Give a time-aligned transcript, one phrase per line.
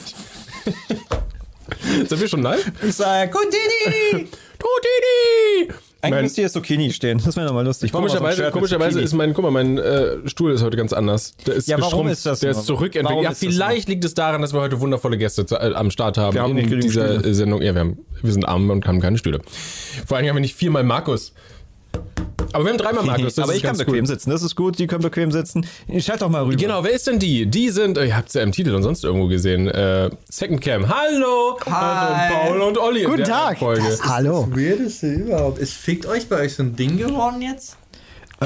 [2.08, 2.70] Sind wir schon live?
[2.86, 4.28] Ich sage, Gutini!
[4.58, 5.72] Tutini!
[6.04, 7.22] Eigentlich Mein- müsste hier Zucchini stehen.
[7.24, 7.92] Das wäre nochmal lustig.
[7.92, 11.36] Komischerweise, komischerweise ist mein, guck mal, mein äh, Stuhl ist heute ganz anders.
[11.46, 13.04] Der ist Ja, warum geschrumpft, ist das Der ist zurückentwickelt.
[13.04, 15.72] Warum Ja, ist das vielleicht liegt es daran, dass wir heute wundervolle Gäste zu, äh,
[15.74, 17.34] am Start haben Wir haben in nicht dieser Stühle.
[17.34, 17.62] Sendung.
[17.62, 19.42] Ja, wir, haben, wir sind arm und haben keine Stühle.
[20.04, 21.34] Vor allem haben wir nicht viermal Markus.
[22.52, 23.34] Aber wir haben dreimal Markus.
[23.34, 24.08] Das Aber ich kann bequem gut.
[24.08, 24.30] sitzen.
[24.30, 24.78] Das ist gut.
[24.78, 25.66] Die können bequem sitzen.
[25.98, 26.56] Schalt doch mal rüber.
[26.56, 27.46] Genau, wer ist denn die?
[27.46, 30.88] Die sind, ihr habt es ja im Titel und sonst irgendwo gesehen, äh, Second Cam.
[30.88, 31.58] Hallo!
[31.66, 31.72] Hi.
[31.72, 33.00] Also Paul und Olli.
[33.00, 33.58] in Guten der Tag.
[33.58, 33.98] Folge.
[34.02, 34.48] Hallo.
[34.50, 35.58] Weirdeste überhaupt.
[35.58, 37.76] Ist fickt euch bei euch so ein Ding geworden jetzt?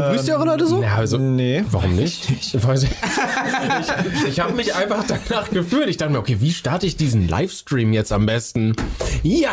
[0.00, 0.82] Grüßt ihr eure Leute so?
[0.82, 1.64] Ja, also, Nee.
[1.70, 2.28] Warum nicht?
[2.40, 5.88] Ich, ich, ich habe mich einfach danach gefühlt.
[5.88, 8.74] Ich dachte mir, okay, wie starte ich diesen Livestream jetzt am besten?
[9.22, 9.50] Ja!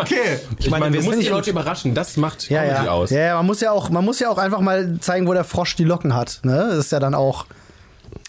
[0.00, 0.38] Okay.
[0.58, 1.94] Ich meine, wir du musst sind die Leute überraschen.
[1.94, 2.90] Das macht Ja, Comedy ja.
[2.90, 3.10] aus.
[3.10, 5.44] ja, ja man, muss ja auch, man muss ja auch einfach mal zeigen, wo der
[5.44, 6.40] Frosch die Locken hat.
[6.42, 6.68] Ne?
[6.70, 7.46] Das ist ja dann auch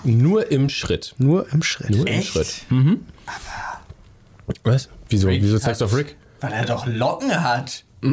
[0.03, 1.15] Nur im Schritt.
[1.17, 1.89] nur im Schritt.
[1.91, 2.21] Nur im?
[2.21, 2.65] Schritt.
[4.63, 4.89] Was?
[5.09, 5.27] Wieso?
[5.29, 6.15] Wieso zeigst du auf Rick?
[6.41, 7.83] Weil er doch Locken hat.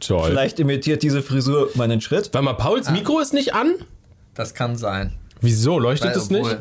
[0.00, 0.30] Toll.
[0.30, 2.30] Vielleicht imitiert diese Frisur meinen Schritt.
[2.32, 3.74] Warte mal, Pauls Mikro ist nicht an?
[4.34, 5.12] Das kann sein.
[5.40, 5.78] Wieso?
[5.78, 6.58] Leuchtet Weil, es nicht?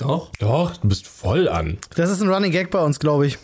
[0.00, 0.30] Doch.
[0.38, 1.76] Doch, du bist voll an.
[1.96, 3.38] Das ist ein Running Gag bei uns, glaube ich.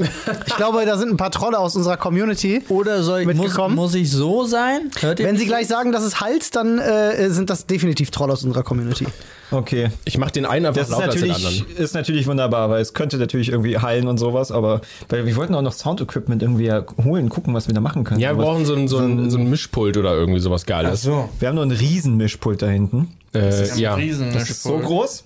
[0.47, 2.63] Ich glaube, da sind ein paar Trolle aus unserer Community.
[2.69, 4.91] Oder soll ich, muss, muss ich so sein?
[5.01, 5.43] Hört ihr Wenn mich?
[5.43, 9.07] sie gleich sagen, dass es halt, dann äh, sind das definitiv Trolle aus unserer Community.
[9.51, 9.91] Okay.
[10.05, 11.77] Ich mach den einen einfach Das ist lauter als den natürlich, anderen.
[11.85, 15.55] ist natürlich wunderbar, weil es könnte natürlich irgendwie heilen und sowas, aber weil wir wollten
[15.55, 16.73] auch noch Sound-Equipment irgendwie
[17.05, 18.21] holen, gucken, was wir da machen können.
[18.21, 20.69] Ja, wir Aber brauchen so ein, so, ein, so ein Mischpult oder irgendwie sowas Ach
[20.69, 21.03] Geiles.
[21.03, 21.29] so.
[21.39, 23.09] Wir haben nur ein Riesenmischpult da hinten.
[23.35, 23.95] Äh, ja.
[23.95, 25.25] Riesen Das ist so groß.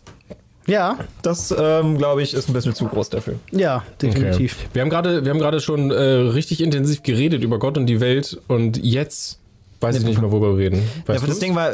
[0.70, 3.34] Ja, Das, ähm, glaube ich, ist ein bisschen zu groß dafür.
[3.50, 4.56] ja, definitiv.
[4.58, 4.68] Okay.
[4.72, 8.00] Wir haben gerade, wir haben gerade schon äh, richtig intensiv geredet über Gott und die
[8.00, 9.38] Welt und jetzt
[9.80, 10.76] weiß ich nicht mehr, worüber wir reden.
[10.76, 11.38] Ja, Weißt aber das?
[11.40, 11.72] Ding war,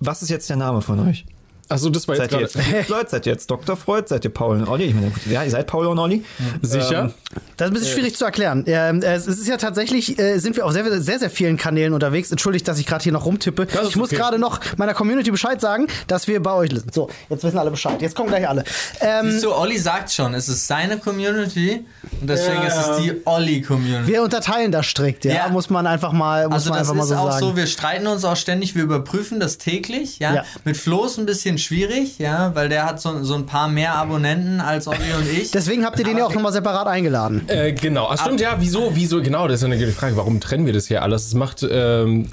[0.00, 1.24] was ist jetzt der Name von euch?
[1.68, 2.76] Achso, das war jetzt Seid ihr gerade.
[2.76, 3.76] jetzt Freud, seid ihr jetzt Dr.
[3.76, 4.84] Freud, seid ihr Paul und Olli?
[4.84, 6.22] Ich meine, ja, ihr seid Paul und Olli.
[6.62, 7.04] Sicher?
[7.04, 7.14] Ähm,
[7.56, 8.64] Das ist ein bisschen schwierig zu erklären.
[8.66, 11.92] Ähm, äh, es ist ja tatsächlich, äh, sind wir auf sehr, sehr, sehr vielen Kanälen
[11.94, 12.30] unterwegs.
[12.30, 13.62] Entschuldigt, dass ich gerade hier noch rumtippe.
[13.62, 14.16] ist Ich muss okay.
[14.16, 16.92] gerade noch meiner Community Bescheid sagen, dass wir bei euch sind.
[16.92, 18.00] So, jetzt wissen alle Bescheid.
[18.02, 18.64] Jetzt kommen gleich alle.
[19.00, 21.84] Ähm, Siehst du, Olli sagt schon, es ist seine Community
[22.20, 24.06] und deswegen Ja, ist es die Olli-Community.
[24.12, 25.34] wir unterteilen das strikt, ja.
[25.34, 25.48] Ja.
[25.48, 27.46] Muss man einfach mal, muss Also man das einfach mal ist so auch sagen.
[27.46, 30.34] so, wir streiten uns auch ständig, wir überprüfen das täglich, ja.
[30.34, 30.44] Ja.
[30.64, 33.94] Mit Flo ist ein bisschen schwierig, ja, weil der hat so, so ein paar mehr
[33.94, 35.50] Abonnenten als Olli und ich.
[35.50, 37.48] Deswegen habt ihr den ja auch nochmal separat eingeladen.
[37.48, 38.08] Äh, genau.
[38.10, 40.16] Ach, stimmt, ja, wieso, wieso, genau, das ist eine gute Frage.
[40.16, 41.26] Warum trennen wir das hier alles?
[41.26, 42.30] Es macht, ähm,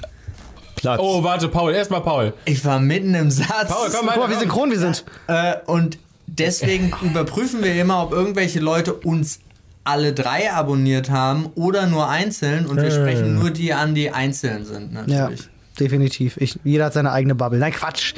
[0.76, 1.00] Platz.
[1.00, 2.34] oh, warte, Paul, erstmal Paul.
[2.44, 3.68] Ich war mitten im Satz.
[3.68, 4.14] Paul, komm mal.
[4.14, 5.04] Guck mal, wie synchron wir sind.
[5.28, 9.40] Äh, und deswegen überprüfen wir immer, ob irgendwelche Leute uns
[9.84, 14.64] alle drei abonniert haben oder nur einzeln und wir sprechen nur die an, die einzeln
[14.64, 15.48] sind, Ja, natürlich.
[15.78, 16.36] Definitiv.
[16.38, 17.58] Ich, jeder hat seine eigene Bubble.
[17.58, 18.14] Nein, Quatsch.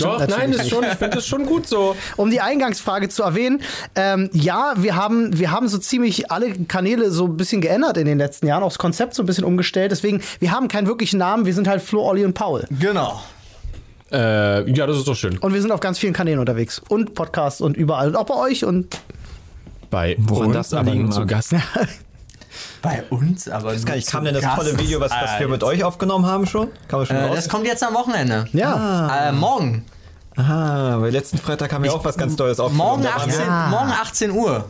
[0.00, 1.96] Doch, nein, ist schon, ich finde das schon gut so.
[2.16, 3.62] Um die Eingangsfrage zu erwähnen,
[3.94, 8.06] ähm, ja, wir haben, wir haben so ziemlich alle Kanäle so ein bisschen geändert in
[8.06, 9.92] den letzten Jahren, auch das Konzept so ein bisschen umgestellt.
[9.92, 12.64] Deswegen, wir haben keinen wirklichen Namen, wir sind halt Flo, Olli und Paul.
[12.70, 13.20] Genau.
[14.10, 15.38] Äh, ja, das ist doch schön.
[15.38, 16.80] Und wir sind auf ganz vielen Kanälen unterwegs.
[16.88, 18.08] Und Podcasts und überall.
[18.08, 18.64] Und auch bei euch.
[18.64, 18.98] Und
[19.90, 21.26] Bei Woran das aber zu.
[21.26, 21.54] Gast.
[22.82, 24.08] Bei uns, aber Gar nur nicht.
[24.10, 24.56] Kam denn das Gast.
[24.56, 26.68] tolle Video, was, was wir mit euch aufgenommen haben schon?
[26.88, 27.36] Kann man schon Äh, raus?
[27.36, 28.46] das kommt jetzt am Wochenende.
[28.52, 29.28] ja.
[29.28, 29.84] Äh, morgen.
[30.36, 32.88] Aha, weil letzten Freitag haben wir auch was ganz Tolles aufgenommen.
[32.90, 34.64] Morgen Da waren 18, wir- morgen 18 Uhr.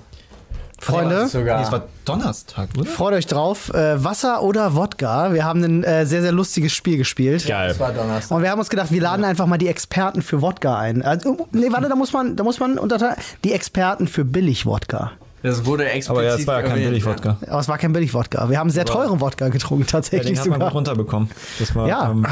[0.81, 1.59] Freunde, Sogar.
[1.59, 2.89] Nee, es war Donnerstag, oder?
[2.89, 3.75] freut euch drauf.
[3.75, 5.33] Äh, Wasser oder Wodka.
[5.35, 7.45] Wir haben ein äh, sehr, sehr lustiges Spiel gespielt.
[7.49, 7.71] Geil.
[7.71, 8.37] Das war Donnerstag.
[8.37, 11.03] Und wir haben uns gedacht, wir laden einfach mal die Experten für Wodka ein.
[11.03, 13.17] Also, nee, warte, da muss man, da muss man unterteilen.
[13.43, 15.11] Die Experten für Billig-Wodka.
[15.43, 17.37] Das wurde explizit Aber ja, es war ja kein Billig-Wodka.
[17.47, 18.51] Aber es war kein Billig-Wodka.
[18.51, 20.69] Wir haben sehr teuren Wodka getrunken, Ja, den tatsächlich hat man sogar.
[20.71, 21.31] gut runterbekommen.
[21.59, 22.11] Das war, Ja.
[22.11, 22.27] ähm,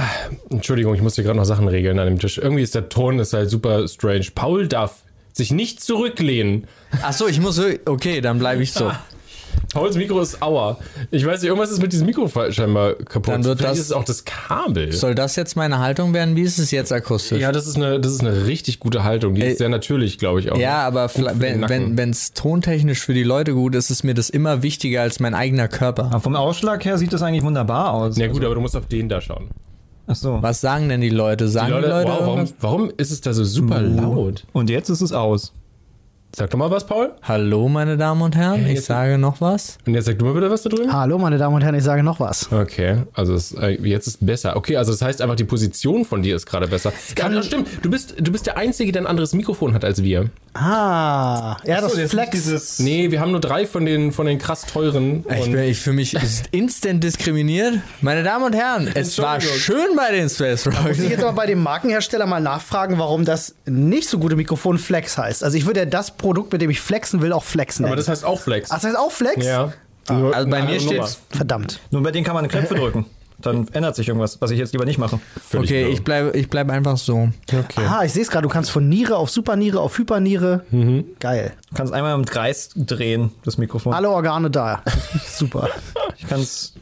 [0.51, 2.39] Entschuldigung, ich muss hier gerade noch Sachen regeln an dem Tisch.
[2.39, 4.27] Irgendwie ist der Ton ist halt super strange.
[4.35, 5.03] Paul darf
[5.33, 6.67] sich nicht zurücklehnen.
[7.03, 7.57] Ach so, ich muss.
[7.57, 8.91] so- Okay, dann bleibe ich so.
[9.73, 10.79] Pauls Mikro ist aua.
[11.11, 13.35] Ich weiß nicht, irgendwas ist mit diesem Mikro scheinbar kaputt.
[13.35, 14.93] Dann wird Vielleicht das- ist es auch das Kabel.
[14.93, 16.35] Soll das jetzt meine Haltung werden?
[16.37, 17.41] Wie ist es jetzt akustisch?
[17.41, 19.35] Ja, das ist eine, das ist eine richtig gute Haltung.
[19.35, 19.53] Die Ey.
[19.53, 20.57] ist sehr natürlich, glaube ich auch.
[20.57, 24.31] Ja, aber für den wenn es tontechnisch für die Leute gut ist, ist mir das
[24.31, 26.07] immer wichtiger als mein eigener Körper.
[26.07, 28.17] aber vom Ausschlag her sieht das eigentlich wunderbar aus.
[28.17, 29.49] Ja gut, aber du musst auf den da schauen.
[30.09, 30.39] Ach so.
[30.41, 31.49] Was sagen denn die Leute?
[31.49, 34.45] Sagen Die die Leute, Leute, wow, warum, warum ist es da so super laut?
[34.53, 35.53] Und jetzt ist es aus.
[36.39, 37.13] Sag doch mal was, Paul.
[37.23, 39.79] Hallo, meine Damen und Herren, ich jetzt- sage noch was.
[39.87, 40.93] Und jetzt sag du mal bitte was da drüben.
[40.93, 42.53] Hallo, meine Damen und Herren, ich sage noch was.
[42.53, 44.55] Okay, also es, äh, jetzt ist besser.
[44.55, 46.93] Okay, also das heißt einfach, die Position von dir ist gerade besser.
[47.15, 47.69] kann- ja, stimmt.
[47.81, 50.29] Du bist, du bist der Einzige, der ein anderes Mikrofon hat als wir.
[50.59, 52.31] Ah, ja, das So, jetzt Flex.
[52.31, 55.25] Dieses Nee, wir haben nur drei von den, von den krass teuren.
[55.29, 56.17] Ich, bin, ich fühle mich
[56.51, 57.75] instant diskriminiert.
[58.01, 60.99] Meine Damen und Herren, es war schön bei den Space Muss Rocks.
[60.99, 65.19] ich jetzt aber bei dem Markenhersteller mal nachfragen, warum das nicht so gute Mikrofon Flex
[65.19, 65.45] heißt.
[65.45, 67.85] Also ich würde ja das Produkt, mit dem ich flexen will, auch flexen.
[67.85, 67.99] aber nennen.
[68.07, 68.71] das heißt auch Flex.
[68.71, 69.45] Ach, das heißt auch Flex?
[69.45, 69.73] ja.
[70.09, 71.19] Nur Also bei mir steht's.
[71.31, 71.81] Verdammt.
[71.91, 73.07] Nur bei denen kann man Knöpfe drücken.
[73.41, 75.21] Dann ändert sich irgendwas, was ich jetzt lieber nicht mache.
[75.49, 75.93] Völlig Okay, wirr.
[75.93, 77.29] ich bleibe ich bleib einfach so.
[77.53, 77.83] Okay.
[77.87, 80.65] Ah, ich sehe es gerade, du kannst von Niere auf Superniere auf Hyperniere.
[81.21, 81.53] Geil.
[81.71, 83.93] Du kannst einmal im Kreis drehen, das Mikrofon.
[83.93, 84.83] Alle Organe da.
[85.27, 85.69] Super.
[86.17, 86.73] Ich kann es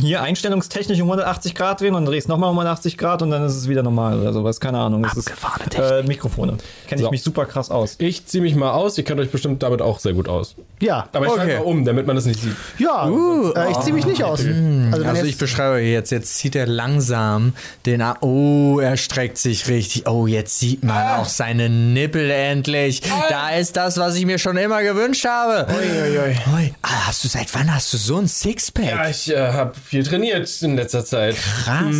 [0.00, 3.54] hier einstellungstechnisch um 180 Grad drehen und drehst nochmal um 180 Grad und dann ist
[3.56, 4.60] es wieder normal oder sowas.
[4.60, 5.04] Keine Ahnung.
[5.04, 6.56] Es ist, Abgefahrene äh, Mikrofone.
[6.88, 7.10] Kenne ich So.
[7.10, 7.96] mich super krass aus.
[7.98, 8.96] Ich ziehe mich mal aus.
[8.98, 10.54] Ihr kennt euch bestimmt damit auch sehr gut aus.
[10.80, 11.08] Ja.
[11.12, 11.40] Aber ich Okay.
[11.40, 12.56] schalte mal um, damit man das nicht sieht.
[12.78, 14.40] Ja, äh, ich ziehe mich nicht aus.
[14.40, 17.52] Also, wenn Also jetzt- ich beschreibe jetzt, jetzt zieht er langsam
[17.86, 20.08] den A Oh, er streckt sich richtig.
[20.08, 23.02] Oh, jetzt sieht man auch seine Nippel endlich.
[23.28, 25.66] Da ist das, was ich mir schon immer gewünscht habe.
[25.72, 26.74] Ui.
[26.82, 28.84] Ah, hast du seit wann hast du so ein Sixpack?
[28.84, 31.36] Ja, ich äh, habe viel trainiert in letzter Zeit.
[31.36, 31.96] Krass.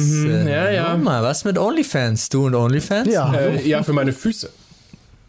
[0.46, 0.92] ja, ja.
[0.94, 2.28] Guck mal, was mit OnlyFans?
[2.30, 3.12] Du und OnlyFans?
[3.12, 3.32] ja.
[3.34, 4.50] Äh, ja, für meine Füße.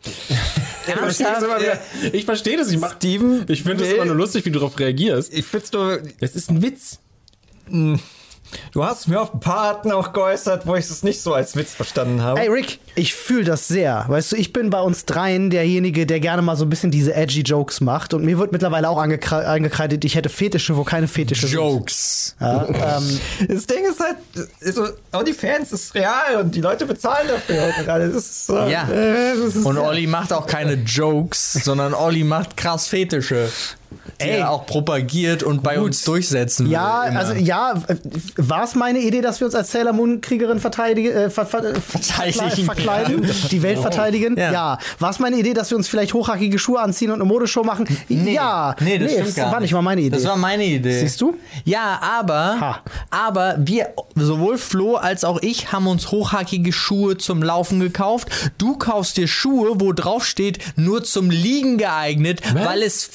[0.06, 1.80] Ich verstehe das, immer wieder.
[2.14, 2.72] ich verstehe das.
[2.72, 5.34] Ich, mach, Steven ich finde es immer nur lustig, wie du darauf reagierst.
[5.34, 7.00] Ich find's nur, Es ist ein Witz.
[8.74, 11.56] Du hast mir auf ein paar Arten auch geäußert, wo ich es nicht so als
[11.56, 12.40] Witz verstanden habe.
[12.40, 14.06] Ey Rick, ich fühle das sehr.
[14.08, 17.14] Weißt du, ich bin bei uns dreien derjenige, der gerne mal so ein bisschen diese
[17.14, 18.14] edgy Jokes macht.
[18.14, 22.36] Und mir wird mittlerweile auch angekre angekreidet, ich hätte Fetische, wo keine Fetische Jokes.
[22.40, 22.48] sind.
[22.48, 24.18] Ja, ähm, Das Ding ist halt,
[24.66, 27.74] also, OnlyFans ist real und die Leute bezahlen dafür.
[27.80, 28.88] Und alles ist so, Ja.
[28.90, 33.50] äh, das ist, Und Olli macht auch keine Jokes, sondern Olli macht krass Fetische.
[34.20, 34.42] Ey.
[34.44, 36.74] auch propagiert und bei uns durchsetzen will.
[36.74, 37.20] ja, immer.
[37.20, 37.74] also ja,
[38.38, 41.76] war es meine Idee, dass wir uns als Sailor Moon Kriegerin verteidigen, äh, ver, ver,
[41.76, 42.66] Verteidigen.
[42.66, 44.36] verkleiden, die Welt verteidigen?
[44.38, 44.52] Ja.
[44.52, 44.78] Ja.
[45.00, 47.88] War es meine Idee, dass wir uns vielleicht hochhackige Schuhe anziehen und eine Modeshow machen?
[48.10, 48.76] Ja.
[48.80, 49.72] Nee, das stimmt gar war nicht.
[49.74, 50.16] mal meine Idee.
[50.16, 51.00] Das war meine Idee.
[51.00, 51.36] Siehst du?
[51.64, 52.80] Ja, aber, Ha.
[53.12, 58.30] aber wir, sowohl Flo als auch ich, haben uns hochhackige Schuhe zum Laufen gekauft.
[58.58, 63.06] Du kaufst dir Schuhe, wo drauf steht, nur zum Liegen geeignet, weil es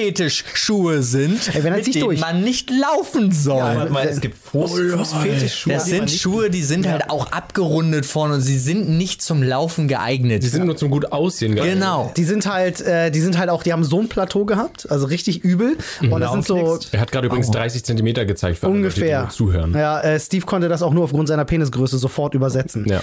[0.00, 2.20] Fußfetisch-Schuhe sind, Ey, wenn mit denen durch.
[2.20, 3.60] man nicht laufen soll.
[3.60, 5.72] Warte mal, es gibt Fußfetischschuhe.
[5.74, 9.22] Das die man sind Schuhe, die sind halt auch abgerundet vorne und sie sind nicht
[9.22, 10.42] zum Laufen geeignet.
[10.42, 11.54] Die sind nur zum gut aussehen.
[11.54, 11.74] geeignet.
[11.74, 12.12] genau.
[12.16, 15.06] Die sind halt, äh, die sind halt auch, die haben so ein Plateau gehabt, also
[15.06, 15.76] richtig übel.
[16.10, 16.78] Und das sind so.
[16.92, 19.20] Er hat gerade übrigens 30 Zentimeter gezeigt für alle Leute, die ungefähr.
[19.22, 19.74] nur zuhören.
[19.74, 22.86] Ja, äh, Steve konnte das auch nur aufgrund seiner Penisgröße sofort übersetzen.
[22.88, 23.00] Ja.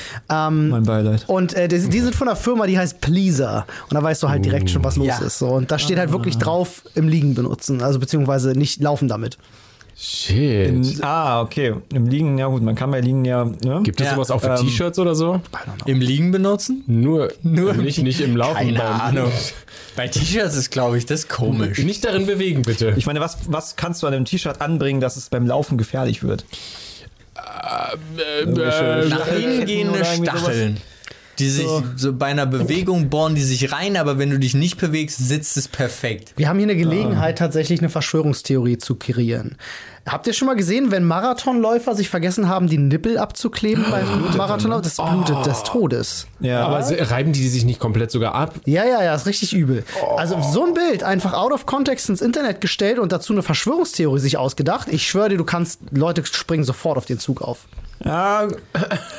[0.48, 1.24] Ähm, Mein Beileid.
[1.28, 3.66] und äh, die, die sind von einer Firma, die heißt Pleaser.
[3.90, 5.20] Und da weißt du halt direkt schon, was los Ja.
[5.20, 5.40] ist.
[5.40, 5.48] So.
[5.48, 7.82] Und da steht halt wirklich drauf, im Liegen benutzen.
[7.82, 9.38] Also beziehungsweise nicht laufen damit.
[10.00, 11.04] Shit.
[11.04, 11.74] Ah, okay.
[11.92, 13.46] Im Liegen, ja gut, man kann bei Liegen ja.
[13.46, 13.82] Ne?
[13.84, 15.42] Gibt es Ja, sowas auch für ähm, T-Shirts oder so?
[15.88, 16.84] Im Liegen benutzen?
[16.86, 18.54] Nur, Nur im nicht, nicht im Laufen.
[18.58, 19.32] Keine beim- Ahnung.
[19.96, 21.80] Bei T-Shirts ist, glaube ich, das komisch.
[21.80, 22.94] Nicht darin bewegen, bitte.
[22.96, 26.22] Ich meine, was, was kannst du an einem T-Shirt anbringen, dass es beim Laufen gefährlich
[26.22, 26.46] wird?
[27.36, 30.56] Äh, äh, Nach innen gehende oder irgendwie sowas.
[31.40, 34.78] Die sich so bei einer Bewegung bohren die sich rein, aber wenn du dich nicht
[34.78, 36.34] bewegst, sitzt es perfekt.
[36.36, 39.58] Wir haben hier eine Gelegenheit, tatsächlich eine Verschwörungstheorie zu kreieren.
[40.08, 44.82] Habt ihr schon mal gesehen, wenn Marathonläufer sich vergessen haben, die Nippel abzukleben beim Marathonlauf?
[44.82, 46.28] Das blutet des Todes.
[46.40, 46.66] Ja.
[46.66, 46.80] aber
[47.10, 48.56] reiben die sich nicht komplett sogar ab?
[48.66, 49.84] Ja, ja, ja, ist richtig übel.
[50.16, 54.20] Also so ein Bild einfach out of context ins Internet gestellt und dazu eine Verschwörungstheorie
[54.20, 54.88] sich ausgedacht.
[54.90, 57.68] Ich schwöre dir, du kannst, Leute springen sofort auf den Zug auf.
[58.04, 58.48] Ja,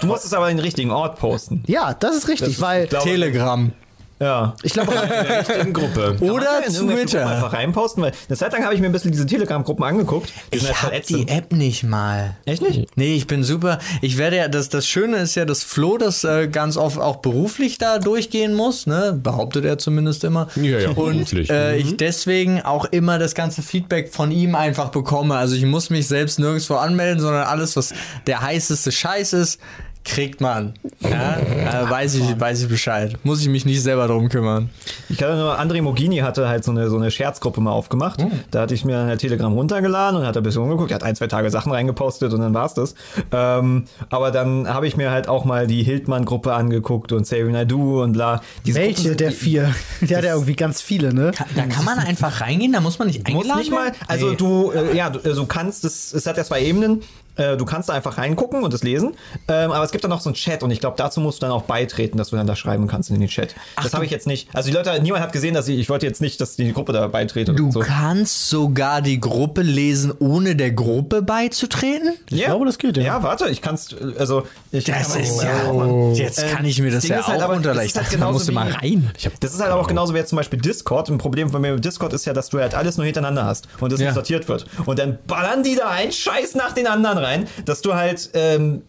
[0.01, 1.63] du musst es aber in den richtigen Ort posten.
[1.67, 3.73] Ja, das ist richtig, weil ich glaube- Telegram.
[4.21, 4.55] Ja.
[4.63, 6.17] ich glaube, In der richtigen Gruppe.
[6.21, 7.27] Oder Gruppen Twitter.
[7.27, 10.33] einfach reinposten, weil eine Zeit lang habe ich mir ein bisschen diese Telegram-Gruppen angeguckt.
[10.53, 11.29] Die Ich halt voll hab ätzend.
[11.31, 12.37] die App nicht mal.
[12.45, 12.87] Echt nicht?
[12.97, 13.79] Nee, ich bin super.
[14.03, 17.17] Ich werde ja, das, das Schöne ist ja, dass Flo das äh, ganz oft auch
[17.17, 19.19] beruflich da durchgehen muss, ne?
[19.23, 20.49] Behauptet er zumindest immer.
[20.57, 21.51] Ja, ja, Und beruflich.
[21.51, 25.37] äh, ich deswegen auch immer das ganze Feedback von ihm einfach bekomme.
[25.37, 27.95] Also ich muss mich selbst nirgendwo anmelden, sondern alles, was
[28.27, 29.61] der heißeste Scheiß ist,
[30.05, 30.73] kriegt man.
[31.01, 31.37] Ja?
[31.39, 33.15] Äh, weiß, ich, weiß ich Bescheid.
[33.25, 34.71] Muss ich mich nicht selber drum kümmern.
[35.11, 38.21] Ich hatte nur, André Mogini hatte halt so eine, so eine Scherzgruppe mal aufgemacht.
[38.51, 40.91] Da hatte ich mir dann halt Telegram runtergeladen und hat ein bisschen rumgeguckt.
[40.93, 42.95] Er hat ein, zwei Tage Sachen reingepostet und dann war's das.
[43.33, 47.67] Ähm, aber dann habe ich mir halt auch mal die Hildmann-Gruppe angeguckt und Saving I
[47.67, 48.41] Do und bla.
[48.65, 49.75] Diese welche Gruppen- der vier?
[50.01, 51.33] Der hat ja irgendwie ganz viele, ne?
[51.55, 53.97] Da kann man einfach reingehen, da muss man nicht eingeladen nicht mal, werden?
[54.07, 54.37] also Nee.
[54.37, 57.03] du, äh, ja, du, also kannst, es, es hat ja zwei Ebenen.
[57.39, 59.15] Äh, du kannst da einfach reingucken und es lesen.
[59.49, 61.47] Ähm, aber es gibt dann noch so einen Chat und ich glaube, dazu musst du
[61.47, 63.55] dann auch beitreten, dass du dann da schreiben kannst in den Chat.
[63.83, 64.49] das habe ich jetzt nicht.
[64.55, 66.93] Also die Leute, niemand hat gesehen, dass ich, ich wollte jetzt nicht, dass die Gruppe
[66.93, 67.55] da beitrete.
[67.55, 67.81] Du so.
[67.81, 72.13] kannst sogar die Gruppe lesen, ohne der Gruppe beizutreten?
[72.31, 73.03] Ich glaube, das geht, ja.
[73.05, 74.43] Ja, warte, ich kann's, also
[74.73, 75.39] ich Das kann- ist
[75.71, 76.13] Oh.
[76.17, 76.25] ja.
[76.25, 78.19] Jetzt kann ich mir das, Ding ja ist halt auch aber, das ist halt dachte,
[78.19, 79.11] man genauso musste mal wie- rein.
[79.41, 81.09] Das ist halt aber auch genauso wie jetzt zum Beispiel Discord.
[81.09, 83.69] Ein Problem von mir mit Discord ist ja, dass du halt alles nur hintereinander hast
[83.81, 84.07] und das Ja.
[84.07, 84.67] nicht sortiert wird.
[84.87, 87.28] Und dann ballern die da einen Scheiß nach den anderen rein,
[87.65, 88.83] dass du halt ähm,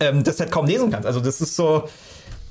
[0.00, 1.06] ähm, das halt kaum lesen kannst.
[1.06, 1.88] Also das ist so,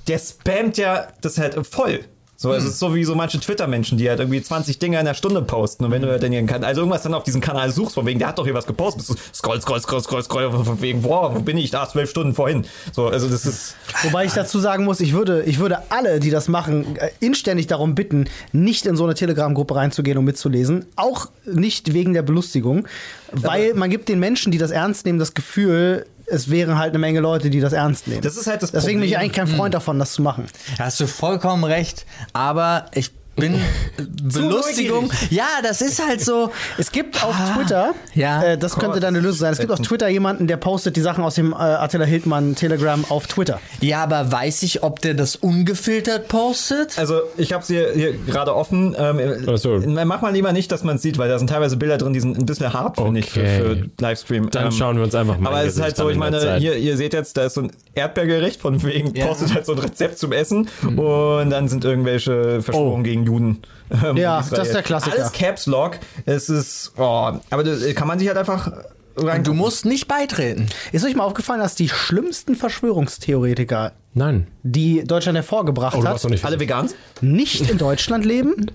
[0.07, 2.05] der spammt ja das halt voll.
[2.43, 2.57] So, Hm.
[2.57, 5.41] es ist so wie so manche Twitter-Menschen, die halt irgendwie 20 Dinge in der Stunde
[5.41, 5.85] posten.
[5.85, 8.19] Und wenn du halt dann Kanal, also irgendwas dann auf diesem Kanal suchst, von wegen,
[8.19, 11.03] der hat doch hier was gepostet, bist du scroll, scroll, scroll, scroll, scroll, von wegen,
[11.03, 11.71] boah, wo bin ich?
[11.71, 12.65] Da, zwölf Stunden vorhin.
[12.91, 16.31] So, also das ist, Wobei ich dazu sagen muss, ich würde, ich würde alle, die
[16.31, 20.85] das machen, äh, inständig darum bitten, nicht in so eine Telegram-Gruppe reinzugehen und mitzulesen.
[20.97, 22.85] Auch nicht wegen der Belustigung.
[23.31, 26.99] Weil man gibt den Menschen, die das ernst nehmen, das Gefühl, es wären halt eine
[26.99, 28.21] Menge Leute, die das ernst nehmen.
[28.21, 29.31] Das ist halt das Deswegen bin ich Problem.
[29.31, 30.47] eigentlich kein Freund davon, das zu machen.
[30.77, 33.55] Da hast du vollkommen recht, aber ich bin
[34.23, 35.09] Belustigung.
[35.29, 36.51] Ja, das ist halt so.
[36.77, 38.43] Es gibt auf Twitter, ja.
[38.43, 41.23] äh, das könnte deine Lösung sein, es gibt auf Twitter jemanden, der postet die Sachen
[41.23, 43.59] aus dem äh, Attila Hildmann Telegram auf Twitter.
[43.81, 46.97] Ja, aber weiß ich, ob der das ungefiltert postet?
[46.97, 48.95] Also ich habe sie hier, hier gerade offen.
[48.97, 49.81] Ähm, Ach so.
[49.85, 52.19] Mach mal lieber nicht, dass man es sieht, weil da sind teilweise Bilder drin, die
[52.19, 53.59] sind ein bisschen hart, finde ich, für, Okay.
[53.61, 54.49] für Livestream.
[54.51, 56.57] Dann schauen wir uns einfach mal Aber ein es ist halt so, an ich meine,
[56.57, 59.25] hier, ihr seht jetzt, da ist so ein Erdbeergericht, von wegen Ja.
[59.27, 63.03] postet halt so ein Rezept zum Essen und dann sind irgendwelche Verschwörungen Oh.
[63.03, 63.61] gegen Juden.
[64.03, 65.15] ähm, Ja, das ist der Klassiker.
[65.17, 65.97] Alles Caps Lock.
[66.25, 68.71] Es ist, oh, aber das kann man sich halt einfach
[69.15, 69.43] rein.
[69.43, 70.67] Du musst nicht beitreten.
[70.91, 74.47] Ist euch mal aufgefallen, dass die schlimmsten Verschwörungstheoretiker, Nein.
[74.63, 76.95] die Deutschland hervorgebracht Oh, hat, alle Vegans?
[77.21, 78.71] nicht in Deutschland leben?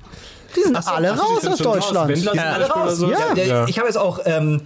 [0.56, 1.58] Die sind so, alle raus aus raus.
[1.58, 2.10] Deutschland.
[2.10, 3.00] Die sind alle raus.
[3.02, 3.66] Ja, Ja.
[3.68, 4.62] Ich habe jetzt auch ähm,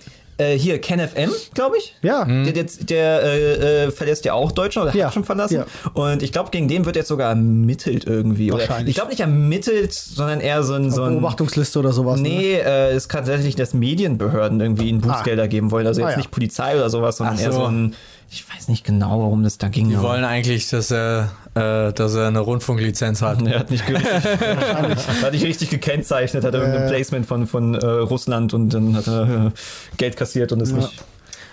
[0.52, 1.94] äh, hier KenFM, glaube ich.
[2.02, 2.24] Ja.
[2.24, 5.06] Der, der, der äh, äh, verlässt ja auch Deutschland oder Ja.
[5.06, 5.54] hat schon verlassen.
[5.54, 5.66] Ja.
[5.94, 8.50] Und ich glaube, gegen den wird jetzt sogar ermittelt irgendwie.
[8.52, 8.90] Oder Wahrscheinlich.
[8.90, 10.90] ich glaube nicht ermittelt, sondern eher so ein.
[10.90, 12.20] So ein Beobachtungsliste oder sowas.
[12.20, 12.28] ne?
[12.28, 15.86] Nee, äh, es kann tatsächlich, dass Medienbehörden irgendwie ihnen Bußgelder geben wollen.
[15.86, 16.18] Also Ah, jetzt ja.
[16.18, 17.60] nicht Polizei oder sowas, sondern Ach eher so.
[17.60, 17.94] so ein.
[18.34, 19.90] Ich weiß nicht genau, warum das da ging.
[19.90, 23.42] Die aber- wollen eigentlich, dass er, äh, dass er eine Rundfunklizenz hat.
[23.46, 23.98] Er hat nicht, ge-
[25.22, 29.06] hat nicht richtig gekennzeichnet, hat er irgendein Placement von, von äh, Russland und dann hat
[29.06, 29.50] er äh,
[29.98, 30.88] Geld kassiert und ist nicht.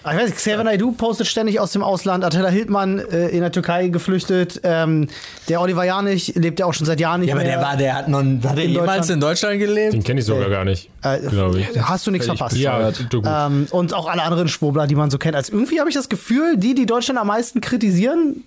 [0.03, 3.41] Ah, Ich weiß nicht, Xavier Naidoo postet ständig aus dem Ausland, Attila Hildmann äh, in
[3.41, 5.07] der Türkei geflüchtet, ähm,
[5.49, 7.57] der Oliver Janich lebt ja auch schon seit Jahren nicht Ja, aber mehr.
[7.57, 9.09] der war, der hat noch, hat er In jemals Deutschland.
[9.09, 9.93] in Deutschland gelebt?
[9.93, 10.89] Den kenne ich sogar gar nicht.
[11.03, 11.67] Äh, glaube ich.
[11.81, 12.55] Hast du nichts verpasst.
[12.55, 13.25] Ja, du gut.
[13.29, 15.35] Ähm, und auch alle anderen Schwurbler, die man so kennt.
[15.35, 18.43] Also irgendwie habe ich das Gefühl, die, die Deutschland am meisten kritisieren,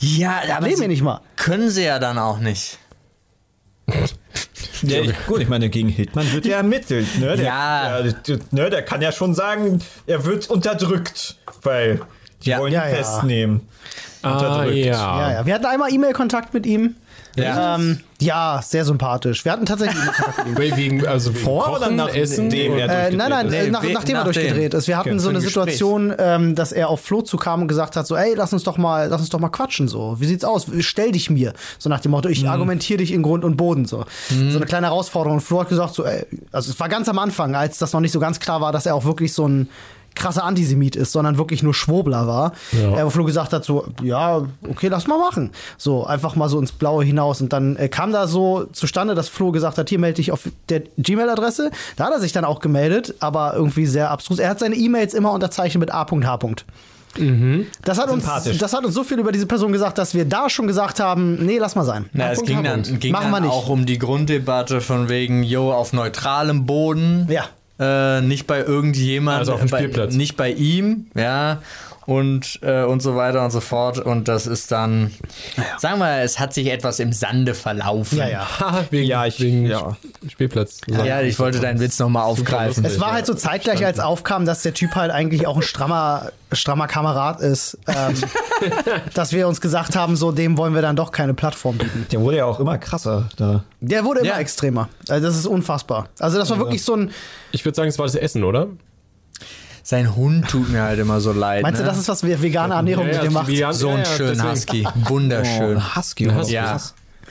[0.00, 1.20] Ja, aber leben wir nicht mal.
[1.36, 2.78] können sie ja dann auch nicht.
[4.82, 7.06] Ja, ich, gut, ich meine, gegen Hildmann wird ja ermittelt.
[7.20, 7.36] Ne?
[7.36, 8.02] Der, Ja.
[8.02, 12.00] Der, der, ne, der kann ja schon sagen, er wird unterdrückt, weil
[12.44, 12.58] die Ja.
[12.58, 12.94] wollen ihn Ja, ja.
[12.96, 13.60] festnehmen.
[14.22, 14.76] ah, unterdrückt.
[14.76, 14.92] ja.
[15.20, 15.46] Ja, ja.
[15.46, 16.96] Wir hatten einmal E-Mail-Kontakt mit ihm.
[17.36, 17.76] Ja.
[17.76, 19.44] Ähm, ja, sehr sympathisch.
[19.44, 19.98] Wir hatten tatsächlich.
[20.56, 22.50] Wegen, also wegen Vor oder Kochen, nach Essen?
[22.50, 23.54] dem oder- er Äh, nein, nein, ist.
[23.54, 24.32] äh, nach, Nee, nachdem er nachdem.
[24.42, 24.86] durchgedreht ist.
[24.88, 25.40] Wir hatten Okay, so eine.
[25.40, 28.76] Situation, ähm, dass er auf Flo zukam und gesagt hat, so, ey, lass uns doch
[28.78, 30.16] mal, lass uns doch mal quatschen, so.
[30.20, 30.66] Wie sieht's aus?
[30.80, 31.52] Stell dich mir.
[31.78, 32.32] So nach dem Motto, Mhm.
[32.32, 34.04] ich argumentiere dich in Grund und Boden, so.
[34.28, 35.38] So eine kleine Herausforderung.
[35.38, 38.00] Und Flo hat gesagt, so, ey, also es war ganz am Anfang, als das noch
[38.00, 39.68] nicht so ganz klar war, dass er auch wirklich so ein
[40.14, 42.52] krasser Antisemit ist, sondern wirklich nur Schwurbler war.
[42.72, 42.96] Ja.
[42.96, 45.50] Er wo Flo gesagt hat, so, ja, okay, lass mal machen.
[45.78, 47.40] So, einfach mal so ins Blaue hinaus.
[47.40, 50.48] Und dann äh, kam da so zustande, dass Flo gesagt hat, hier melde dich auf
[50.68, 51.70] der Gmail-Adresse.
[51.96, 54.38] Da hat er sich dann auch gemeldet, aber irgendwie sehr abstrus.
[54.38, 56.08] Er hat seine E-Mails immer unterzeichnet mit A.H.
[57.84, 58.24] Das, hat uns,
[58.58, 61.44] das hat uns so viel über diese Person gesagt, dass wir da schon gesagt haben,
[61.44, 62.06] nee, lass mal sein.
[62.12, 63.52] Na, es Punkt, ging dann, ging Machen wir dann nicht.
[63.52, 67.26] auch um die Grunddebatte von wegen, yo, auf neutralem Boden.
[67.30, 67.44] Ja.
[67.82, 69.40] Äh, nicht bei irgendjemand.
[69.40, 70.14] Also auf dem bei, Spielplatz.
[70.14, 71.60] Nicht bei ihm, ja.
[72.04, 73.98] Und, äh, und so weiter und so fort.
[73.98, 75.12] Und das ist dann,
[75.78, 78.18] sagen wir, es hat sich etwas im Sande verlaufen.
[78.18, 78.46] Ja, ja.
[78.90, 79.96] Wegen, Ja, ich- wegen ja.
[80.28, 80.80] Spielplatz.
[80.88, 82.84] Ja, ich wollte deinen Witz nochmal aufgreifen.
[82.84, 86.32] Es war halt so zeitgleich, als aufkam, dass der Typ halt eigentlich auch ein strammer,
[86.50, 88.14] strammer Kamerad ist, ähm,
[89.14, 92.06] dass wir uns gesagt haben, so dem wollen wir dann doch keine Plattform bieten.
[92.10, 93.64] Der wurde ja auch immer krasser da.
[93.80, 94.38] Der wurde immer Ja.
[94.38, 94.88] extremer.
[95.08, 96.08] Also das ist unfassbar.
[96.18, 97.10] Also das war wirklich so ein.
[97.52, 98.66] Ich würde sagen, es war das Essen, oder?
[99.82, 101.62] Sein Hund tut mir halt immer so leid.
[101.62, 101.88] Meinst du, ne?
[101.90, 103.48] das ist was wir- vegane Ernährung mit dem macht?
[103.48, 104.50] vegan- so ein ja, ja, schöner.
[104.52, 104.86] Husky.
[105.08, 105.76] Wunderschön.
[105.76, 106.26] Oh, Husky.
[106.26, 106.54] Husky.
[106.54, 106.76] Ja.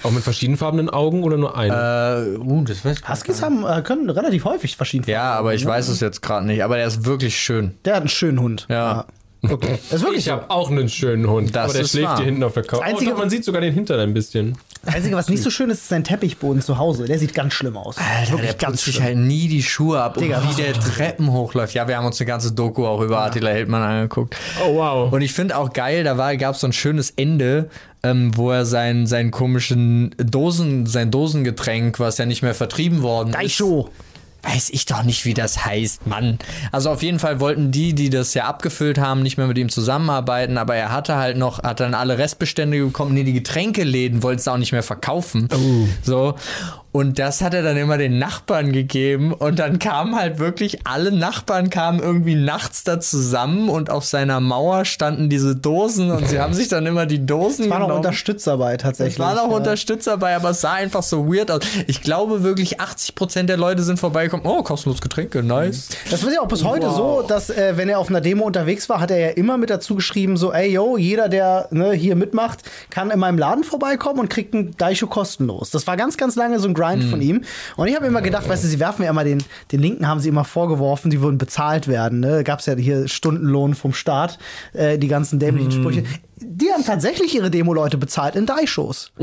[0.04, 1.72] Auch mit verschiedenfarbenen Augen oder nur einen?
[1.72, 5.10] Äh, uh, das weiß ich Huskies haben, äh, können relativ häufig verschieden.
[5.10, 6.64] Ja, aber ich weiß es jetzt gerade nicht.
[6.64, 7.76] Aber der ist wirklich schön.
[7.86, 8.66] Der hat einen schönen Hund.
[8.70, 9.06] Ja.
[9.50, 9.80] Okay.
[9.90, 10.32] Das ist wirklich Ich so.
[10.34, 11.56] habe auch einen schönen Hund.
[11.56, 12.18] Das aber der ist schläft wahr.
[12.18, 12.82] hier hinten auf der Couch.
[12.82, 14.58] Einzige- oh, doch, man sieht sogar den Hintern ein bisschen.
[14.84, 17.06] Das Einzige, was nicht so schön ist, ist sein Teppichboden zu Hause.
[17.06, 17.98] Der sieht ganz schlimm aus.
[17.98, 20.74] Alter, Wirklich der ganz putzt sich halt nie die Schuhe ab Digga, und wie der
[20.74, 21.74] Treppen hochläuft.
[21.76, 24.36] Ja, wir haben uns eine ganze Doku auch über Attila Hildmann angeguckt.
[24.66, 25.12] Oh, wow.
[25.14, 27.70] Und ich finde auch geil, da war, gab es so ein schönes Ende,
[28.04, 33.30] ähm, wo er seinen, seinen komischen Dosen, sein Dosengetränk, was ja nicht mehr vertrieben worden
[33.30, 33.36] ist.
[34.44, 36.40] Weiß ich doch nicht, wie das heißt, Mann.
[36.72, 39.70] Also auf jeden Fall wollten die, die das ja abgefüllt haben, nicht mehr mit ihm
[39.70, 44.40] zusammenarbeiten, aber er hatte halt noch, hat dann alle Restbestände bekommen, nee, die Getränkeläden wollten
[44.40, 45.48] es auch nicht mehr verkaufen.
[46.04, 46.36] So.
[46.94, 51.14] Und das hat er dann immer den Nachbarn gegeben und dann kamen halt wirklich alle
[51.14, 56.40] Nachbarn kamen irgendwie nachts da zusammen und auf seiner Mauer standen diese Dosen und sie
[56.42, 58.06] haben sich dann immer die Dosen War noch genommen.
[58.06, 59.14] Unterstützer bei tatsächlich.
[59.14, 59.58] Es waren auch ja.
[59.58, 61.62] Unterstützer bei, aber es sah einfach so weird aus.
[61.88, 64.46] Ich glaube wirklich, 80% der Leute sind vorbeigekommen.
[64.46, 65.90] Oh, kostenlos Getränke, nice.
[66.10, 68.90] Das wird ja auch bis heute so, dass äh, wenn er auf einer Demo unterwegs
[68.90, 72.18] war, hat er ja immer mit dazu geschrieben, so, ey yo, jeder, der ne, hier
[72.18, 75.70] mitmacht, kann in meinem Laden vorbeikommen und kriegt einen Daisho kostenlos.
[75.70, 77.42] Das war ganz, ganz lange so ein Grind von ihm.
[77.78, 80.20] Und ich habe immer gedacht, weißt du, sie werfen ja immer den, den Linken haben
[80.20, 82.20] sie immer vorgeworfen, die würden bezahlt werden.
[82.20, 82.44] Ne?
[82.44, 84.40] Gab es ja hier Stundenlohn vom Staat,
[84.74, 86.04] äh, die ganzen dämlichen Sprüche.
[86.44, 89.12] Die haben tatsächlich ihre Demo-Leute bezahlt in Daishos.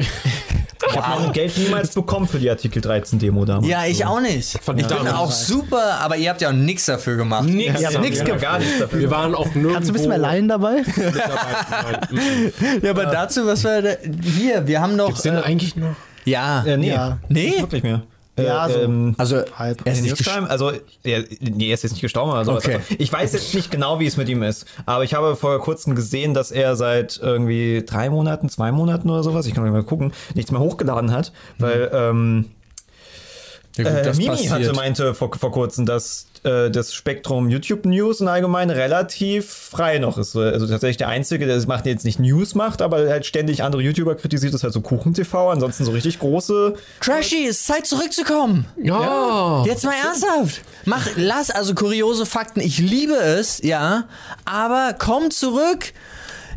[0.91, 3.67] Ich habe mein Geld niemals bekommen für die Artikel 13 Demo damals.
[3.67, 4.55] Ja, ich auch nicht.
[4.55, 7.49] Ich bin auch super, aber ihr habt ja auch nichts dafür gemacht.
[7.49, 7.81] Nix.
[7.81, 9.01] Ja, Ja, nix ja, gar nichts dafür.
[9.01, 9.73] Wir waren auch nirgendwo.
[9.75, 10.83] Kannst du ein bisschen mehr Laien dabei?
[12.83, 13.91] Ja, aber dazu, was war da?
[14.23, 15.17] Hier, wir haben doch.
[15.17, 15.97] Sind Äh, eigentlich noch?
[16.31, 16.65] Ja.
[16.65, 17.19] Äh, nee, Ja.
[17.29, 17.55] Nee?
[17.59, 18.03] wirklich mehr.
[18.39, 18.79] Ja, äh, so.
[18.81, 19.81] ähm, Also, Halb.
[19.85, 20.71] er ist nicht Newstime, also
[21.03, 22.65] er, nee, er ist jetzt nicht gestorben oder sowas.
[22.65, 22.75] Okay.
[22.77, 25.59] Also, ich weiß jetzt nicht genau, wie es mit ihm ist, aber ich habe vor
[25.61, 29.83] kurzem gesehen, dass er seit irgendwie drei Monaten, zwei Monaten oder sowas, ich kann mal
[29.83, 32.45] gucken, nichts mehr hochgeladen hat, weil ähm,
[33.79, 34.53] Ja, gut, äh, Mimi passiert.
[34.53, 39.99] hatte meinte vor, vor kurzem, dass äh, das Spektrum YouTube News und allgemein relativ frei
[39.99, 40.37] noch ist.
[40.37, 43.63] Also tatsächlich der Einzige, der das macht, der jetzt nicht News macht, aber halt ständig
[43.63, 47.67] andere YouTuber kritisiert, ist halt so Kuchen TV, ansonsten so richtig große Trashy, es ist
[47.67, 48.67] Zeit zurückzukommen.
[48.83, 49.65] Ja.
[49.65, 50.63] Jetzt mal ernsthaft.
[50.85, 52.61] Mach, lass, also kuriose Fakten.
[52.61, 54.05] Ich liebe es, ja.
[54.45, 55.93] Aber komm zurück.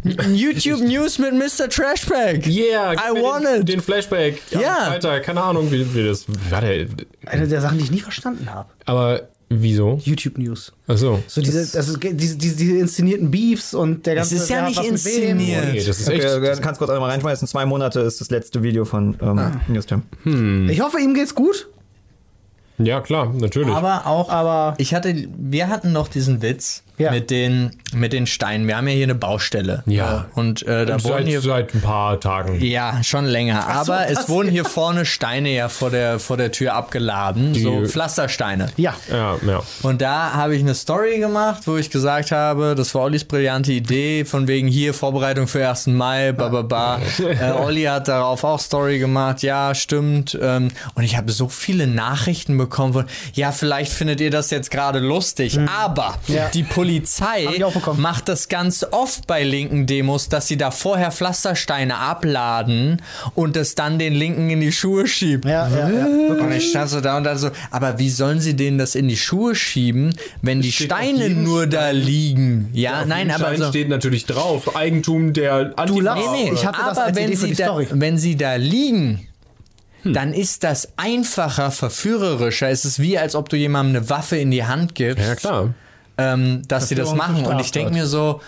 [0.04, 1.70] YouTube News mit Mr.
[1.70, 2.48] Trashback.
[2.48, 3.70] Yeah, I want den, it.
[3.70, 4.42] den Flashback.
[4.52, 4.92] Ja.
[4.92, 6.26] Weiter, keine Ahnung, wie, wie das.
[6.50, 6.88] War der?
[7.26, 8.70] Eine der Sachen, die ich nie verstanden habe.
[8.86, 10.00] Aber wieso?
[10.04, 10.72] YouTube News.
[10.88, 11.22] Achso.
[11.28, 14.36] So diese, das ist, diese, diese, diese inszenierten Beefs und der ganze.
[14.36, 15.74] ist ja hat nicht inszeniert.
[15.74, 16.36] Nee, das ist Okay, echt.
[16.36, 17.48] okay, du kannst kurz einmal reinschmeißen.
[17.48, 20.02] Zwei Monate ist das letzte Video von ähm, Newstime.
[20.72, 21.68] Ich hoffe, ihm geht's gut,
[22.80, 23.74] Ja, klar, natürlich.
[23.76, 27.12] Aber auch, aber ich hatte, wir hatten noch diesen Witz Ja.
[27.12, 28.68] mit den, mit den Steinen.
[28.68, 29.84] Wir haben ja hier eine Baustelle.
[29.86, 30.26] Ja.
[30.36, 32.64] Und äh, da wurden seit, hier seit ein paar Tagen.
[32.64, 33.62] Ja, schon länger.
[33.86, 37.54] so, Aber es wurden hier vorne Steine ja vor der, vor der Tür abgeladen.
[37.56, 38.70] so Pflastersteine.
[38.78, 38.94] ja.
[39.10, 39.62] Ja, ja.
[39.82, 43.72] Und da habe ich eine Story gemacht, wo ich gesagt habe, das war Ollis brillante
[43.72, 45.88] Idee, von wegen hier Vorbereitung für 1.
[45.88, 47.00] Mai, ba, ba, ba.
[47.20, 50.38] äh, Olli hat darauf auch Story gemacht, ja, stimmt.
[50.42, 54.72] Ähm, und ich habe so viele Nachrichten bekommen von, ja, vielleicht findet ihr das jetzt
[54.72, 56.50] gerade lustig, aber Ja.
[56.54, 58.02] die Polizei Bekommen.
[58.02, 63.02] macht das ganz oft bei linken Demos, dass sie da vorher Pflastersteine abladen
[63.36, 65.50] und es dann den Linken in die Schuhe schieben.
[65.50, 66.06] Ja, ja, ja.
[66.06, 69.08] Und ich stand so da und dann so, aber wie sollen sie denen das in
[69.08, 72.70] die Schuhe schieben, wenn die Steine nur da liegen?
[72.74, 73.70] Ja, Auf nein, aber Stein so.
[73.70, 74.76] steht natürlich drauf.
[74.76, 76.02] Eigentum der Antifa.
[76.02, 76.32] lachst.
[76.32, 77.88] Nee, nee, Ich hatte das aber als wenn Idee sie, da, Story.
[77.92, 79.28] wenn sie da liegen,
[80.04, 82.70] dann ist das einfacher, verführerischer.
[82.70, 85.74] Es ist wie, als ob du jemandem eine Waffe in die Hand gibst, Ja, klar.
[86.22, 87.46] Ähm, dass sie das machen.
[87.46, 88.42] Und ich denke mir so,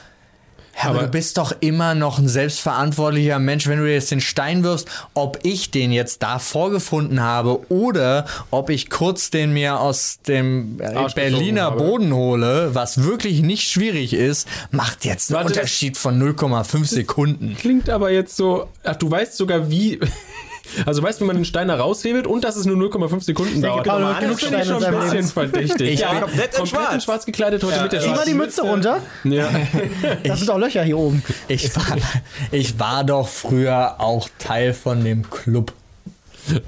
[0.76, 4.22] ja, aber, Aber- du bist doch immer noch ein selbstverantwortlicher Mensch, wenn du jetzt den
[4.22, 9.80] Stein wirfst, ob ich den jetzt da vorgefunden habe oder ob ich kurz den mir
[9.80, 11.78] aus dem äh, Arsch Berliner gezogen habe.
[11.78, 17.56] Boden hole, was wirklich nicht schwierig ist, macht jetzt einen Warte, Unterschied von 0,5 Sekunden.
[17.56, 18.68] Klingt aber jetzt so.
[18.84, 20.00] Ach, du weißt sogar wie.
[20.86, 23.62] Also weißt du, wie man den Stein da raushebelt und dass es nur 0,5 Sekunden
[23.62, 23.86] dauert.
[23.86, 25.94] Paul hat genug Steine in schon ein bisschen verdächtig.
[25.94, 26.94] Ich ja, bin- komplett in schwarz.
[26.94, 29.00] in schwarz gekleidet heute mit der Zieh mal die Mütze runter.
[29.24, 29.50] Ja.
[30.24, 31.24] Das sind auch Löcher hier oben.
[31.48, 31.86] Ich war,
[32.52, 35.74] ich war doch früher auch Teil von dem Club.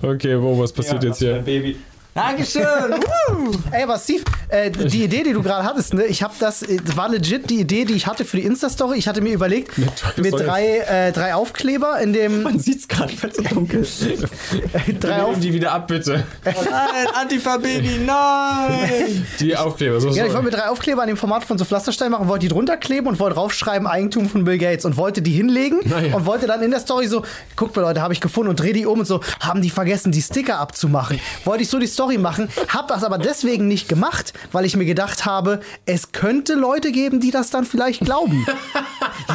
[0.02, 1.36] Okay, wo, was passiert jetzt hier?
[1.40, 1.78] Baby.
[2.16, 2.64] Dankeschön.
[3.72, 6.78] Ey, aber Steve, äh, die Idee, die du gerade hattest, ne, ich habe das, äh,
[6.78, 8.98] das war legit die Idee, die ich hatte für die Insta-Story.
[8.98, 12.44] Ich hatte mir überlegt, mit, soll drei, äh, drei Aufkleber in dem.
[12.44, 14.02] Man sieht's gerade, weil es so dunkel ist.
[15.02, 16.24] drei Auf Nimm die wieder ab, bitte.
[16.46, 19.28] Nein, Antifa-Baby, nein!
[19.42, 20.00] Die Aufkleber.
[20.00, 20.36] So, ja, ich so.
[20.38, 23.08] wollte mir drei Aufkleber an dem Format von so Pflasterstein machen, wollte die drunter kleben
[23.08, 26.16] und wollte draufschreiben Eigentum von Bill Gates und wollte die hinlegen Naja.
[26.16, 27.24] und wollte dann in der Story so,
[27.58, 30.14] guckt mal Leute, habe ich gefunden und dreh die um und so, haben die vergessen,
[30.14, 31.20] die Sticker abzumachen.
[31.44, 34.76] Wollte ich so die Story Story machen, hab das aber deswegen nicht gemacht, weil ich
[34.76, 38.46] mir gedacht habe, es könnte Leute geben, die das dann vielleicht glauben.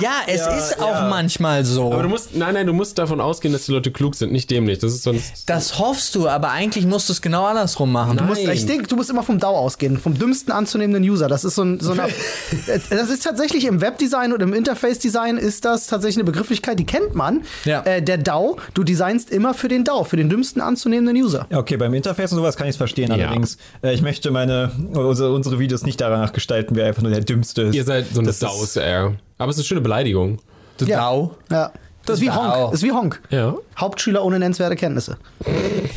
[0.00, 1.92] Ja, es ist auch manchmal so.
[1.92, 4.50] Aber du musst, nein, nein, du musst davon ausgehen, dass die Leute klug sind, nicht
[4.50, 4.78] dämlich.
[4.78, 5.48] Das ist sonst.
[5.48, 8.16] Das hoffst du, aber eigentlich musst du es genau andersrum machen.
[8.16, 11.28] Du musst, ich denke, du musst immer vom DAO ausgehen, vom dümmsten anzunehmenden User.
[11.28, 12.08] Das ist so ein, so eine,
[12.90, 17.14] das ist tatsächlich im Webdesign und im Interface-Design ist das tatsächlich eine Begrifflichkeit, die kennt
[17.14, 17.42] man.
[17.64, 17.82] Ja.
[17.82, 21.46] Äh, der DAO, du designst immer für den DAO, für den dümmsten anzunehmenden User.
[21.50, 23.08] Ja, okay, beim Interface und sowas kann ich es verstehen.
[23.08, 23.28] Ja.
[23.28, 27.22] Allerdings, äh, ich möchte meine, unsere, unsere Videos nicht danach gestalten, wer einfach nur der
[27.22, 27.74] Dümmste ist.
[27.74, 29.14] Ihr seid so eine Daus, eher.
[29.38, 30.40] Aber es ist eine schöne Beleidigung.
[30.76, 30.98] Du Ja.
[30.98, 31.36] Dau.
[31.50, 31.72] Ja.
[32.04, 32.30] Das ist wie.
[32.30, 32.52] Honk.
[32.52, 33.22] Das ist wie Honk.
[33.30, 33.56] Ja.
[33.78, 35.16] Hauptschüler ohne nennenswerte Kenntnisse.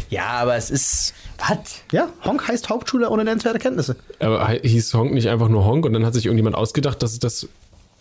[0.09, 1.13] Ja, aber es ist.
[1.37, 1.57] Was?
[1.91, 3.97] Ja, Honk heißt Hauptschüler ohne nennenswerte Kenntnisse.
[4.19, 7.19] Aber hieß Honk nicht einfach nur Honk und dann hat sich irgendjemand ausgedacht, dass es
[7.19, 7.49] das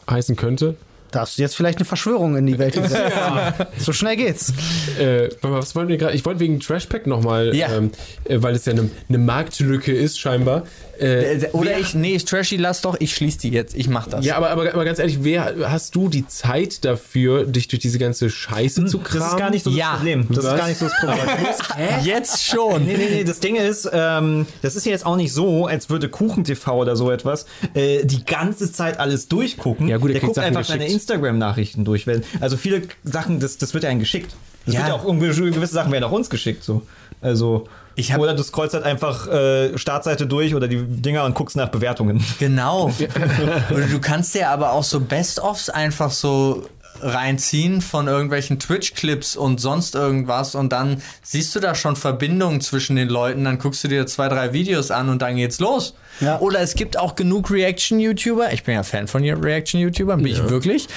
[0.09, 0.77] heißen könnte?
[1.13, 3.13] Da hast du jetzt vielleicht eine Verschwörung in die Welt gesetzt.
[3.79, 4.53] So schnell geht's.
[4.99, 6.15] Äh, was wollten wir gerade?
[6.15, 7.69] Ich wollte wegen Trashpack nochmal, Ja.
[7.73, 7.91] ähm,
[8.25, 10.65] äh, weil es ja eine, eine Marktlücke ist, scheinbar.
[11.01, 14.07] Äh, Äh, Oder ich, nee, ist trashy, lass doch, ich schließe die jetzt, ich mach
[14.09, 14.25] das.
[14.25, 17.99] ja, aber, aber, aber ganz ehrlich, wer hast du die Zeit dafür, dich durch diese
[17.99, 19.21] ganze Scheiße zu kramen?
[19.23, 19.95] Das ist gar nicht so das Ja.
[19.95, 20.27] Problem.
[20.29, 20.53] Das Was?
[20.53, 21.89] ist gar nicht so das Problem.
[22.05, 22.85] Jetzt schon.
[22.87, 25.91] Nee, nee, nee, das Ding ist, ähm, das ist ja jetzt auch nicht so, als
[25.91, 29.89] würde KuchenTV oder so etwas äh, die ganze Zeit alles durchgucken.
[29.89, 31.01] Ja, gut, er der kriegt guckt Sachen einfach seine geschickt.
[31.03, 32.07] Instagram-Nachrichten durch.
[32.41, 34.35] Also viele Sachen, das, das wird ja einem geschickt.
[34.65, 34.81] Das Ja.
[34.81, 35.05] wird ja auch
[35.53, 36.63] gewisse Sachen werden auch uns geschickt.
[36.63, 36.83] So.
[37.21, 41.35] Also, Ich hab- oder du scrollst halt einfach äh, Startseite durch oder die Dinger und
[41.35, 42.25] guckst nach Bewertungen.
[42.39, 42.91] Genau.
[43.71, 46.65] Oder du kannst dir aber auch so Best-ofs einfach so
[47.03, 52.97] reinziehen von irgendwelchen Twitch-Clips und sonst irgendwas und dann siehst du da schon Verbindungen zwischen
[52.97, 55.95] den Leuten, dann guckst du dir zwei, drei Videos an und dann geht's los.
[56.21, 56.39] Ja.
[56.41, 60.89] Oder es gibt auch genug Reaction-YouTuber, ich bin ja Fan von Reaction-YouTubern, bin ich wirklich.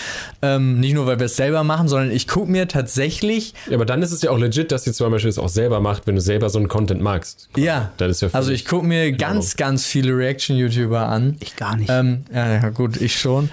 [0.41, 3.85] Ähm, nicht nur, weil wir es selber machen, sondern ich gucke mir tatsächlich Ja, aber
[3.85, 6.15] dann ist es ja auch legit, dass ihr zum Beispiel es auch selber macht, wenn
[6.15, 7.49] du selber so einen Content magst.
[7.55, 11.37] Ja, Das ist ja also ich gucke mir ganz, ganz viele Reaction-YouTuber an.
[11.39, 11.89] Ich gar nicht.
[11.89, 13.49] Ähm, ja, ja, gut, ich schon.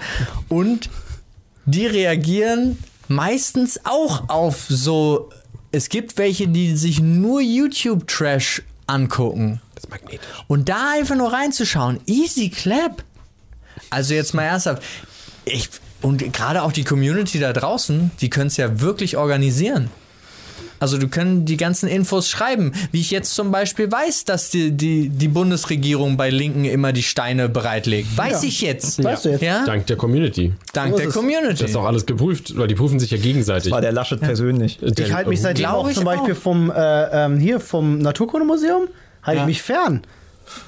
[0.49, 0.89] Und
[1.65, 5.29] die reagieren meistens auch auf so.
[5.71, 9.59] Es gibt welche, die sich nur YouTube-Trash angucken.
[9.73, 10.27] Das ist magnetisch.
[10.47, 13.03] Und da einfach nur reinzuschauen, easy clap.
[13.89, 14.83] Also jetzt mal ernsthaft.
[15.45, 15.69] Ich,
[16.01, 19.89] und gerade auch die Community da draußen, die können es ja wirklich organisieren.
[20.83, 24.71] Also du können die ganzen Infos schreiben, wie ich jetzt zum Beispiel weiß, dass die,
[24.71, 28.17] die, die Bundesregierung bei Linken immer die Steine bereitlegt.
[28.17, 28.49] Weiß Ja.
[28.49, 29.01] ich jetzt.
[29.01, 29.41] Weißt du jetzt.
[29.41, 29.63] Ja?
[29.65, 30.51] Dank der Community.
[30.73, 31.07] Dank der.
[31.07, 31.61] Community.
[31.61, 33.71] Das ist auch alles geprüft, weil die prüfen sich ja gegenseitig.
[33.71, 34.79] War der Laschet persönlich.
[34.81, 36.37] Der- Ich halte mich seitdem Glaube auch zum Beispiel auch.
[36.37, 36.75] vom, äh,
[37.25, 38.89] ähm, hier vom Naturkundemuseum,
[39.21, 39.43] halte Ja.
[39.43, 40.01] ich mich fern,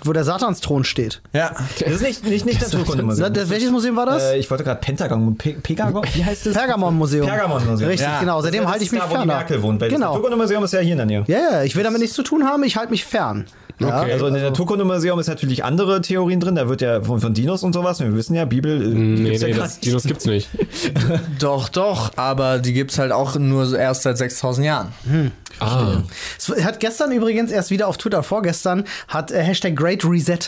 [0.03, 1.21] wo der Satansthron steht.
[1.33, 1.51] ja.
[1.79, 3.33] Das ist nicht, nicht, nicht Naturkundemuseum.
[3.33, 4.23] Das, welches Museum war das?
[4.23, 6.53] Äh, ich wollte gerade Pentagon, Pe Pegagon, wie heißt das?
[6.53, 7.27] Pergamon-Museum.
[7.27, 7.89] Pergamon-Museum.
[7.89, 8.19] Richtig, Ja.
[8.19, 8.41] genau.
[8.41, 9.27] Seitdem Das halte ich mich da, wo die fern.
[9.27, 10.09] Merkel wohnt, weil das Genau.
[10.13, 11.23] Naturkundemuseum ist ja hier in der Nähe.
[11.27, 13.45] Ja, ja, ich will damit nichts zu tun haben, ich halte mich fern.
[13.79, 14.13] Ja, Okay.
[14.13, 16.55] Also in der Naturkundemuseum ist natürlich andere Theorien drin.
[16.55, 17.99] Da wird ja von, von Dinos und sowas.
[17.99, 18.81] Wir wissen ja, Bibel.
[18.81, 20.47] äh, Nee, gibt's ja nee, grad das, Dinos gibt's nicht.
[21.39, 24.87] Doch, doch, aber die gibt's halt auch nur so erst seit 6000 Jahren.
[25.59, 26.03] Ah.
[26.37, 30.39] Es hat gestern übrigens erst wieder auf Twitter, vorgestern, hat äh, Hashtag Great Reset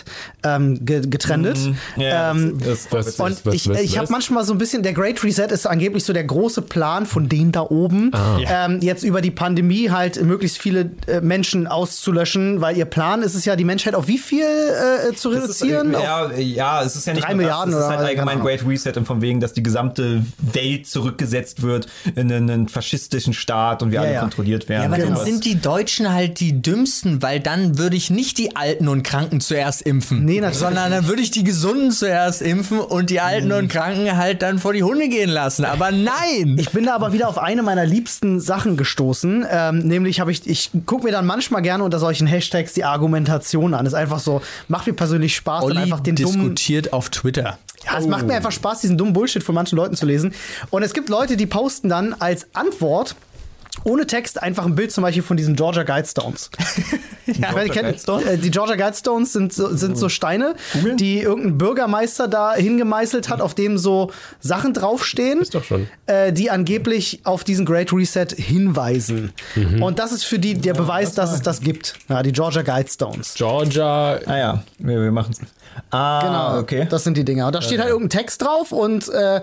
[0.43, 1.57] ähm, ge getrendet.
[1.95, 2.87] Ja, ähm, das,
[3.19, 6.23] und ich, ich habe manchmal so ein bisschen, der Great Reset ist angeblich so der
[6.23, 8.11] große Plan von denen da oben,
[8.47, 13.35] ähm, jetzt über die Pandemie halt möglichst viele äh, Menschen auszulöschen, weil ihr Plan ist
[13.35, 15.93] es ja, die Menschheit auf wie viel äh, zu ist, reduzieren?
[15.93, 18.07] äh, Auf- ja, ja, es ist ja nicht drei nur Milliarden das, es ist halt
[18.07, 23.33] allgemein Great Reset und von wegen, dass die gesamte Welt zurückgesetzt wird in einen, faschistischen
[23.33, 24.19] Staat und wir alle ja.
[24.19, 24.91] kontrolliert werden.
[24.97, 25.27] Aber dann sowas.
[25.27, 29.41] sind die Deutschen halt die dümmsten, weil dann würde ich nicht die Alten und Kranken
[29.41, 30.25] zuerst impfen.
[30.25, 34.15] Nee, natürlich Sondern dann würde ich die Gesunden zuerst impfen und die Alten und Kranken
[34.17, 35.65] halt dann vor die Hunde gehen lassen.
[35.65, 36.57] Aber nein!
[36.57, 39.45] Ich bin da aber wieder auf eine meiner liebsten Sachen gestoßen.
[39.49, 43.73] Ähm, nämlich habe ich, ich gucke mir dann manchmal gerne unter solchen Hashtags die Argumentation
[43.73, 43.85] an.
[43.85, 46.33] Ist einfach so, macht mir persönlich Spaß, dann Olli einfach den dummen.
[46.33, 47.57] diskutiert auf Twitter.
[47.85, 50.33] Ja, es macht mir einfach Spaß, diesen dummen Bullshit von manchen Leuten zu lesen.
[50.71, 53.15] Und es gibt Leute, die posten dann als Antwort
[53.83, 56.49] ohne Text einfach ein Bild zum Beispiel von diesen Georgia Guidestones.
[57.25, 58.25] ja, Georgia Guidestones?
[58.25, 60.55] äh, die Georgia Guidestones sind so, sind so Steine,
[60.97, 65.87] die irgendein Bürgermeister da hingemeißelt hat, auf dem so Sachen draufstehen, Ist doch schon.
[66.05, 69.33] Äh, die angeblich auf diesen Great Reset hinweisen.
[69.81, 71.95] Und das ist für die der Beweis, dass es das gibt.
[72.09, 73.33] Ja, die Georgia Guidestones.
[73.35, 74.19] Georgia.
[74.25, 75.39] Ah ja, wir, wir machen es.
[75.91, 76.87] Ah, Genau, okay.
[76.89, 77.47] das sind die Dinger.
[77.47, 79.41] Und da steht halt irgendein Text drauf und äh,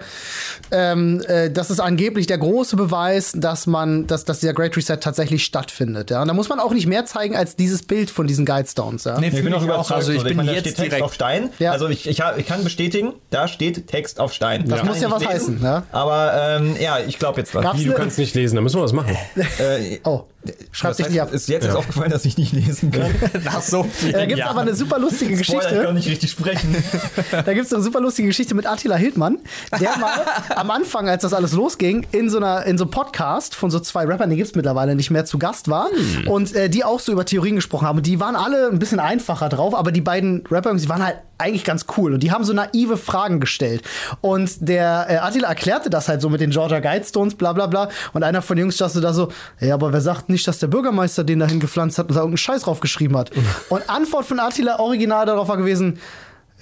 [0.70, 4.96] ähm, äh, das ist angeblich der große Beweis, dass man, dass, dass dieser Great Reset
[5.00, 6.10] tatsächlich stattfindet.
[6.10, 6.22] Ja?
[6.22, 9.04] Und da muss man auch nicht mehr zeigen als dieses Bild von diesen Guidestones.
[9.04, 9.18] Ja?
[9.18, 9.92] Nee, Ich bin auch überzeugt.
[9.92, 10.24] Also ich so.
[10.24, 11.04] bin meine, da jetzt steht Text direkt.
[11.04, 11.50] auf Stein.
[11.58, 11.72] Ja.
[11.72, 14.68] Also ich, ich, ich kann bestätigen, da steht Text auf Stein.
[14.68, 15.82] Das muss ja was heißen, ja.
[15.92, 17.64] Aber ähm, ja, ich glaube jetzt was.
[17.78, 19.16] Wie, du kannst nicht lesen, da müssen wir was machen.
[19.58, 20.24] Äh, Oh.
[20.72, 21.32] Schreibt heißt, nicht ab.
[21.32, 23.10] Ist jetzt erst aufgefallen, dass ich nicht lesen kann.
[23.44, 25.84] Nach so vielen Da gibt es aber eine super lustige Spoiler, ich Geschichte.
[25.84, 26.74] kann nicht richtig sprechen.
[27.30, 29.38] Da gibt es eine super lustige Geschichte mit Attila Hildmann,
[29.80, 33.54] der mal am Anfang, als das alles losging, in so einer in so einem Podcast
[33.54, 35.88] von so zwei Rappern, die gibt es mittlerweile nicht mehr, zu Gast war
[36.26, 37.98] und äh, die auch so über Theorien gesprochen haben.
[37.98, 41.16] Und die waren alle ein bisschen einfacher drauf, aber die beiden Rapper, die waren halt
[41.38, 43.82] eigentlich ganz cool und die haben so naive Fragen gestellt.
[44.20, 47.88] Und der äh, Attila erklärte das halt so mit den Georgia Guidestones, bla bla bla.
[48.12, 50.68] Und einer von den Jungs dachte da so, ja, aber wer sagt nicht, dass der
[50.68, 53.30] Bürgermeister den dahin gepflanzt hat und da irgendeinen Scheiß drauf geschrieben hat?
[53.68, 55.98] und Antwort von Attila original darauf war gewesen,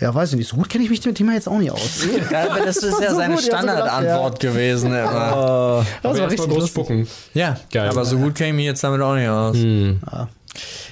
[0.01, 1.71] ja, weiß ich nicht, so gut kenne ich mich mit dem Thema jetzt auch nicht
[1.71, 2.05] aus.
[2.31, 4.87] Ja, aber das ist war ja so seine Standardantwort gewesen.
[4.87, 4.97] Immer.
[4.99, 7.07] Das war Aber erst mal richtig groß spucken.
[7.35, 7.89] Ja, Geil.
[7.89, 9.57] aber so gut käme ich jetzt damit auch nicht aus.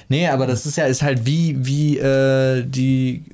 [0.07, 3.25] Nee, aber das ist ja ist halt wie, wie äh, die.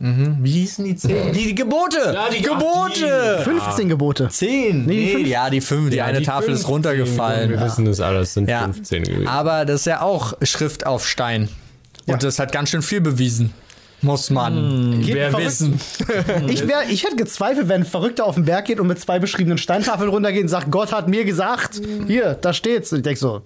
[0.00, 0.38] Mhm.
[0.40, 1.32] Wie hießen die zehn?
[1.32, 2.12] Die, die Gebote!
[2.14, 3.40] Ja, die- Gebote!
[3.44, 4.28] 15 Gebote.
[4.28, 4.86] Zehn!
[4.86, 5.26] Nee, die fünf.
[5.28, 7.50] ja, die fünf, die Ja, eine die Tafel ist 15, runtergefallen.
[7.50, 8.62] Wir wissen das alles, sind Ja.
[8.64, 9.26] 15 gewesen.
[9.28, 11.48] Aber das ist ja auch Schrift auf Stein.
[12.06, 12.16] Und Ja.
[12.16, 13.52] das hat ganz schön viel bewiesen.
[14.00, 15.46] Muss man wer verrückt.
[15.48, 15.80] wissen.
[16.46, 19.18] Ich, wär, ich hätte gezweifelt, wenn ein Verrückter auf den Berg geht und mit zwei
[19.18, 22.92] beschriebenen Steintafeln runtergeht und sagt, Gott hat mir gesagt, hier, da steht's.
[22.92, 23.42] Und ich denke so,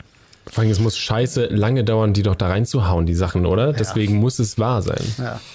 [0.50, 3.72] Vor allem, es muss scheiße lange dauern, die doch da reinzuhauen, die Sachen, oder?
[3.72, 5.00] Deswegen muss es wahr sein.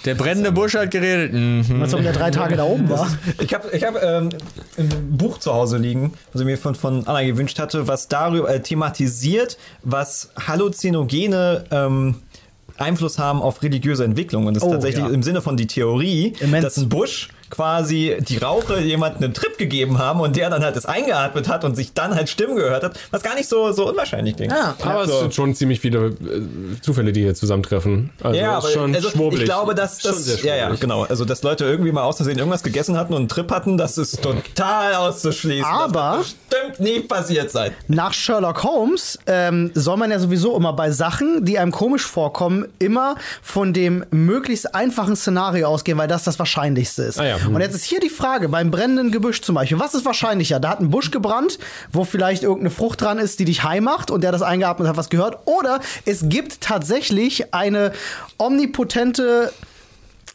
[0.06, 1.32] Der brennende Busch hat geredet.
[1.34, 1.82] Mhm.
[1.82, 3.06] als ob der drei Tage da oben war.
[3.40, 4.30] Ich habe ich hab, ähm,
[4.78, 8.48] ein Buch zu Hause liegen, was ich mir von, von Anna gewünscht hatte, was darüber
[8.52, 12.16] äh, thematisiert, was Halluzinogene ähm,
[12.76, 14.46] Einfluss haben auf religiöse Entwicklung.
[14.46, 15.10] Und das ist Oh, tatsächlich ja.
[15.10, 16.64] im Sinne von die Theorie, Immens.
[16.64, 20.76] dass ein Busch quasi die Rauche jemanden einen Trip gegeben haben und der dann halt
[20.76, 23.88] das eingeatmet hat und sich dann halt Stimmen gehört hat, was gar nicht so, so
[23.88, 24.52] unwahrscheinlich klingt.
[24.52, 24.74] Ja.
[24.82, 25.20] Aber es so.
[25.20, 28.10] sind schon ziemlich viele äh, Zufälle, die hier zusammentreffen.
[28.22, 29.42] Also Ja, ist aber schon also schwurbelig.
[29.42, 32.62] ich glaube, dass das, ja, ja, genau, also dass Leute irgendwie mal aus Versehen irgendwas
[32.62, 35.64] gegessen hatten und einen Trip hatten, das ist total auszuschließen.
[35.64, 37.72] Aber- das bestimmt nie passiert sein.
[37.88, 42.66] Nach Sherlock Holmes ähm, soll man ja sowieso immer bei Sachen, die einem komisch vorkommen,
[42.78, 47.20] immer von dem möglichst einfachen Szenario ausgehen, weil das das Wahrscheinlichste ist.
[47.20, 47.37] Ah ja.
[47.44, 47.54] Hm.
[47.54, 50.60] Und jetzt ist hier die Frage, beim brennenden Gebüsch zum Beispiel, was ist wahrscheinlicher?
[50.60, 51.58] Da hat ein Busch gebrannt,
[51.92, 54.96] wo vielleicht irgendeine Frucht dran ist, die dich heim macht und der das eingeatmet hat,
[54.96, 55.38] was gehört.
[55.46, 57.92] Oder es gibt tatsächlich eine
[58.38, 59.52] omnipotente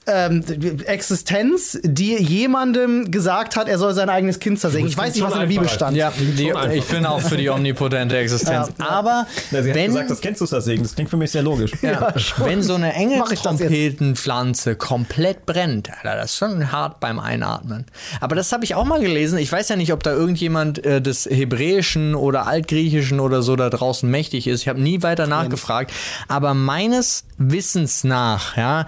[0.06, 0.44] ähm,
[0.86, 4.88] Existenz, die jemandem gesagt hat, er soll sein eigenes Kind zersägen.
[4.88, 5.96] Ich weiß nicht, was in der Bibel stand.
[5.96, 8.70] Ja, die, ich bin auch für die omnipotente Existenz.
[8.80, 8.90] Ja.
[8.90, 10.84] Aber Na, sie hat wenn, gesagt, das kennst du das Segen.
[10.84, 11.72] Das klingt für mich sehr logisch.
[11.82, 12.98] ja, wenn so eine jetzt?
[12.98, 17.86] Engeltrompetenpflanze komplett brennt, Alter, das ist schon hart beim Einatmen.
[18.20, 19.38] Aber das habe ich auch mal gelesen.
[19.38, 23.70] Ich weiß ja nicht, ob da irgendjemand äh, des Hebräischen oder Altgriechischen oder so da
[23.70, 24.62] draußen mächtig ist.
[24.62, 25.92] Ich habe nie weiter nachgefragt.
[26.28, 28.86] Aber meines Wissens nach, ja,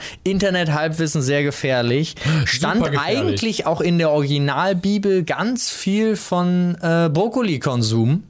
[1.05, 2.15] Internet-Halbwissen sehr gefährlich,
[2.45, 2.99] stand gefährlich.
[2.99, 8.23] eigentlich auch in der Originalbibel ganz viel von äh, Brokkoli-Konsum.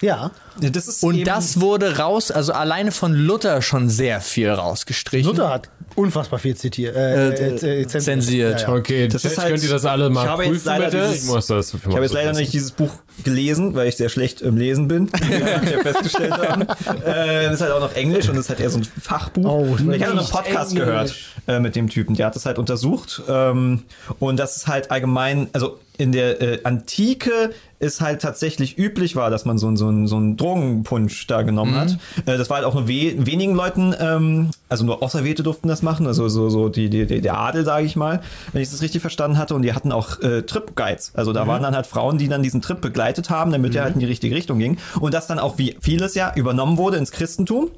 [0.00, 0.30] Ja.
[0.60, 5.30] Das ist Und das wurde raus, also alleine von Luther schon sehr viel rausgestrichen.
[5.30, 6.94] Luther hat unfassbar viel zitiert.
[6.96, 8.62] Äh, äh, äh, zensiert.
[8.62, 8.74] Ja, ja.
[8.74, 11.08] Okay, Das ist halt- könnt ihr das alle mal ich habe jetzt prüfen, leider bitte?
[11.08, 12.90] dieses- Ich muss das Ich habe jetzt leider noch nicht dieses Buch
[13.24, 16.62] gelesen, weil ich sehr schlecht im Lesen bin, wie wir ja festgestellt haben.
[16.62, 19.44] Äh, das ist halt auch noch Englisch und das ist halt eher so ein Fachbuch.
[19.44, 20.86] Oh, ich habe nicht einen Podcast Englisch.
[20.86, 21.14] gehört
[21.48, 23.82] äh, mit dem Typen, der hat das halt untersucht ähm,
[24.20, 29.30] und das ist halt allgemein, also in der äh, Antike ist halt tatsächlich üblich war,
[29.30, 31.96] dass man so, ein- so, so einen Drogenpunsch da genommen hat.
[32.26, 35.82] Äh, das war halt auch nur we wenigen Leuten, ähm, also nur Auserwählte durften das
[35.82, 38.20] machen, also so, so die, die, die, der Adel, sage ich mal,
[38.52, 39.54] wenn ich das richtig verstanden hatte.
[39.54, 41.12] Und die hatten auch äh, Trip-Guides.
[41.14, 43.94] Also da waren dann halt Frauen, die dann diesen Trip begleitet haben, damit der halt
[43.94, 44.78] in die richtige Richtung ging.
[45.00, 47.70] Und das dann auch wie vieles ja übernommen wurde ins Christentum.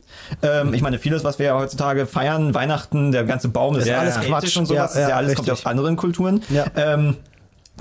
[0.43, 3.99] Ähm, ich meine, vieles, was wir ja heutzutage feiern, Weihnachten, der ganze Baum ist Ja,
[4.01, 4.23] alles ja.
[4.23, 5.67] Quatsch und Ja, sowas, ist ja, ja alles kommt ja richtig.
[5.67, 6.43] aus anderen Kulturen.
[6.49, 6.65] Ja.
[6.77, 7.17] Ähm,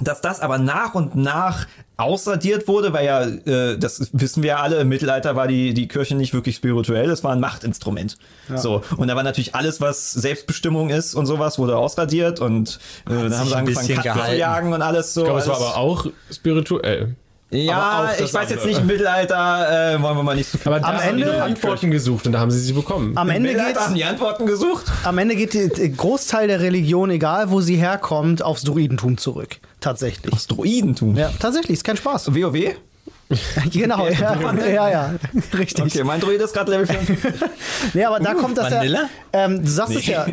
[0.02, 4.58] dass das aber nach und nach ausradiert wurde, weil ja, äh, das wissen wir ja
[4.62, 8.18] alle, im Mittelalter war die, die Kirche nicht wirklich spirituell, es war ein Machtinstrument.
[8.56, 8.82] So.
[8.96, 13.38] Und da war natürlich alles, was Selbstbestimmung ist und sowas, wurde ausradiert und äh, dann
[13.38, 15.22] haben sie angefangen, Katzen zu jagen und alles so.
[15.22, 17.16] Ich glaube, es war aber auch spirituell.
[17.52, 18.68] Ja, ich weiß jetzt andere.
[18.68, 20.72] nicht, im Mittelalter äh, wollen wir mal nicht so viel.
[20.72, 23.18] Aber Am haben die Ende- Antworten gesucht und da haben sie sie bekommen.
[23.18, 24.86] Am Im Ende geht's, haben die Antworten gesucht.
[25.04, 29.58] am Ende geht der Großteil der Religion, egal wo sie herkommt, aufs Druidentum zurück.
[29.80, 30.32] Tatsächlich.
[30.34, 31.16] Das Druidentum.
[31.16, 32.34] Ja, tatsächlich, ist kein Spaß.
[32.34, 32.76] WoW?
[33.72, 34.36] genau, ja,
[34.68, 35.14] ja, ja,
[35.56, 35.86] richtig.
[35.86, 37.44] Okay, mein Druid ist gerade Level 5.
[37.94, 39.08] Nee, aber da kommt das Vanille?
[39.34, 39.46] ja.
[39.46, 40.26] Ähm, du sagst es ja.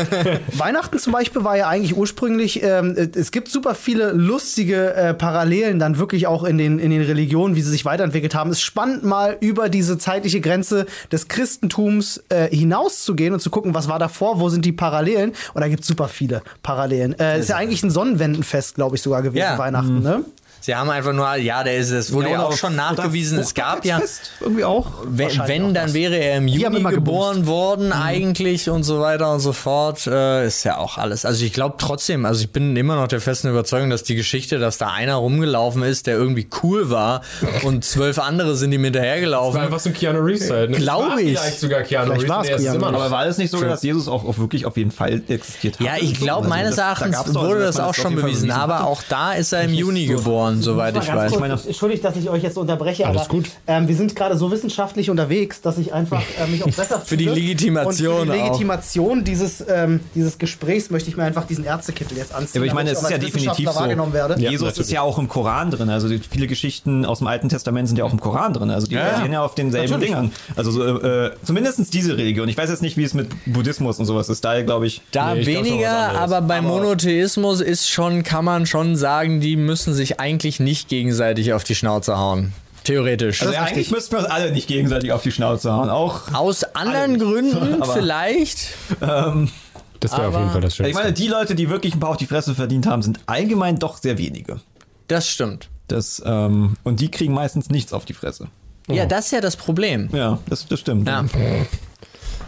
[0.56, 5.78] Weihnachten zum Beispiel war ja eigentlich ursprünglich, ähm, es gibt super viele lustige äh, Parallelen
[5.78, 8.50] dann wirklich auch in den, in den Religionen, wie sie sich weiterentwickelt haben.
[8.50, 13.74] Es ist spannend, mal über diese zeitliche Grenze des Christentums äh, hinauszugehen und zu gucken,
[13.74, 15.32] was war davor, wo sind die Parallelen.
[15.52, 17.18] Und da gibt es super viele Parallelen.
[17.18, 19.58] Äh, ist ja eigentlich ein Sonnenwendenfest, glaube ich, sogar gewesen, Ja.
[19.58, 20.24] Weihnachten, ne?
[20.60, 23.84] Sie haben einfach nur, ja, der ist, es wurde ja, auch schon nachgewiesen, es gab
[23.84, 24.00] ja,
[24.40, 24.86] irgendwie auch.
[25.06, 29.52] wenn, wenn dann wäre er im Juni geboren worden, eigentlich und so weiter und so
[29.52, 31.24] fort, äh, ist ja auch alles.
[31.24, 34.58] Also ich glaube trotzdem, also ich bin immer noch der festen Überzeugung, dass die Geschichte,
[34.58, 37.22] dass da einer rumgelaufen ist, der irgendwie cool war
[37.62, 39.60] und zwölf andere sind ihm War hinterhergelaufen.
[39.60, 40.70] einfach so Keanu Reeves halt.
[40.70, 40.78] Ne?
[40.78, 41.38] Glaub War ich.
[41.38, 42.30] Vielleicht sogar Keanu Vielleicht Reeves.
[42.36, 43.00] war's Nee, es ist Keanu immer noch.
[43.00, 45.86] Aber war es nicht sogar, dass Jesus auch, auch wirklich auf jeden Fall existiert hat?
[45.86, 48.50] Ja, ich glaube, Also meines das- da Erachtens doch- wurde also, das auch schon bewiesen,
[48.50, 51.38] aber auch da ist er im Juni geboren, soweit ich weiß.
[51.38, 53.46] meine- Entschuldigt, dass ich euch jetzt unterbreche, Alles aber gut.
[53.66, 57.16] Ähm, wir sind gerade so wissenschaftlich unterwegs, dass ich einfach äh, mich auch besser Für
[57.16, 57.36] die fühle.
[57.36, 58.46] Legitimation Und für die auch.
[58.46, 62.50] Legitimation dieses, ähm, dieses Gesprächs möchte ich mir einfach diesen Ärztekittel jetzt anziehen.
[62.54, 63.74] Ja, aber ich meine, es ist auch ja definitiv so.
[63.76, 64.34] wahrgenommen werde.
[64.40, 64.86] Ja, Jesus natürlich.
[64.88, 65.88] ist ja auch im Koran drin.
[65.90, 68.70] Also viele Geschichten aus dem Alten Testament sind ja auch im Koran drin.
[68.70, 69.10] Also die Ja, ja.
[69.12, 70.08] basieren ja auf denselben Natürlich.
[70.14, 70.32] Dingern.
[70.56, 72.48] Also so, äh, zumindest diese Religion.
[72.48, 74.44] Ich weiß jetzt nicht, wie es mit Buddhismus und sowas ist.
[74.44, 75.02] Da glaube ich.
[75.12, 76.20] Da Nee, ich glaub weniger, anderes.
[76.32, 81.52] aber beim Monotheismus ist schon, kann man schon sagen, die müssen sich eigentlich nicht gegenseitig
[81.52, 82.52] auf die Schnauze hauen.
[82.84, 83.42] Theoretisch.
[83.42, 85.90] Also eigentlich müssten wir uns alle nicht gegenseitig auf die Schnauze hauen.
[85.90, 86.32] Auch.
[86.32, 88.58] Aus anderen Gründen Aber- vielleicht.
[89.00, 90.94] Das wäre auf jeden Fall das Ich Schönste.
[90.94, 93.96] meine, die Leute, die wirklich ein paar auf die Fresse verdient haben, sind allgemein doch
[93.98, 94.60] sehr wenige.
[95.08, 95.68] Das stimmt.
[95.88, 98.46] Das, ähm, und die kriegen meistens nichts auf die Fresse.
[98.88, 100.08] Ja, das ist ja das Problem.
[100.12, 101.08] Ja, das, das stimmt.
[101.08, 101.24] Ja.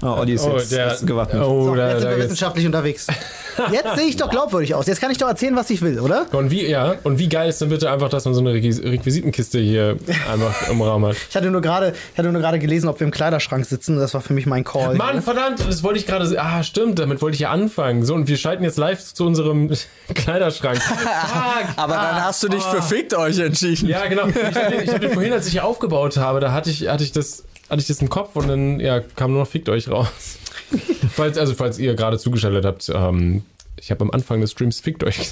[0.02, 1.42] Oh, Olli ist Oh, jetzt der, gewappnet.
[1.44, 3.06] oh, So, da, jetzt sind wir wissenschaftlich unterwegs.
[3.72, 4.86] Jetzt sehe ich doch glaubwürdig aus.
[4.86, 6.24] Jetzt kann ich doch erzählen, was ich will, oder?
[6.32, 8.82] Und wie, ja, und wie geil ist denn bitte einfach, dass man so eine Requis-
[8.82, 9.98] Requisitenkiste hier
[10.32, 11.16] einfach im Raum hat?
[11.28, 13.98] Ich hatte nur gerade, ich hatte nur gerade gelesen, ob wir im Kleiderschrank sitzen.
[13.98, 14.94] Das war für mich mein Call.
[14.94, 16.34] Mann, verdammt, das wollte ich gerade.
[16.40, 18.02] Ah, stimmt, damit wollte ich ja anfangen.
[18.06, 19.70] So, und wir schalten jetzt live zu unserem
[20.14, 20.80] Kleiderschrank.
[21.76, 23.88] Aber dann hast du dich für fickt euch entschieden.
[23.88, 24.26] Ja, genau.
[24.28, 27.12] Ich hatte, ich hatte vorhin, als ich hier aufgebaut habe, da hatte ich, hatte ich
[27.12, 27.44] das.
[27.70, 30.38] Hatte ich das im Kopf und dann ja, kam nur noch Fickt euch raus.
[31.14, 33.44] falls, also, falls ihr gerade zugeschaltet habt, ähm,
[33.80, 35.30] ich habe am Anfang des Streams Fickt euch.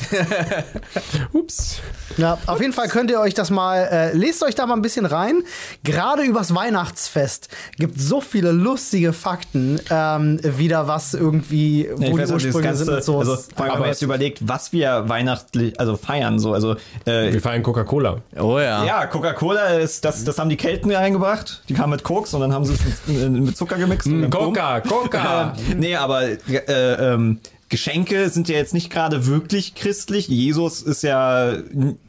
[1.32, 1.80] Ups.
[2.16, 4.82] Ja, auf jeden Fall könnt ihr euch das mal, äh, lest euch da mal ein
[4.82, 5.42] bisschen rein.
[5.84, 12.24] Gerade übers Weihnachtsfest gibt so viele lustige Fakten, ähm, wieder was irgendwie, Ja, wo ich
[12.26, 13.18] die Ursprünge das sind und so.
[13.18, 17.32] Also, vor allem, wenn Aber jetzt überlegt, was wir weihnachtlich, also feiern, so, also, äh,
[17.32, 18.22] Wir feiern Coca-Cola.
[18.38, 18.84] Oh ja.
[18.84, 21.62] ja, Coca-Cola ist, das, das haben die Kelten eingebracht.
[21.68, 24.08] Die kamen mit Koks und dann haben sie es mit, mit Zucker gemixt.
[24.08, 24.30] bumm.
[24.30, 25.54] Coca, Coca.
[25.76, 26.34] Nee, aber äh,
[26.68, 30.28] ähm, Geschenke sind ja jetzt nicht gerade wirklich christlich.
[30.28, 31.58] Jesus ist ja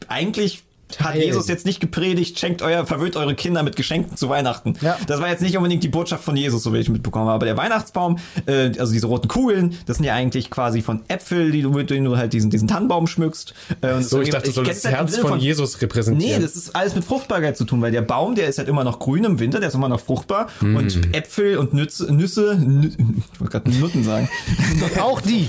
[0.08, 0.62] eigentlich
[0.98, 1.14] hat.
[1.14, 4.74] Jesus jetzt nicht gepredigt, schenkt euer, verwöhnt eure Kinder mit Geschenken zu Weihnachten.
[4.80, 4.96] Ja.
[5.06, 7.34] Das war jetzt nicht unbedingt die Botschaft von Jesus, so wie ich mitbekommen habe.
[7.34, 11.50] Aber der Weihnachtsbaum, äh, also diese roten Kugeln, das sind ja eigentlich quasi von Äpfel,
[11.52, 13.54] die du, mit denen du halt diesen, diesen Tannenbaum schmückst.
[13.80, 16.36] Äh, und So, ich dachte, das soll das Herz Sinne von Jesus repräsentieren.
[16.38, 18.84] Nee, das ist alles mit Fruchtbarkeit zu tun, weil der Baum, der ist halt immer
[18.84, 20.48] noch grün im Winter, der ist immer noch fruchtbar.
[20.60, 22.88] Und Äpfel und Nütze, Nüsse, Nü
[23.32, 24.28] ich wollte gerade Nutten sagen.
[25.00, 25.48] Auch die.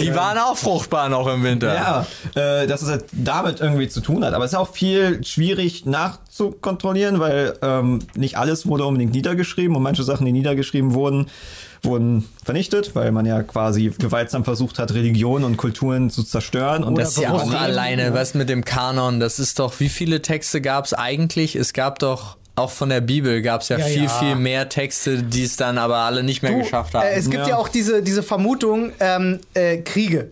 [0.00, 1.74] Die waren auch fruchtbar noch im Winter.
[1.74, 4.34] ja, äh, dass es halt damit irgendwie zu tun hat.
[4.34, 4.81] Aber es ist auch viel
[5.22, 11.28] schwierig nachzukontrollieren, weil ähm, nicht alles wurde unbedingt niedergeschrieben und manche Sachen, die niedergeschrieben wurden,
[11.82, 16.84] wurden vernichtet, weil man ja quasi gewaltsam versucht hat, Religionen und Kulturen zu zerstören.
[16.84, 20.22] Und Das ist ja auch alleine, was mit dem Kanon, das ist doch, wie viele
[20.22, 21.56] Texte gab es eigentlich?
[21.56, 24.08] Es gab doch, auch von der Bibel gab es ja, Ja, viel, ja.
[24.08, 27.06] viel mehr Texte, die es dann aber alle nicht mehr Du, geschafft haben.
[27.06, 27.50] Äh, es gibt ja.
[27.50, 27.56] Ja.
[27.56, 30.30] auch diese, diese Vermutung, ähm, äh, Kriege.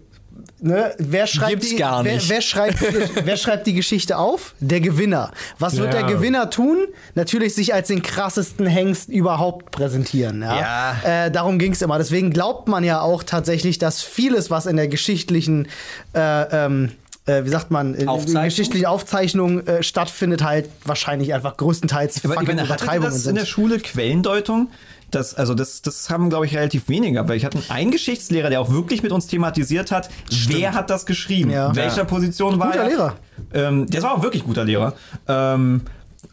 [0.61, 0.95] Ne?
[0.99, 2.05] Wer schreibt die, wer.
[2.05, 2.79] Wer, schreibt,
[3.27, 4.55] wer schreibt die Geschichte auf?
[4.61, 5.31] Der Gewinner.
[5.59, 6.01] Was wird Ja.
[6.03, 6.87] der Gewinner tun?
[7.15, 10.43] Natürlich sich als den krassesten Hengst überhaupt präsentieren.
[10.43, 10.97] Ja.
[11.05, 11.99] Äh, darum ging es immer.
[11.99, 15.69] Deswegen glaubt man ja auch tatsächlich, dass vieles, was in der geschichtlichen
[16.15, 16.93] äh, ähm,
[17.27, 18.45] äh, wie sagt man, in Aufzeichnung?
[18.45, 23.27] geschichtlichen Aufzeichnung äh, stattfindet, halt wahrscheinlich einfach größtenteils Aber fucking meine, hattet ihr Übertreibungen das
[23.27, 23.51] in der sind.
[23.51, 24.69] Schule Quellendeutung?
[25.11, 27.19] Das, also das, das haben, glaube ich, relativ wenige.
[27.21, 30.09] Aber ich hatte einen Geschichtslehrer, der auch wirklich mit uns thematisiert hat,
[30.49, 31.51] wer hat das geschrieben?
[31.51, 31.75] Ja.
[31.75, 32.05] Welcher Ja.
[32.05, 32.89] Position war Guter er?
[32.89, 33.17] Lehrer.
[33.53, 34.95] Ähm, der war auch wirklich guter Lehrer.
[35.29, 35.83] Ähm,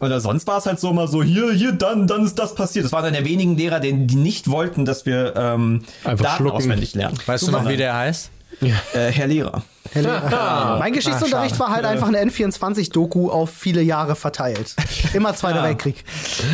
[0.00, 2.84] oder sonst war es halt so mal so, hier, hier, dann, dann ist das passiert.
[2.84, 6.36] Das war einer der wenigen Lehrer, die, die nicht wollten, dass wir ähm, Einfach Daten
[6.42, 6.56] schlucken.
[6.56, 7.18] auswendig lernen.
[7.26, 8.30] weißt du noch, wie der heißt?
[8.60, 9.62] Äh, Herr Lehrer.
[9.92, 10.76] Herr Lehrer.
[10.80, 14.74] mein Geschichtsunterricht Ah, war halt einfach eine N24-Doku auf viele Jahre verteilt.
[15.14, 16.04] Immer Zweiter Weltkrieg.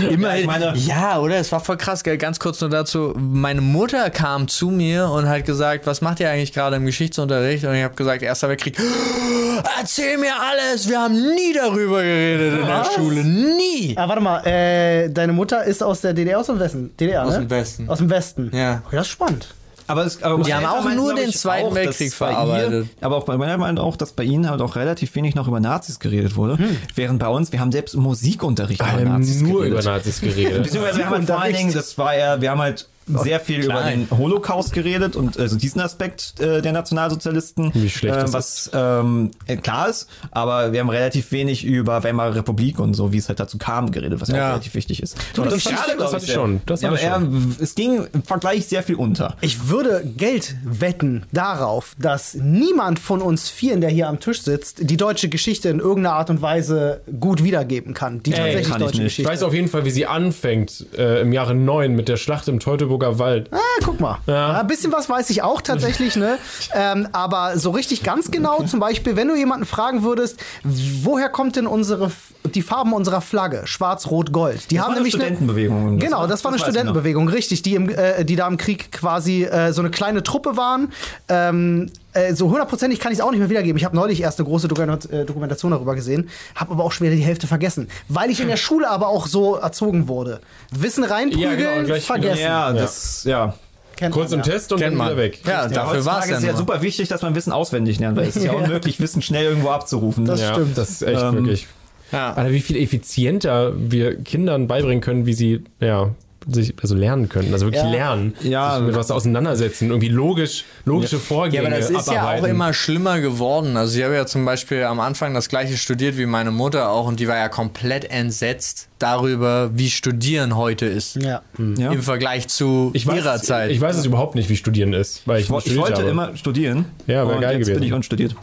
[0.08, 0.40] Immerhin.
[0.42, 1.36] ich meine- ja, oder?
[1.38, 2.16] Es war voll krass, gell?
[2.16, 3.12] Ganz kurz nur dazu.
[3.18, 7.64] Meine Mutter kam zu mir und hat gesagt, was macht ihr eigentlich gerade im Geschichtsunterricht?
[7.64, 8.78] Und ich habe gesagt, Erster Weltkrieg.
[9.80, 10.88] Erzähl mir alles!
[10.88, 12.84] Wir haben nie darüber geredet in der?
[12.94, 13.24] Schule.
[13.24, 13.94] Nie!
[13.96, 16.94] Ah, warte mal, äh, deine Mutter ist aus der DDR aus dem Westen?
[16.98, 17.40] DDR, Aus ne?
[17.40, 17.88] dem Westen.
[17.88, 18.50] Aus dem Westen.
[18.54, 18.82] Ja.
[18.86, 19.48] Okay, das ist spannend.
[19.86, 22.86] Aber es, aber Die haben auch meinten, nur den ich, Zweiten auch, Weltkrieg verarbeitet.
[22.86, 25.46] Ihr, aber auch bei meiner Meinung auch, dass bei ihnen halt auch relativ wenig noch
[25.48, 26.58] über Nazis geredet wurde.
[26.94, 29.80] Während bei uns, wir haben selbst im Musikunterricht über Nazis nur geredet.
[29.84, 30.62] über Nazis geredet.
[30.62, 33.60] Beziehungsweise wir haben halt vor allen Dingen, das war ja, wir haben halt sehr viel
[33.64, 33.80] Klar.
[33.82, 38.32] über den Holocaust geredet und also diesen Aspekt äh, der Nationalsozialisten, Wie schlecht äh, das
[38.32, 43.12] was ähm, äh, klar ist, aber wir haben relativ wenig über Weimarer Republik und so,
[43.12, 44.44] wie es halt dazu kam, geredet, was ja, Ja.
[44.46, 45.16] auch relativ wichtig ist.
[45.16, 46.60] das Und fand ich- schade, das hatte ich schon.
[46.66, 49.36] Das ja, hatte ich aber er, es ging im Vergleich sehr viel unter.
[49.40, 54.88] Ich würde Geld wetten darauf, dass niemand von uns Vieren, der hier am Tisch sitzt,
[54.90, 58.22] die deutsche Geschichte in irgendeiner Art und Weise gut wiedergeben kann.
[58.22, 59.06] Die tatsächlich kann ich deutsche nicht.
[59.06, 59.30] Ich Geschichte.
[59.30, 62.60] weiß auf jeden Fall, wie sie anfängt äh, im Jahre 9 mit der Schlacht im
[62.94, 63.48] Teutoburger Wald.
[63.52, 64.18] Ah, guck mal.
[64.26, 64.60] Ja.
[64.60, 66.38] Ein bisschen was weiß ich auch tatsächlich, ne?
[66.74, 71.56] ähm, aber so richtig ganz genau, zum Beispiel, wenn du jemanden fragen würdest, woher kommt
[71.56, 72.10] denn unsere,
[72.46, 73.62] die Farben unserer Flagge?
[73.64, 74.70] Schwarz, Rot, Gold.
[74.70, 75.98] Die Das haben war eine nämlich eine- Studentenbewegung.
[75.98, 76.66] Das Genau, das war eine das.
[76.68, 80.56] Studentenbewegung, richtig, die, im, äh, die da im Krieg quasi äh, so eine kleine Truppe
[80.56, 80.92] waren.
[81.28, 83.76] Ähm, äh, so hundertprozentig kann ich es auch nicht mehr wiedergeben.
[83.78, 87.16] Ich habe neulich erst eine große äh, Dokumentation darüber gesehen, habe aber auch schon wieder
[87.16, 87.88] die Hälfte vergessen.
[88.08, 90.40] Weil ich in der Schule aber auch so erzogen wurde.
[90.70, 92.42] Wissen reinprügeln, Ja, genau, gleich- vergessen.
[92.42, 93.54] Ja, das, ja.
[93.96, 94.52] Kennt Kurz man, im ja.
[94.52, 95.06] Test und Kennt dann man.
[95.12, 95.38] wieder weg.
[95.46, 96.58] Ja, dafür war es ja ist ja nur.
[96.58, 99.70] super wichtig, dass man Wissen auswendig lernt, weil es ist ja unmöglich, Wissen schnell irgendwo
[99.70, 100.24] abzurufen.
[100.24, 100.76] Das ja, stimmt.
[100.76, 101.68] Das ist echt Ähm, wirklich.
[102.12, 102.32] Ja.
[102.34, 106.10] Alter, wie viel effizienter wir Kindern beibringen können, wie sie ja,
[106.46, 107.52] sich also lernen können.
[107.54, 107.90] Also wirklich Ja.
[107.90, 108.34] lernen.
[108.42, 108.76] Ja.
[108.76, 109.88] Sich mit was auseinandersetzen.
[109.88, 111.66] Irgendwie logisch, logische Ja, Vorgänge.
[111.68, 112.50] aber das ist ja auch abarbeiten.
[112.50, 113.76] immer schlimmer geworden.
[113.78, 117.06] Also ich habe ja zum Beispiel am Anfang das gleiche studiert wie meine Mutter auch
[117.06, 121.16] und die war ja komplett entsetzt darüber, wie Studieren heute ist.
[121.16, 121.40] Ja.
[121.78, 121.92] Ja.
[121.92, 123.70] Im Vergleich zu ich weiß, ihrer Zeit.
[123.70, 126.10] Ich weiß es überhaupt nicht, wie Studieren ist, weil ich, Ich, ich wollte habe.
[126.10, 126.84] immer studieren.
[127.06, 127.86] Ja, wär und geil jetzt bin gewesen.
[127.88, 128.36] ich unstudiert.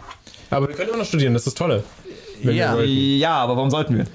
[0.49, 1.84] Aber wir können immer noch studieren, das ist das Tolle.
[2.43, 2.79] Wenn Ja.
[2.81, 4.05] Ja, aber warum sollten wir?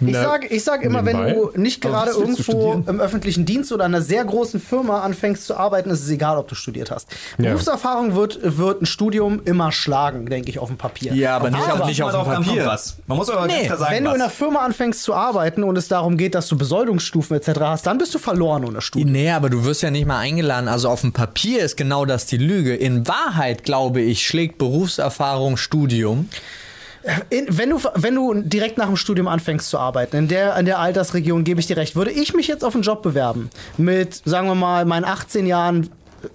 [0.00, 3.70] Ich Na, sag, ich sag immer, wenn du nicht gerade du irgendwo im öffentlichen Dienst
[3.70, 6.90] oder in einer sehr großen Firma anfängst zu arbeiten, ist es egal, ob du studiert
[6.90, 7.08] hast.
[7.38, 7.50] Ja.
[7.50, 11.14] Berufserfahrung wird, wird ein Studium immer schlagen, denke ich, auf dem Papier.
[11.14, 12.66] ja, aber nicht, Aber auch nicht auf dem Papier.
[12.66, 12.96] Was.
[13.06, 14.16] Man muss aber Nee, ganz klar sagen, Wenn du was.
[14.16, 17.60] in einer Firma anfängst zu arbeiten und es darum geht, dass du Besoldungsstufen etc.
[17.60, 19.12] hast, dann bist du verloren ohne Studium.
[19.12, 20.66] Nee, aber du wirst ja nicht mal eingeladen.
[20.66, 22.74] Also auf dem Papier ist genau das die Lüge.
[22.74, 26.28] In Wahrheit, glaube ich, schlägt Berufserfahrung Studium.
[27.30, 30.64] In, wenn, du, wenn du direkt nach dem Studium anfängst zu arbeiten, in der, in
[30.64, 34.22] der Altersregion gebe ich dir recht, würde ich mich jetzt auf einen Job bewerben mit,
[34.24, 35.90] sagen wir mal, meinen 18 Jahren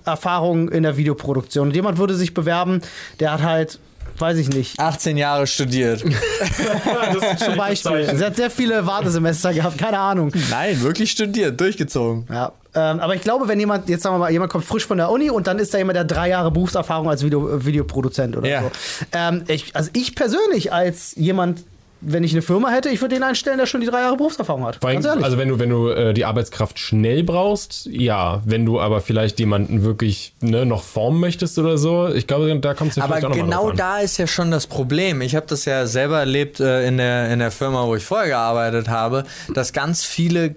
[0.05, 1.69] Erfahrung in der Videoproduktion.
[1.69, 2.81] Und jemand würde sich bewerben,
[3.19, 3.79] der hat halt,
[4.19, 6.01] weiß ich nicht, 18 Jahre studiert.
[7.39, 10.31] zum Beispiel, sie hat sehr viele Wartesemester gehabt, keine Ahnung.
[10.49, 12.27] Nein, wirklich studiert, durchgezogen.
[12.29, 14.97] Ja, ähm, aber ich glaube, wenn jemand, jetzt sagen wir mal, jemand kommt frisch von
[14.97, 18.47] der Uni und dann ist da jemand, der drei Jahre Berufserfahrung als Video, Videoproduzent oder
[18.47, 18.61] Ja.
[18.63, 18.71] so.
[19.13, 21.63] Ähm, ich, also ich persönlich als jemand,
[22.01, 24.63] wenn ich eine Firma hätte, ich würde den einstellen, der schon die drei Jahre Berufserfahrung
[24.65, 24.81] hat.
[24.85, 25.25] Allem, Ganz ehrlich.
[25.25, 28.41] also wenn du, wenn du äh, die Arbeitskraft schnell brauchst, ja.
[28.45, 32.73] Wenn du aber vielleicht jemanden wirklich ne, noch formen möchtest oder so, ich glaube, da
[32.73, 33.77] kommt es ja Aber vielleicht auch noch mal genau drauf an.
[33.77, 35.19] da ist ja schon das Problem.
[35.19, 38.29] Ich habe das ja selber erlebt äh, in, der, in der Firma, wo ich vorher
[38.29, 40.55] gearbeitet habe, dass ganz viele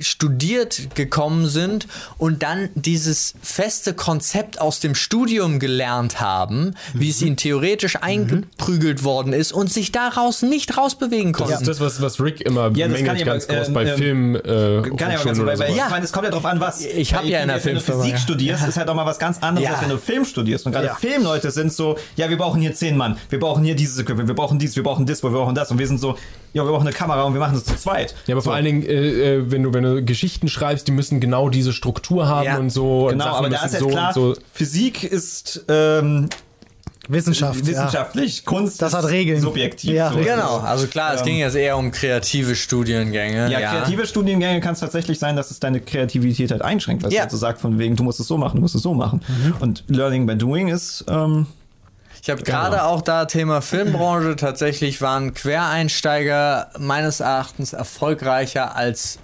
[0.00, 1.86] studiert gekommen sind
[2.18, 9.04] und dann dieses feste Konzept aus dem Studium gelernt haben, wie es ihnen theoretisch eingeprügelt
[9.04, 11.54] worden ist und sich daraus nicht rausbewegen Das konnten.
[11.62, 13.74] ist das, was, was Rick immer Ja, das kann mängelt ich ganz aber, groß ähm,
[13.74, 14.36] bei ähm, Film.
[14.36, 15.70] Äh, Kann ja aber ganz weil sowas.
[15.70, 16.84] ich meine, es kommt ja drauf an, was.
[16.84, 18.18] Ich hab Weil ja in der wenn du Physik ja.
[18.18, 19.74] studierst, ist halt auch mal was ganz anderes, Ja.
[19.74, 20.66] als wenn du Film studierst.
[20.66, 20.94] Und gerade Ja.
[20.94, 24.34] Filmleute sind so, ja, wir brauchen hier zehn Mann, wir brauchen hier dieses Equipment, wir
[24.34, 25.70] brauchen dies, wir brauchen das, wir brauchen das.
[25.70, 26.16] Und wir sind so,
[26.52, 28.14] ja, wir brauchen eine Kamera und wir machen das zu zweit.
[28.26, 31.20] Ja, aber vor allen Dingen, äh, äh, wenn du, wenn du Geschichten schreibst, die müssen
[31.20, 33.04] genau diese Struktur haben Ja, und so.
[33.06, 34.36] und Genau, Sachen aber da ist halt so klar, und so.
[34.52, 36.28] Physik ist ähm,
[37.08, 37.66] Wissenschaft.
[37.66, 39.40] wissenschaftlich, Kunst Das hat Regeln.
[39.40, 39.90] subjektiv.
[39.92, 40.18] Ja, so.
[40.20, 43.50] Genau, also klar, es Ähm, ging jetzt eher um kreative Studiengänge.
[43.50, 47.08] Ja, Ja, kreative Studiengänge kann es tatsächlich sein, dass es deine Kreativität halt einschränkt, weil
[47.08, 47.22] es Ja.
[47.22, 49.20] halt so sagt, von wegen, du musst es so machen, du musst es so machen.
[49.58, 51.46] Und Learning by Doing ist, ähm,
[52.24, 54.36] Ich habe gerade auch da Thema Filmbranche.
[54.36, 59.18] Tatsächlich waren Quereinsteiger meines Erachtens erfolgreicher als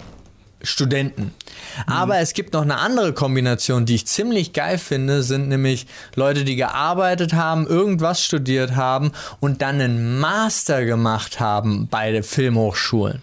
[0.61, 1.33] Studenten.
[1.87, 6.43] Aber es gibt noch eine andere Kombination, die ich ziemlich geil finde, sind nämlich Leute,
[6.43, 13.21] die gearbeitet haben, irgendwas studiert haben und dann einen Master gemacht haben bei den Filmhochschulen.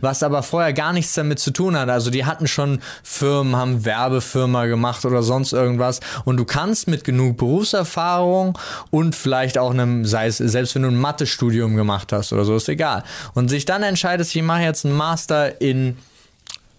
[0.00, 1.88] Was aber vorher gar nichts damit zu tun hat.
[1.88, 6.00] Also die hatten schon Firmen, haben Werbefirma gemacht oder sonst irgendwas.
[6.26, 8.58] Und du kannst mit genug Berufserfahrung
[8.90, 12.56] und vielleicht auch einem, sei es, selbst wenn du ein Mathestudium gemacht hast oder so,
[12.56, 13.04] ist egal.
[13.32, 15.96] Und sich dann entscheidest, ich mache jetzt einen Master in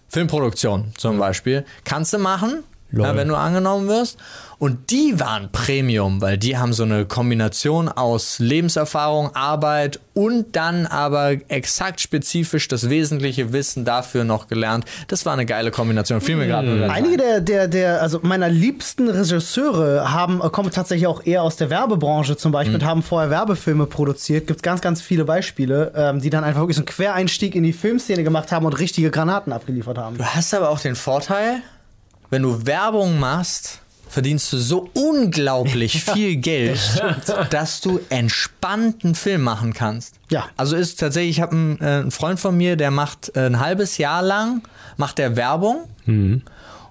[0.08, 1.64] Filmproduktion zum Beispiel.
[1.84, 2.62] Kannst du machen,
[2.92, 4.18] ja, wenn du angenommen wirst.
[4.58, 10.86] Und die waren Premium, weil die haben so eine Kombination aus Lebenserfahrung, Arbeit und dann
[10.86, 14.86] aber exakt spezifisch das wesentliche Wissen dafür noch gelernt.
[15.08, 16.22] Das war eine geile Kombination.
[16.22, 17.18] Fiel mir gerade wieder Einige ein.
[17.18, 21.68] der, der, der, also meiner liebsten Regisseure haben, äh, kommen tatsächlich auch eher aus der
[21.68, 24.46] Werbebranche zum Beispiel und haben vorher Werbefilme produziert.
[24.46, 27.74] Gibt ganz, ganz viele Beispiele, ähm, die dann einfach wirklich so einen Quereinstieg in die
[27.74, 30.16] Filmszene gemacht haben und richtige Granaten abgeliefert haben.
[30.16, 31.60] Du hast aber auch den Vorteil,
[32.30, 36.78] wenn du Werbung machst, verdienst du so unglaublich viel Geld,
[37.50, 40.14] dass du entspannten Film machen kannst.
[40.30, 40.46] Ja.
[40.56, 43.60] Also ist tatsächlich, ich habe einen, äh, einen Freund von mir, der macht äh, ein
[43.60, 44.62] halbes Jahr lang,
[44.96, 45.84] macht der Werbung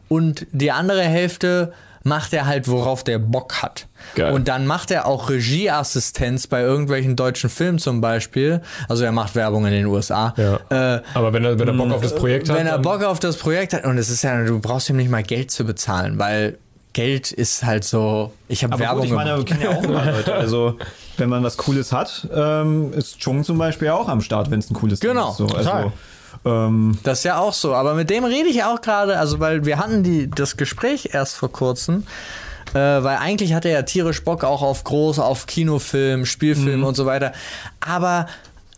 [0.08, 1.74] und die andere Hälfte
[2.06, 3.88] macht er halt, worauf der Bock hat.
[4.14, 4.32] Geil.
[4.32, 8.62] Und dann macht er auch Regieassistenz bei irgendwelchen deutschen Filmen zum Beispiel.
[8.88, 10.34] Also er macht Werbung in den USA.
[10.38, 10.95] Ja.
[10.97, 12.58] Äh, Aber wenn er, wenn er Bock auf das Projekt hat.
[12.58, 15.10] wenn er Bock auf das Projekt hat, und es ist ja, du brauchst ihm nicht
[15.10, 16.58] mal Geld zu bezahlen, weil
[16.93, 19.84] Geld ist halt so, ich habe Aber Werbung gut, ich meine, wir kennen ja auch
[19.84, 20.34] immer Leute.
[20.34, 20.78] Also,
[21.18, 24.70] wenn man was Cooles hat, ähm, ist Chung zum Beispiel auch am Start, wenn es
[24.70, 25.32] ein cooles Ding Genau.
[25.32, 25.38] ist.
[25.38, 25.74] So, Total.
[25.74, 25.91] also,
[26.46, 29.66] ähm, Das ist ja auch so, aber mit dem rede ich auch gerade, also weil
[29.66, 32.06] wir hatten die, das Gespräch erst vor kurzem,
[32.74, 36.96] äh, weil eigentlich hat er ja tierisch Bock auch auf groß, auf Kinofilm, Spielfilm und
[36.96, 37.34] so weiter,
[37.80, 38.28] aber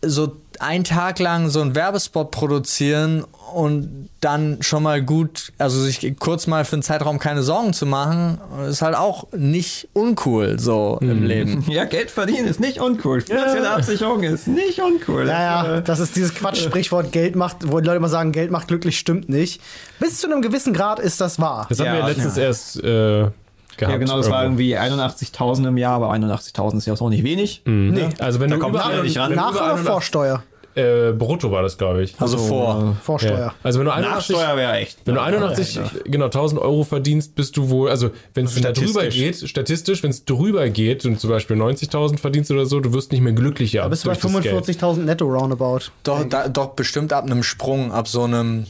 [0.02, 6.16] so einen Tag lang so einen Werbespot produzieren und dann schon mal gut, also sich
[6.20, 10.98] kurz mal für einen Zeitraum keine Sorgen zu machen, ist halt auch nicht uncool so
[11.02, 11.64] im Leben.
[11.70, 13.22] ja, Geld verdienen ist nicht uncool.
[13.22, 15.28] Finanzielle Absicherung ist nicht uncool.
[15.28, 18.32] Ja, ja, Das, äh, das ist dieses Quatsch-Sprichwort, Geld macht, wo die Leute immer sagen,
[18.32, 19.62] Geld macht glücklich, stimmt nicht.
[20.00, 21.68] Bis zu einem gewissen Grad ist das wahr.
[21.70, 23.28] Das haben Ja, wir letztens erst äh,
[23.78, 23.94] gehabt.
[23.94, 27.62] ja, genau, das war irgendwie 81.000 im Jahr, aber 81.000 ist ja auch nicht wenig.
[27.66, 28.10] Nee.
[28.20, 29.34] Also wenn Da du kommt über, ja nicht ran.
[29.36, 30.44] Nach oder 81 vor Steuer?
[30.76, 32.14] äh, brutto war das, glaube ich.
[32.20, 32.96] Also vor.
[33.02, 33.40] Vorsteuer.
[33.40, 33.54] Ja.
[33.64, 35.00] Also wenn du 81, Nachsteuer wäre echt.
[35.06, 39.08] wenn du 81 genau 1000 Euro verdienst, bist du wohl, also wenn es da drüber
[39.08, 43.12] geht, statistisch, wenn es drüber geht und zum Beispiel 90.000 verdienst oder so, du wirst
[43.12, 43.82] nicht mehr glücklicher.
[43.82, 44.82] Da bist du bei durch das Geld.
[44.82, 45.80] 45.000 netto roundabout.
[46.04, 48.68] Doch, da, doch bestimmt ab einem Sprung, ab so einem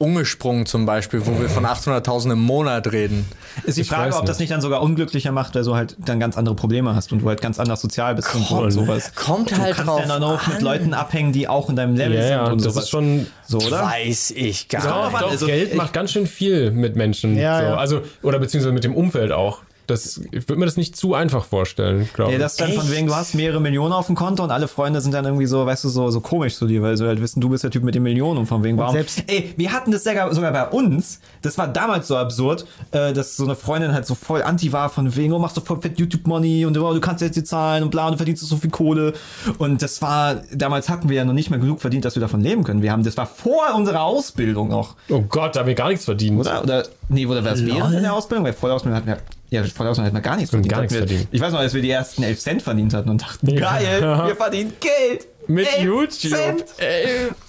[0.00, 3.26] Ungesprung zum Beispiel, wo wir von 800.000 im Monat reden.
[3.64, 4.50] Ist die Ich Frage, ob das nicht.
[4.50, 7.42] dann sogar unglücklicher macht, weil du halt dann ganz andere Probleme hast und du halt
[7.42, 9.14] ganz anders sozial bist und, so und sowas.
[9.14, 10.62] kommt du halt kannst drauf ja dann auch mit an.
[10.62, 12.84] Leuten abhängen, die auch in deinem Level Ja, sind ja, und das sowas.
[12.84, 13.82] ist schon so, oder?
[13.84, 15.20] Weiß ich gar Doch, nicht.
[15.22, 17.36] doch, Also, Geld ich- macht ganz schön viel mit Menschen.
[17.36, 17.64] Ja, so.
[17.64, 17.76] ja.
[17.76, 19.58] Also, oder beziehungsweise mit dem Umfeld auch.
[19.90, 22.42] Das, ich würde mir das nicht zu einfach vorstellen, glaube Ja, ich.
[22.42, 22.92] das ist dann von Echt?
[22.96, 25.66] wegen, du hast mehrere Millionen auf dem Konto und alle Freunde sind dann irgendwie so,
[25.66, 27.82] weißt du, so, so komisch zu dir, weil sie halt wissen, du bist der Typ
[27.82, 28.92] mit den Millionen und von wegen, warum?
[28.94, 33.12] selbst- Ey, wir hatten das sogar, sogar bei uns, das war damals so absurd, äh,
[33.12, 35.80] dass so eine Freundin halt so voll anti war von wegen, oh, machst du voll
[35.80, 38.56] fett YouTube-Money und oh, du kannst jetzt die zahlen und bla und du verdienst so
[38.56, 39.12] viel Kohle.
[39.58, 42.40] Und das war, damals hatten wir ja noch nicht mehr genug verdient, dass wir davon
[42.40, 42.82] leben können.
[42.82, 44.96] Wir haben, das war vor unserer Ausbildung noch.
[45.08, 46.38] oh Gott, da haben wir gar nichts verdient.
[46.40, 46.62] Oder?
[46.62, 48.44] Oder, nee, oder war es während in der Ausbildung?
[48.44, 49.18] Weil vor der Ausbildung hatten wir,
[49.50, 50.72] ja, vor der Ausbildung hatten wir gar nichts verdient.
[50.72, 51.28] gar nichts verdient.
[51.30, 54.36] Ich weiß noch, als wir die ersten 11 Cent verdient hatten und dachten, geil, wir
[54.36, 55.26] verdienen Geld.
[55.48, 56.32] Mit 11 YouTube.
[56.38, 56.64] Cent.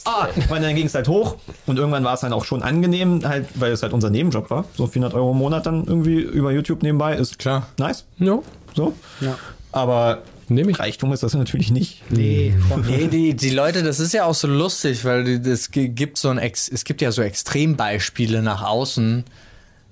[0.05, 1.35] Ah, und dann ging es halt hoch
[1.67, 4.65] und irgendwann war es dann auch schon angenehm, halt, weil es halt unser Nebenjob war.
[4.75, 7.67] So 400 Euro im Monat dann irgendwie über YouTube nebenbei ist Klar.
[7.77, 8.05] nice.
[8.17, 8.39] Ja,
[8.75, 8.93] So.
[9.19, 9.37] Ja.
[9.71, 10.79] Aber nehme ich.
[10.79, 12.01] Reichtum ist das natürlich nicht.
[12.09, 12.53] Nee,
[12.87, 16.29] Nee, die, die Leute, das ist ja auch so lustig, weil es gi- gibt so
[16.29, 19.23] ein Ex, es gibt ja so Extrembeispiele nach außen.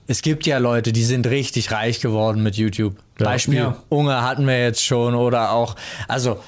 [0.09, 2.95] Es gibt ja Leute, die sind richtig reich geworden mit YouTube.
[3.19, 3.77] Beispiel Ja.
[3.89, 5.75] Unge hatten wir jetzt schon oder auch,
[6.07, 6.39] also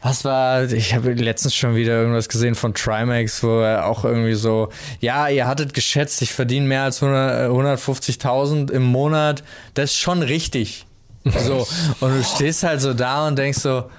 [0.00, 4.34] was war, ich habe letztens schon wieder irgendwas gesehen von Trimax, wo er auch irgendwie
[4.34, 4.68] so,
[5.00, 9.42] ja, ihr hattet geschätzt, ich verdiene mehr als 100 äh, 150.000 im Monat.
[9.74, 10.86] Das ist schon richtig.
[11.24, 11.66] So,
[12.00, 13.90] und du stehst halt so da und denkst so,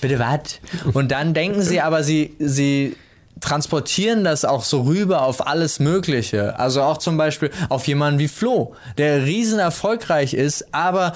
[0.00, 0.60] bitte was?
[0.94, 2.96] Und dann denken sie aber, sie, sie
[3.40, 6.58] transportieren das auch so rüber auf alles Mögliche.
[6.58, 11.12] Also auch zum Beispiel auf jemanden wie Flo, der riesen erfolgreich ist, aber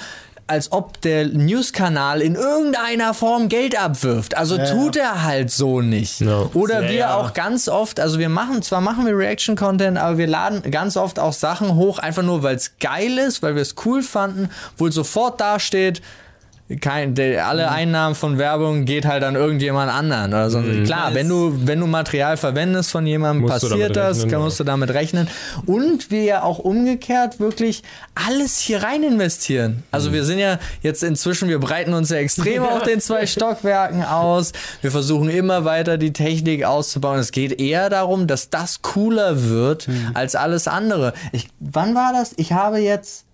[0.47, 4.37] als ob der News-Kanal in irgendeiner Form Geld abwirft.
[4.37, 6.21] Also tut er halt so nicht.
[6.21, 6.47] Ja.
[6.53, 7.17] Oder Ja, wir ja.
[7.17, 11.19] auch ganz oft, also wir machen, zwar machen wir Reaction-Content, aber wir laden ganz oft
[11.19, 14.91] auch Sachen hoch, einfach nur, weil es geil ist, weil wir es cool fanden, wo
[14.91, 16.03] sofort dasteht,
[16.81, 17.69] kein, der, alle Mhm.
[17.73, 20.63] Einnahmen von Werbung geht halt an irgendjemand anderen oder so.
[20.85, 24.65] Klar, wenn du, wenn du Material verwendest von jemandem, Musst passiert das, rechnen, musst du
[24.65, 25.29] damit rechnen.
[25.67, 27.83] Und wir ja auch umgekehrt wirklich
[28.15, 29.83] alles hier rein investieren.
[29.91, 30.15] Also Mhm.
[30.15, 34.53] wir sind ja jetzt inzwischen, wir breiten uns ja extrem auf den zwei Stockwerken aus.
[34.81, 37.19] Wir versuchen immer weiter die Technik auszubauen.
[37.19, 40.13] Es geht eher darum, dass das cooler wird Mhm.
[40.15, 41.13] als alles andere.
[41.33, 42.33] Ich, wann war das?
[42.37, 43.25] Ich habe jetzt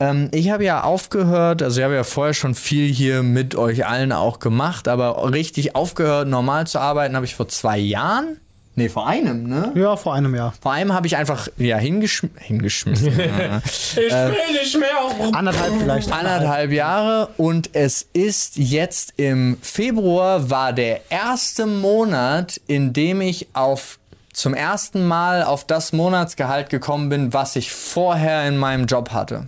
[0.00, 3.86] ähm, ich habe ja aufgehört, also ich habe ja vorher schon viel hier mit euch
[3.86, 8.38] allen auch gemacht, aber richtig aufgehört, normal zu arbeiten, habe ich vor zwei Jahren.
[8.76, 9.70] Nee, vor einem, ne?
[9.76, 10.52] Ja, vor einem Jahr.
[10.60, 13.06] Vor einem habe ich einfach ja hingeschm hingeschmissen.
[13.18, 13.62] ja.
[13.64, 15.30] Ich will nicht mehr.
[15.32, 16.10] Anderthalb vielleicht.
[16.10, 23.46] Anderthalb Jahre und es ist jetzt im Februar war der erste Monat, in dem ich
[23.52, 24.00] auf
[24.32, 29.46] zum ersten Mal auf das Monatsgehalt gekommen bin, was ich vorher in meinem Job hatte.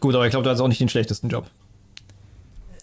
[0.00, 1.46] Gut, aber ich glaube, du hast auch nicht den schlechtesten Job.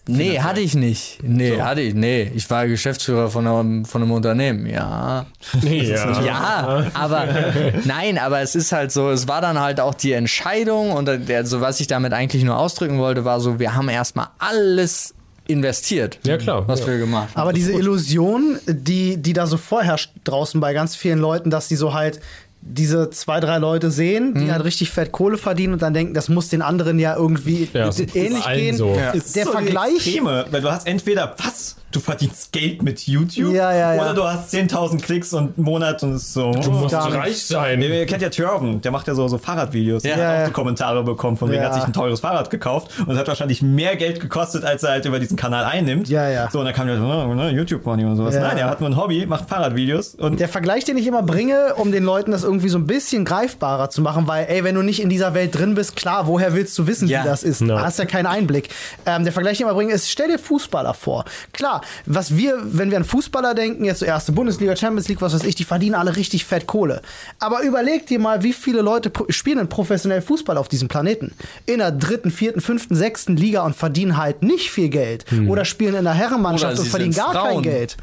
[0.08, 1.18] Nee, hatte ich nicht.
[1.24, 1.92] Nee, hatte ich.
[1.92, 5.26] Nee, ich war Geschäftsführer von einem, von einem Unternehmen, ja.
[5.62, 6.20] ja.
[6.22, 7.26] Ja, aber
[7.84, 11.60] nein, aber es ist halt so, es war dann halt auch die Entscheidung und also
[11.60, 15.12] was ich damit eigentlich nur ausdrücken wollte, war so, wir haben erstmal alles
[15.48, 16.68] investiert, Ja, klar.
[16.68, 16.86] was Ja.
[16.88, 17.40] wir gemacht haben.
[17.42, 21.76] Aber diese Illusion, die, die da so vorherrscht draußen bei ganz vielen Leuten, dass die
[21.76, 22.20] so halt
[22.68, 26.28] diese zwei, drei Leute sehen, die halt richtig fett Kohle verdienen und dann denken, das
[26.28, 28.76] muss den anderen ja irgendwie Ja, ähnlich gehen.
[28.76, 28.94] so.
[28.94, 29.10] Ja.
[29.12, 29.94] Ist Der so Vergleich.
[30.06, 31.76] Extreme, weil du hast entweder, was?
[31.96, 33.54] Du verdienst Geld mit YouTube?
[33.54, 34.02] Ja, ja, ja.
[34.02, 36.52] Oder du hast 10.000 Klicks und einen Monat und es ist so.
[36.52, 37.80] Du musst reich sein.
[37.80, 40.02] Ihr kennt ja Thjörven, der macht ja so, so Fahrradvideos.
[40.02, 40.14] Ja.
[40.14, 40.46] Der hat Ja, auch ja.
[40.48, 41.68] die Kommentare bekommen, von wegen Ja.
[41.68, 44.90] hat sich ein teures Fahrrad gekauft und es hat wahrscheinlich mehr Geld gekostet, als er
[44.90, 46.10] halt über diesen Kanal einnimmt.
[46.10, 46.50] Ja, ja.
[46.50, 48.34] So, und dann kam der so, oh, ne, YouTube-Money und sowas.
[48.34, 48.42] Ja.
[48.42, 51.76] Nein, er hat nur ein Hobby, macht Fahrradvideos und Der Vergleich, den ich immer bringe,
[51.76, 54.82] um den Leuten das irgendwie so ein bisschen greifbarer zu machen, weil, ey, wenn du
[54.82, 57.22] nicht in dieser Welt drin bist, klar, woher willst du wissen, Ja.
[57.24, 57.62] wie das ist?
[57.62, 57.68] Ja.
[57.68, 58.68] Du hast ja keinen Einblick.
[59.06, 61.24] Ähm, der Vergleich, den ich immer bringe, ist, stell dir Fußballer vor.
[61.54, 65.34] Klar, was wir, wenn wir an Fußballer denken, jetzt so erste Bundesliga, Champions League, was
[65.34, 67.02] weiß ich, die verdienen alle richtig fett Kohle.
[67.38, 71.32] Aber überleg dir mal, wie viele Leute spielen denn professionell Fußball auf diesem Planeten?
[71.66, 75.24] In der dritten, vierten, fünften, sechsten Liga und verdienen halt nicht viel Geld.
[75.48, 77.62] Oder spielen in der Herrenmannschaft und verdienen gar kein Frauen.
[77.62, 77.96] Geld.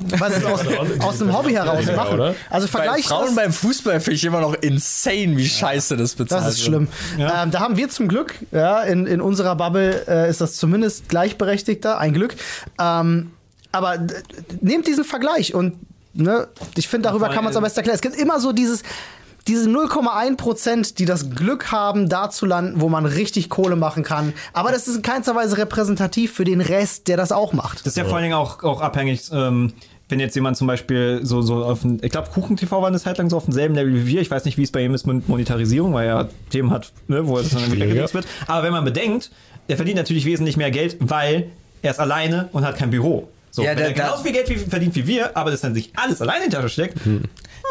[0.00, 0.60] Was sie aus,
[1.00, 2.14] aus dem Hobby heraus Ja, machen.
[2.14, 2.34] oder?
[2.50, 3.34] Also Bei vergleich Frauen das.
[3.36, 6.88] beim Fußball finde ich immer noch insane, wie scheiße das bezahlt Das ist schlimm.
[7.16, 11.08] Ähm, da haben wir zum Glück, ja, in, in unserer Bubble äh, ist das zumindest
[11.08, 12.34] gleichberechtigter, ein Glück.
[12.80, 13.30] Ähm,
[13.70, 13.98] aber
[14.60, 15.74] nehmt diesen Vergleich und
[16.12, 17.94] ne, ich finde, darüber kann man es am besten erklären.
[17.96, 18.82] Es gibt immer so dieses,
[19.48, 24.02] diese 0,1 Prozent, die das Glück haben, da zu landen, wo man richtig Kohle machen
[24.02, 24.32] kann.
[24.52, 27.80] Aber das ist in keinster Weise repräsentativ für den Rest, der das auch macht.
[27.80, 29.72] Das ist ja vor allen Dingen auch, auch abhängig, ähm,
[30.08, 33.18] wenn jetzt jemand zum Beispiel so, so auf ein, ich glaube, KuchenTV war eine Zeit
[33.18, 34.20] lang so auf demselben Level wie wir.
[34.20, 37.26] Ich weiß nicht, wie es bei ihm ist mit Monetarisierung, weil er Themen hat, ne,
[37.26, 38.12] wo es dann wieder wird.
[38.46, 39.30] Aber wenn man bedenkt,
[39.66, 41.46] er verdient natürlich wesentlich mehr Geld, weil
[41.82, 43.28] er ist alleine und hat kein Büro.
[43.50, 45.74] So, Ja, wenn da- er genauso viel Geld wie, verdient wie wir, aber das dann
[45.74, 46.98] sich alles alleine in die Tasche steckt,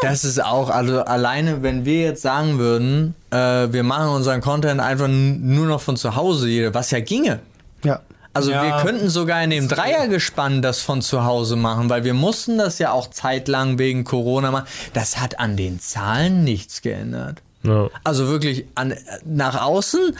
[0.02, 3.36] Das ist auch, also alleine, wenn wir jetzt sagen würden, äh,
[3.72, 7.40] wir machen unseren Content einfach nur noch von zu Hause, was ja ginge.
[7.84, 8.00] Ja.
[8.32, 8.62] Also Ja.
[8.64, 12.78] wir könnten sogar in dem Dreiergespann das von zu Hause machen, weil wir mussten das
[12.80, 14.66] ja auch zeitlang wegen Corona machen.
[14.92, 17.40] Das hat an den Zahlen nichts geändert.
[17.62, 17.88] Ja.
[18.02, 20.16] Also wirklich an, nach außen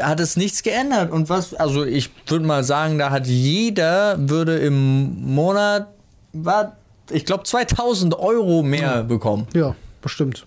[0.00, 1.10] hat es nichts geändert.
[1.10, 5.86] Und was, also ich würde mal sagen, da hat jeder, würde im Monat,
[6.32, 6.76] war,
[7.10, 9.46] ich glaube, 2000 Euro mehr bekommen.
[9.54, 10.46] Ja, bestimmt.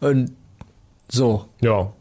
[0.00, 0.32] Und
[1.10, 1.46] so.
[1.60, 1.92] Ja.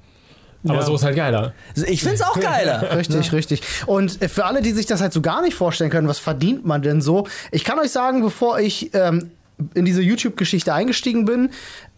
[0.65, 0.81] Aber Ja.
[0.81, 1.53] so ist halt geiler.
[1.87, 2.91] Ich find's auch geiler.
[2.97, 3.61] Richtig, richtig.
[3.85, 6.65] Und äh, für alle, die sich das halt so gar nicht vorstellen können, was verdient
[6.65, 7.27] man denn so?
[7.51, 9.31] Ich kann euch sagen, bevor ich ähm,
[9.73, 11.49] in diese YouTube-Geschichte eingestiegen bin,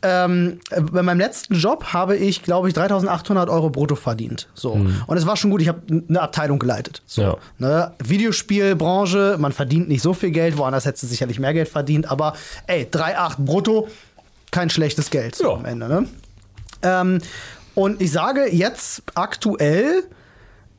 [0.02, 4.48] ähm, äh, bei meinem letzten Job habe ich, glaube ich, 3.800 Euro brutto verdient.
[4.54, 4.72] So.
[4.72, 7.02] Und es war schon gut, ich habe eine Abteilung geleitet.
[7.06, 7.22] So.
[7.22, 7.38] Ja.
[7.60, 7.92] Ne?
[8.04, 12.34] Videospielbranche, man verdient nicht so viel Geld, woanders hätte du sicherlich mehr Geld verdient, aber
[12.68, 13.88] ey, 3,8 brutto,
[14.52, 15.54] kein schlechtes Geld so Ja.
[15.56, 15.88] am Ende.
[15.88, 16.08] Ne?
[16.84, 17.20] Ähm,
[17.76, 20.04] und ich sage jetzt aktuell,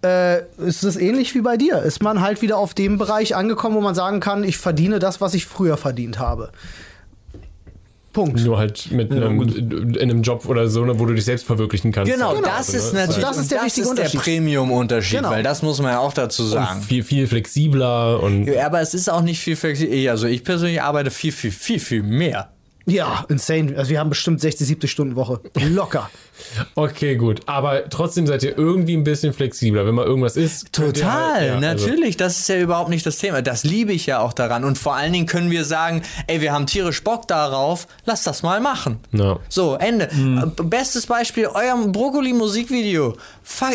[0.05, 1.82] äh, ist es ähnlich wie bei dir.
[1.82, 5.20] Ist man halt wieder auf dem Bereich angekommen, wo man sagen kann, ich verdiene das,
[5.20, 6.50] was ich früher verdient habe.
[8.12, 8.44] Punkt.
[8.44, 11.92] Nur halt mit einem, in einem Job oder so, ne, wo du dich selbst verwirklichen
[11.92, 12.12] kannst.
[12.12, 12.78] Genau, Also, das ne?
[12.78, 14.14] ist natürlich Das ist der und wichtige ist Unterschied.
[14.14, 15.30] der Premium-Unterschied, Genau.
[15.30, 16.82] weil das muss man ja auch dazu Und sagen.
[16.82, 20.11] viel, viel flexibler und Ja, aber es ist auch nicht viel flexibel.
[20.11, 22.50] Also ich persönlich arbeite viel, viel, viel, viel mehr.
[22.84, 23.74] Ja, insane.
[23.78, 25.40] Also wir haben bestimmt 60, 70 Stunden Woche.
[25.70, 26.11] Locker.
[26.74, 27.40] okay, gut.
[27.47, 30.64] Aber trotzdem seid ihr irgendwie ein bisschen flexibler, wenn mal irgendwas ist.
[30.64, 32.16] ihr Total, halt- ja, also- natürlich.
[32.16, 33.43] Das ist ja überhaupt nicht das Thema.
[33.43, 34.64] Das liebe ich ja auch daran.
[34.64, 38.43] Und vor allen Dingen können wir sagen, ey, wir haben tierisch Bock darauf, lass das
[38.43, 39.01] mal machen.
[39.12, 39.38] Ja.
[39.49, 40.05] So, Ende.
[40.07, 43.16] Äh, Bestes Beispiel, euer Brokkoli-Musikvideo.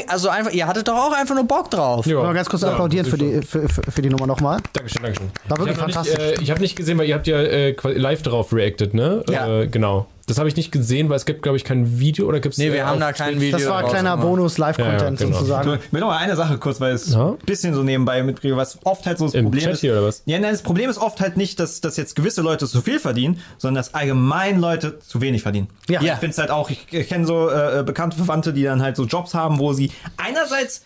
[0.07, 2.05] Also einfach, ihr hattet doch auch einfach nur Bock drauf.
[2.05, 2.21] Ja.
[2.23, 4.59] Mal ganz kurz Ja, applaudieren für die, für, für, für die Nummer nochmal.
[4.73, 5.29] Dankeschön, Dankeschön.
[5.47, 6.17] War wirklich ich fantastisch.
[6.17, 9.23] Nicht, äh, ich habe nicht gesehen, weil ihr habt ja äh, live darauf reacted, ne?
[9.29, 9.61] Ja.
[9.61, 10.07] Äh, genau.
[10.27, 12.57] Das habe ich nicht gesehen, weil es gibt, glaube ich, kein Video oder gibt es
[12.59, 13.57] Nee, wir haben da kein Video.
[13.57, 14.17] Das war ein kleiner.
[14.17, 15.31] Bonus-Live-Content Ja, ja, genau.
[15.37, 15.79] sozusagen.
[15.85, 17.29] Ich will noch mal eine Sache kurz, weil es Ja.
[17.29, 19.79] ein bisschen so nebenbei mitkriege, was oft halt so das Im Problem Chat ist.
[19.79, 20.23] hier, oder was?
[20.25, 22.99] Ja, nein, das Problem ist oft halt nicht, dass, dass jetzt gewisse Leute zu viel
[22.99, 25.69] verdienen, sondern dass allgemein Leute zu wenig verdienen.
[25.87, 26.01] Ja.
[26.01, 28.97] Ich finde es halt auch, ich, ich kenne so äh, bekannte Verwandte, die dann halt
[28.97, 30.83] so Jobs haben, wo sie einerseits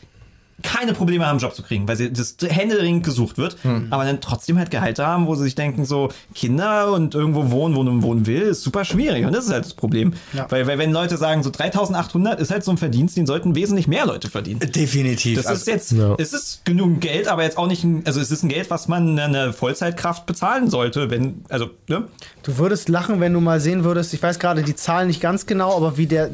[0.62, 3.88] keine Probleme haben, einen Job zu kriegen, weil sie das händeringend gesucht wird, Hm.
[3.90, 7.76] aber dann trotzdem halt Gehalte haben, wo sie sich denken, so Kinder und irgendwo wohnen,
[7.76, 10.14] wo man wohnen will, ist super schwierig und das ist halt das Problem.
[10.34, 10.46] Ja.
[10.50, 13.88] Weil, weil wenn Leute sagen, so 3800 ist halt so ein Verdienst, den sollten wesentlich
[13.88, 14.60] mehr Leute verdienen.
[14.60, 15.38] Definitiv.
[15.38, 16.16] Das Also- ist jetzt, Ja.
[16.18, 18.88] es ist genug Geld, aber jetzt auch nicht, ein, also es ist ein Geld, was
[18.88, 22.04] man einer Vollzeitkraft bezahlen sollte, wenn, also, ne?
[22.44, 25.46] Du würdest lachen, wenn du mal sehen würdest, ich weiß gerade die Zahlen nicht ganz
[25.46, 26.32] genau, aber wie der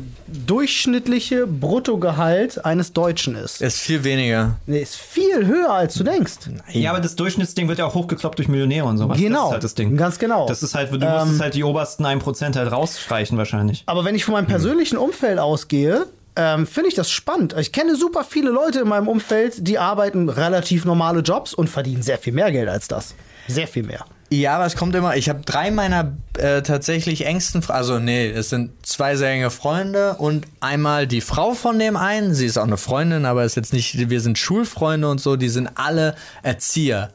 [0.48, 3.62] durchschnittliche Bruttogehalt eines Deutschen ist.
[3.62, 4.58] ist viel weniger weniger.
[4.66, 6.34] Nee, ist viel höher, als du denkst.
[6.72, 9.18] Ja, aber das Durchschnittsding wird ja auch hochgekloppt durch Millionäre und sowas.
[9.18, 9.36] Genau.
[9.38, 9.98] Das ist halt das Ding.
[9.98, 10.48] Ganz genau.
[10.48, 13.84] Das ist halt, du Ähm, musst halt die obersten 1% halt rausstreichen wahrscheinlich.
[13.86, 17.56] Aber wenn ich von meinem persönlichen Umfeld ausgehe, ähm, finde ich das spannend.
[17.58, 22.02] Ich kenne super viele Leute in meinem Umfeld, die arbeiten relativ normale Jobs und verdienen
[22.04, 23.16] sehr viel mehr Geld als das.
[23.48, 24.06] Sehr viel mehr.
[24.30, 25.16] Ja, aber es kommt immer.
[25.16, 30.16] Ich habe drei meiner äh, tatsächlich engsten, also nee, es sind zwei sehr enge Freunde
[30.16, 32.34] und einmal die Frau von dem einen.
[32.34, 34.10] Sie ist auch eine Freundin, aber ist jetzt nicht.
[34.10, 35.38] Wir sind Schulfreunde und so.
[35.38, 37.12] Die sind alle Erzieher.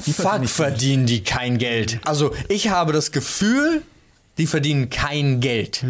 [0.00, 2.00] Fuck, verdienen die kein Geld.
[2.04, 3.82] Also ich habe das Gefühl,
[4.38, 5.84] die verdienen kein Geld.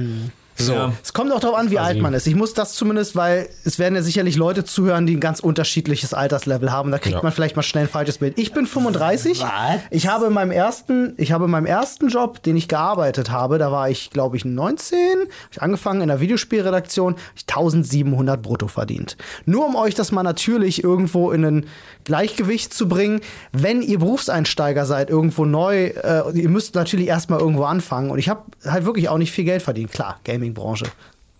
[0.58, 0.72] So.
[0.72, 0.92] Ja.
[1.02, 2.26] Es kommt auch darauf an, wie alt man ist.
[2.26, 6.14] Ich muss das zumindest, weil es werden ja sicherlich Leute zuhören, die ein ganz unterschiedliches
[6.14, 6.90] Alterslevel haben.
[6.90, 7.22] Da kriegt Ja.
[7.22, 8.38] man vielleicht mal schnell ein falsches Bild.
[8.38, 9.40] Ich bin 35.
[9.42, 9.50] Was?
[9.90, 13.58] Ich habe in meinem ersten, ich habe in meinem ersten Job, den ich gearbeitet habe,
[13.58, 14.98] da war ich, glaube ich, 19.
[15.20, 19.16] Hab ich angefangen in der Videospielredaktion, hab ich 1700 brutto verdient.
[19.44, 21.66] Nur um euch das mal natürlich irgendwo in ein
[22.04, 23.20] Gleichgewicht zu bringen,
[23.52, 28.10] wenn ihr Berufseinsteiger seid, irgendwo neu, äh, ihr müsst natürlich erstmal irgendwo anfangen.
[28.10, 29.90] Und ich habe halt wirklich auch nicht viel Geld verdient.
[29.90, 30.18] Klar,
[30.54, 30.86] Gaming-Branche.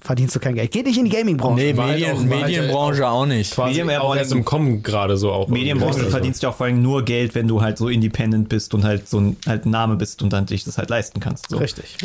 [0.00, 0.70] Verdienst du kein Geld.
[0.70, 1.64] Geht nicht in die Gaming-Branche.
[1.64, 3.52] Nee, Medien, halt Medienbranche auch nicht.
[3.54, 5.48] Quasi Medien- auch erst im Kommen gerade so auch.
[5.48, 6.10] Medienbranche Also.
[6.10, 9.08] verdienst du auch vor allem nur Geld, wenn du halt so independent bist und halt
[9.08, 11.48] so ein halt ein Name bist und dann dich das halt leisten kannst.
[11.48, 11.56] So.
[11.56, 11.96] Richtig.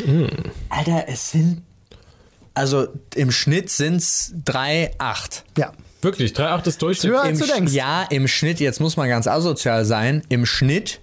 [0.68, 1.62] Alter, es sind.
[2.54, 5.44] Also im Schnitt sind es 3,8.
[5.56, 5.72] Ja.
[6.00, 7.12] Wirklich, 3,8 ist Durchschnitt.
[7.12, 7.72] Höher als du denkst.
[7.72, 10.98] Ja, im Schnitt, jetzt muss man ganz asozial sein, im Schnitt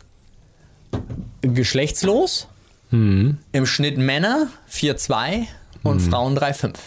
[1.41, 2.47] geschlechtslos,
[2.91, 3.38] Hm.
[3.52, 5.47] im Schnitt Männer 4,2
[5.84, 6.77] und Frauen 3,5.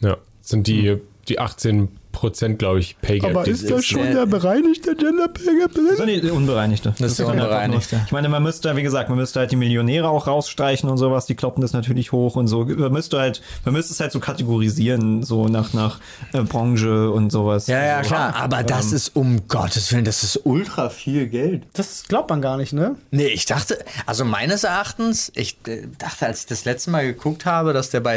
[0.00, 3.30] Ja, sind die, die 18 Prozent, glaube ich, Paygap.
[3.32, 5.84] Aber die- ist das schon der bereinigte Gender Pay Gap drin?
[5.90, 6.94] Das sind die Unbereinigte.
[6.98, 8.00] Das ist der Unbereinigte.
[8.06, 11.26] Ich meine, man müsste, wie gesagt, man müsste halt die Millionäre auch rausstreichen und sowas,
[11.26, 12.64] die kloppen das natürlich hoch und so.
[12.64, 15.98] Man müsste halt, man müsste es halt so kategorisieren, so nach, nach
[16.32, 17.66] äh, Branche und sowas.
[17.66, 18.34] Ja, ja, Also, klar.
[18.36, 21.64] Aber das ist um Gottes Willen, das ist ultra viel Geld.
[21.74, 22.96] Das glaubt man gar nicht, ne?
[23.10, 27.44] Nee, ich dachte, also meines Erachtens, ich äh, dachte, als ich das letzte Mal geguckt
[27.44, 28.14] habe, dass der bei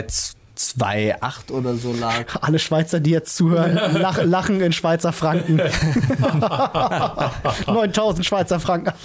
[0.57, 2.25] 2,8 oder so lag.
[2.41, 5.57] Alle Schweizer, die jetzt zuhören, lach, lachen in Schweizer Franken.
[7.67, 8.93] 9000 Schweizer Franken.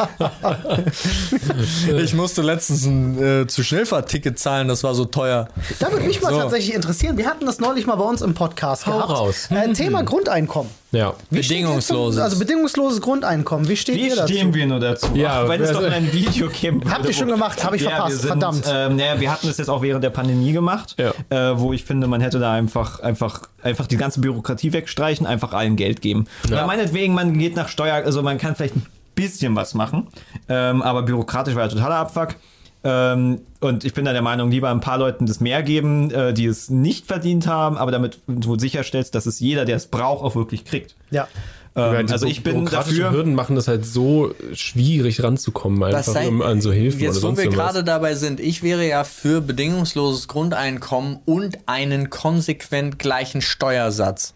[2.03, 5.49] Ich musste letztens ein äh, zu Schnellfahrticket zahlen, das war so teuer.
[5.79, 6.39] Da würde mich mal So.
[6.41, 7.17] tatsächlich interessieren.
[7.17, 9.11] Wir hatten das neulich mal bei uns im Podcast Hau gehabt.
[9.11, 9.49] raus.
[9.51, 10.71] Äh, Thema Grundeinkommen.
[10.93, 11.15] Ja.
[11.31, 12.17] Wie Bedingungsloses.
[12.17, 13.67] Zum, also bedingungsloses Grundeinkommen.
[13.69, 14.33] Wie steht Wie ihr dazu?
[14.33, 15.09] stehen wir nur dazu?
[15.15, 16.89] Ja, Ach, wenn es doch ein Video gibt.
[16.91, 17.65] Habt ihr schon gemacht?
[17.65, 18.11] Hab ich verpasst.
[18.11, 18.65] wir sind, Verdammt.
[18.71, 21.13] Ähm, naja, wir hatten das jetzt auch während der Pandemie gemacht, Ja.
[21.53, 25.55] äh, wo ich finde, man hätte da einfach, einfach, einfach die ganze Bürokratie wegstreichen, einfach
[25.55, 26.27] allen Geld geben.
[26.47, 30.09] Oder meinetwegen, man geht nach Steuer, also man kann vielleicht ein bisschen was machen,
[30.49, 32.37] ähm, aber bürokratisch war ja totaler Abfuck.
[32.85, 36.35] Ähm, und ich bin da der Meinung, lieber ein paar Leuten das mehr geben, äh,
[36.35, 40.25] die es nicht verdient haben, aber damit du sicherstellst, dass es jeder, der es braucht,
[40.25, 40.97] auch wirklich kriegt.
[41.11, 41.29] Ja.
[41.75, 43.11] Ähm, also ich bin dafür.
[43.13, 47.23] Hürden machen das halt so schwierig ranzukommen, einfach sei- um an so Hilfen oder Jetzt,
[47.23, 53.41] wo wir gerade dabei sind, ich wäre ja für bedingungsloses Grundeinkommen und einen konsequent gleichen
[53.43, 54.35] Steuersatz.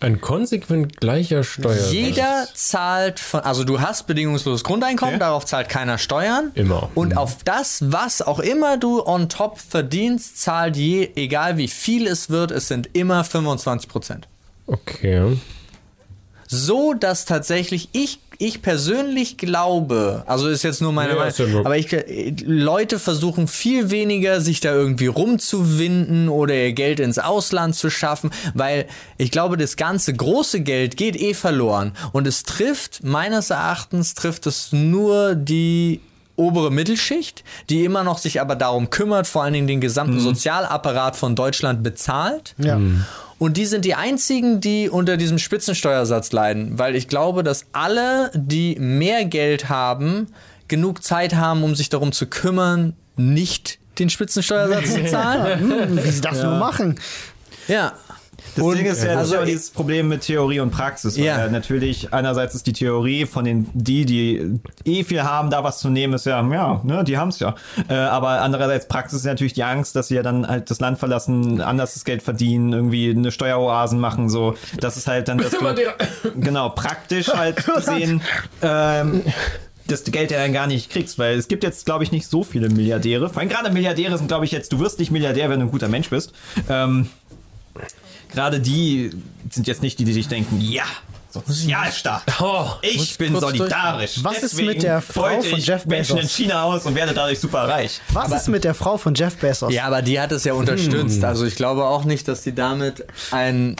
[0.00, 1.86] Ein konsequent gleicher Steuer.
[1.92, 5.20] Jeder zahlt von, also du hast bedingungsloses Grundeinkommen, Okay.
[5.20, 6.50] darauf zahlt keiner Steuern.
[6.54, 6.90] Immer.
[6.96, 12.08] Und auf das, was auch immer du on top verdienst, zahlt je, egal wie viel
[12.08, 14.26] es wird, es sind immer 25 Prozent.
[14.66, 15.36] Okay.
[16.52, 21.78] So, dass tatsächlich ich, ich persönlich glaube, also ist jetzt nur meine Ja, Meinung, aber
[21.78, 27.74] ich, äh, Leute versuchen viel weniger, sich da irgendwie rumzuwinden oder ihr Geld ins Ausland
[27.74, 28.86] zu schaffen, weil
[29.16, 34.46] ich glaube, das ganze große Geld geht eh verloren und es trifft, meines Erachtens, trifft
[34.46, 36.00] es nur die
[36.36, 41.16] obere Mittelschicht, die immer noch sich aber darum kümmert, vor allen Dingen den gesamten Sozialapparat
[41.16, 42.54] von Deutschland bezahlt.
[42.58, 42.78] Ja.
[43.42, 48.30] Und die sind die einzigen, die unter diesem Spitzensteuersatz leiden, weil ich glaube, dass alle,
[48.34, 50.28] die mehr Geld haben,
[50.68, 55.98] genug Zeit haben, um sich darum zu kümmern, nicht den Spitzensteuersatz zu zahlen.
[56.04, 57.00] Wie sie das nur machen.
[57.66, 57.94] Ja.
[58.54, 61.16] Das Und, Ding ist ja, also, also, dieses Problem mit Theorie und Praxis.
[61.16, 61.38] Weil Ja.
[61.38, 61.48] ja.
[61.48, 65.88] natürlich, einerseits ist die Theorie von den, die, die eh viel haben, da was zu
[65.88, 67.54] nehmen, ist ja, ja, ne, die haben es ja.
[67.88, 70.98] Äh, aber andererseits Praxis ist natürlich die Angst, dass sie ja dann halt das Land
[70.98, 74.54] verlassen, anders das Geld verdienen, irgendwie eine Steueroasen machen, so.
[74.80, 75.52] Das ist halt dann das.
[76.36, 78.20] genau, praktisch halt gesehen.
[78.62, 79.22] Ähm,
[79.88, 82.44] das Geld ja dann gar nicht kriegst, weil es gibt jetzt, glaube ich, nicht so
[82.44, 83.28] viele Milliardäre.
[83.28, 85.72] Vor allem gerade Milliardäre sind, glaube ich, jetzt, du wirst nicht Milliardär, wenn du ein
[85.72, 86.32] guter Mensch bist.
[86.68, 87.08] Ähm,
[88.34, 89.10] gerade die
[89.50, 90.84] sind jetzt nicht die, die sich denken, ja,
[91.32, 92.24] Sozialstaat.
[92.42, 94.22] Oh, ich bin solidarisch.
[94.22, 96.36] Was ist Deswegen mit der Frau von ich Jeff Menschen in Bezos?
[96.36, 98.02] China aus und werde dadurch super reich.
[98.12, 99.72] Was ist mit der Frau von Jeff Bezos?
[99.72, 101.24] Ja, aber die hat es ja unterstützt.
[101.24, 103.76] Also ich glaube auch nicht, dass die damit ein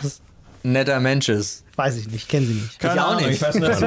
[0.62, 1.61] netter Mensch ist.
[1.74, 2.78] Weiß ich nicht, kennen sie nicht.
[2.78, 3.34] Keine Ich auch Ahnung, nicht.
[3.36, 3.86] ich weiß nur, dass sie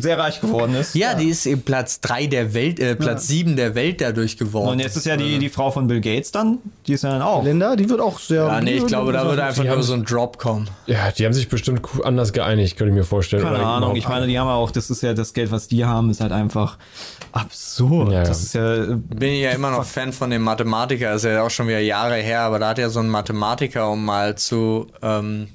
[0.00, 0.94] sehr reich geworden ist.
[0.96, 4.70] Ja, die ist eben Platz 3 der Welt, äh, Platz 7 der Welt dadurch geworden.
[4.70, 7.22] Und jetzt ist ja die, die Frau von Bill Gates dann, die ist ja dann
[7.22, 7.44] auch.
[7.44, 8.44] Linda, die wird auch sehr.
[8.46, 10.68] ja, nee, ich glaube, da würde einfach nur so ein Drop kommen.
[10.86, 13.44] Ja, die haben sich bestimmt anders geeinigt, könnte ich mir vorstellen.
[13.44, 15.68] Keine Oder Ahnung, ich meine, die haben ja auch, das ist ja das Geld, was
[15.68, 16.76] die haben, ist halt einfach
[17.32, 18.08] absurd.
[18.10, 18.24] Ja, ja.
[18.24, 21.50] Das ist ja, Bin ich ja immer noch Fan von dem Mathematiker, ist ja auch
[21.50, 25.48] schon wieder Jahre her, aber da hat ja so ein Mathematiker, um mal zu, ähm,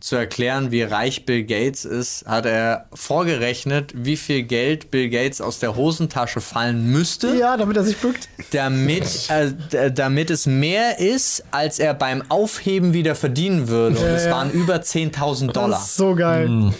[0.00, 5.40] zu erklären, wie reich Bill Gates ist, hat er vorgerechnet, wie viel Geld Bill Gates
[5.40, 8.28] aus der Hosentasche fallen müsste, Ja, damit er sich bückt.
[8.52, 9.28] damit,
[9.72, 13.98] äh, damit es mehr ist, als er beim Aufheben wieder verdienen würde.
[13.98, 14.30] Und es ja.
[14.32, 15.70] waren über 10.000 Dollar.
[15.70, 16.72] Das ist so geil.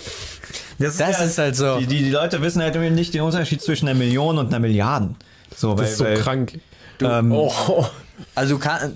[0.78, 1.78] das, Das ist halt so.
[1.78, 5.16] Die, die, die Leute wissen halt nicht den Unterschied zwischen einer Million und einer Milliarden.
[5.56, 6.60] So, weil, Das ist so weil, krank.
[7.00, 7.86] Ähm, Oh,
[8.34, 8.94] Also du kann,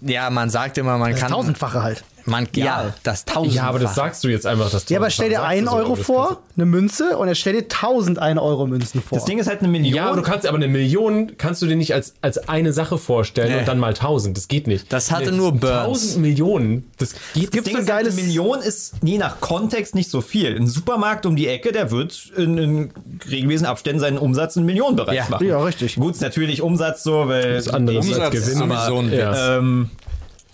[0.00, 2.04] ja, man sagt immer, man kann, Tausendfache halt.
[2.26, 3.56] Man, ja, das Tausendfache.
[3.56, 4.70] ja, aber das sagst du jetzt einfach.
[4.70, 7.54] Das Ja, aber stell dir einen so, Euro aber vor, eine Münze, und er stell
[7.54, 9.18] dir 1000 1 Euro Münzen vor.
[9.18, 9.94] das Ding ist halt eine Million.
[9.94, 12.98] Ja, aber du kannst aber eine Million kannst du dir nicht als, als eine Sache
[12.98, 13.58] vorstellen Nee.
[13.60, 14.36] und dann mal tausend.
[14.36, 14.92] Das geht nicht.
[14.92, 15.84] Das hatte Eine- nur Burns.
[15.86, 16.90] Tausend Millionen.
[16.98, 20.10] Das geht Das Ding so ist, halt, geiles- eine Million ist je nach Kontext nicht
[20.10, 20.54] so viel.
[20.56, 22.92] Ein Supermarkt um die Ecke, der wird in, in
[23.30, 25.26] regelmäßigen Abständen seinen Umsatz im Millionenbereich Ja.
[25.28, 25.46] machen.
[25.46, 25.96] Ja, richtig.
[25.96, 28.58] Gut, ist natürlich Umsatz so, weil Das andere ist Umsatz Gewinn.
[28.58, 29.58] sowieso ein ja.
[29.58, 29.90] Ähm,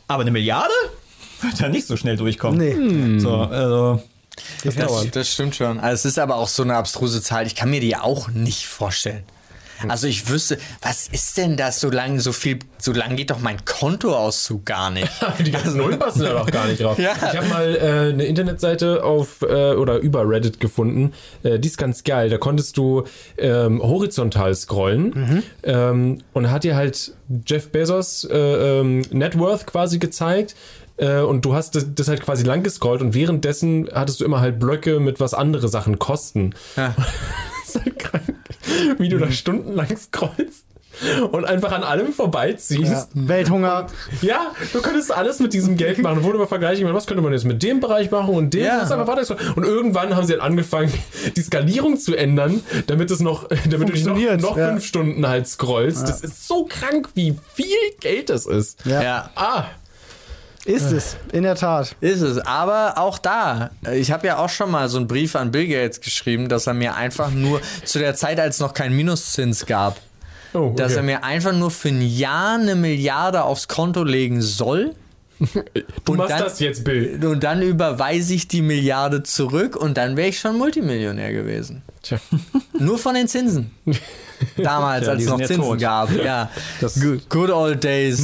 [0.06, 0.72] aber eine Milliarde
[1.42, 2.58] wird da nicht so schnell durchkommen.
[2.58, 3.18] Nee.
[3.20, 4.02] So, also,
[4.64, 5.16] Das Das, dauert.
[5.16, 5.78] das stimmt schon.
[5.80, 7.46] Also es ist aber auch so eine abstruse Zahl.
[7.46, 9.24] Ich kann mir die auch nicht vorstellen.
[9.86, 13.38] Also ich wüsste, was ist denn das so lange, so viel, so lang geht doch
[13.38, 15.08] mein Kontoauszug gar nicht.
[15.38, 16.98] Die ganzen Nullen passen da doch gar nicht drauf.
[16.98, 17.12] Ja.
[17.14, 21.12] Ich habe mal äh, eine Internetseite auf äh, oder über Reddit gefunden.
[21.44, 22.28] Äh, die ist ganz geil.
[22.28, 23.04] Da konntest du
[23.36, 27.12] ähm, horizontal scrollen ähm, und hat dir halt
[27.46, 30.56] Jeff Bezos äh, ähm, Net Worth quasi gezeigt.
[30.98, 34.40] Äh, und du hast das, das halt quasi lang gescrollt und währenddessen hattest du immer
[34.40, 36.54] halt Blöcke mit was andere Sachen kosten.
[36.76, 36.94] Ja.
[37.68, 38.34] Das ist halt krank,
[38.96, 40.64] wie du da stundenlang scrollst
[41.30, 42.82] und einfach an allem vorbeiziehst.
[42.82, 43.06] Ja.
[43.14, 43.86] Welthunger.
[44.22, 46.22] Ja, du könntest alles mit diesem Geld machen.
[46.22, 48.64] Wurde immer vergleichen, was könnte man jetzt mit dem Bereich machen und dem.
[48.64, 48.82] Ja.
[49.54, 50.92] Und irgendwann haben sie dann angefangen,
[51.36, 54.68] die Skalierung zu ändern, damit es noch, damit du noch, noch ja.
[54.68, 56.08] fünf Stunden halt scrollst.
[56.08, 57.66] Das ist so krank, wie viel
[58.00, 58.84] Geld das ist.
[58.84, 59.30] Ja.
[59.34, 59.66] Ah,
[60.68, 61.96] Ist es, in der Tat.
[62.00, 62.38] Ist es.
[62.38, 66.00] Aber auch da, ich habe ja auch schon mal so einen Brief an Bill Gates
[66.00, 69.98] geschrieben, dass er mir einfach nur zu der Zeit, als es noch keinen Minuszins gab,
[70.52, 70.76] oh, okay.
[70.76, 74.94] dass er mir einfach nur für ein Jahr eine Milliarde aufs Konto legen soll.
[76.04, 77.24] du und machst dann- das jetzt, Bill.
[77.24, 81.82] Und dann überweise ich die Milliarde zurück und dann wäre ich schon Multimillionär gewesen.
[82.02, 82.18] Tja.
[82.78, 83.70] Nur von den Zinsen.
[84.56, 85.78] Damals, Ja, als es noch Zinsen tot.
[85.80, 86.10] gab.
[86.14, 86.50] Ja.
[86.80, 88.20] Das- good, good old days.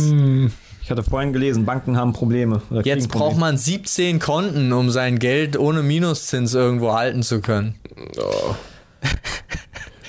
[0.85, 2.61] Ich hatte vorhin gelesen, Banken haben Probleme.
[2.70, 3.09] Jetzt Probleme.
[3.09, 7.76] braucht man 17 Konten, um sein Geld ohne Minuszins irgendwo halten zu können.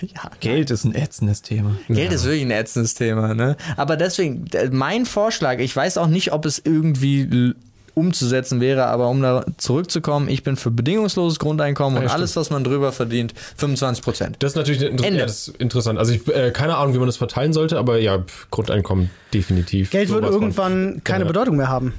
[0.02, 1.78] ja, Geld ist ein ätzendes Thema.
[1.88, 3.56] Geld ist wirklich ein ätzendes Thema, ne?
[3.78, 7.54] Aber deswegen, mein Vorschlag, ich weiß auch nicht, ob es irgendwie
[7.96, 12.50] umzusetzen wäre, aber um da zurückzukommen, ich bin für bedingungsloses Grundeinkommen und Ja, alles, was
[12.52, 14.36] man drüber verdient, 25 Prozent.
[14.40, 15.98] Das ist natürlich inter ja, das ist interessant.
[15.98, 19.90] Also ich äh, keine Ahnung, wie man das verteilen sollte, aber ja, Grundeinkommen definitiv.
[19.90, 20.44] Geld wird Sowas von.
[20.44, 21.28] irgendwann keine Ja.
[21.28, 21.94] Bedeutung mehr haben.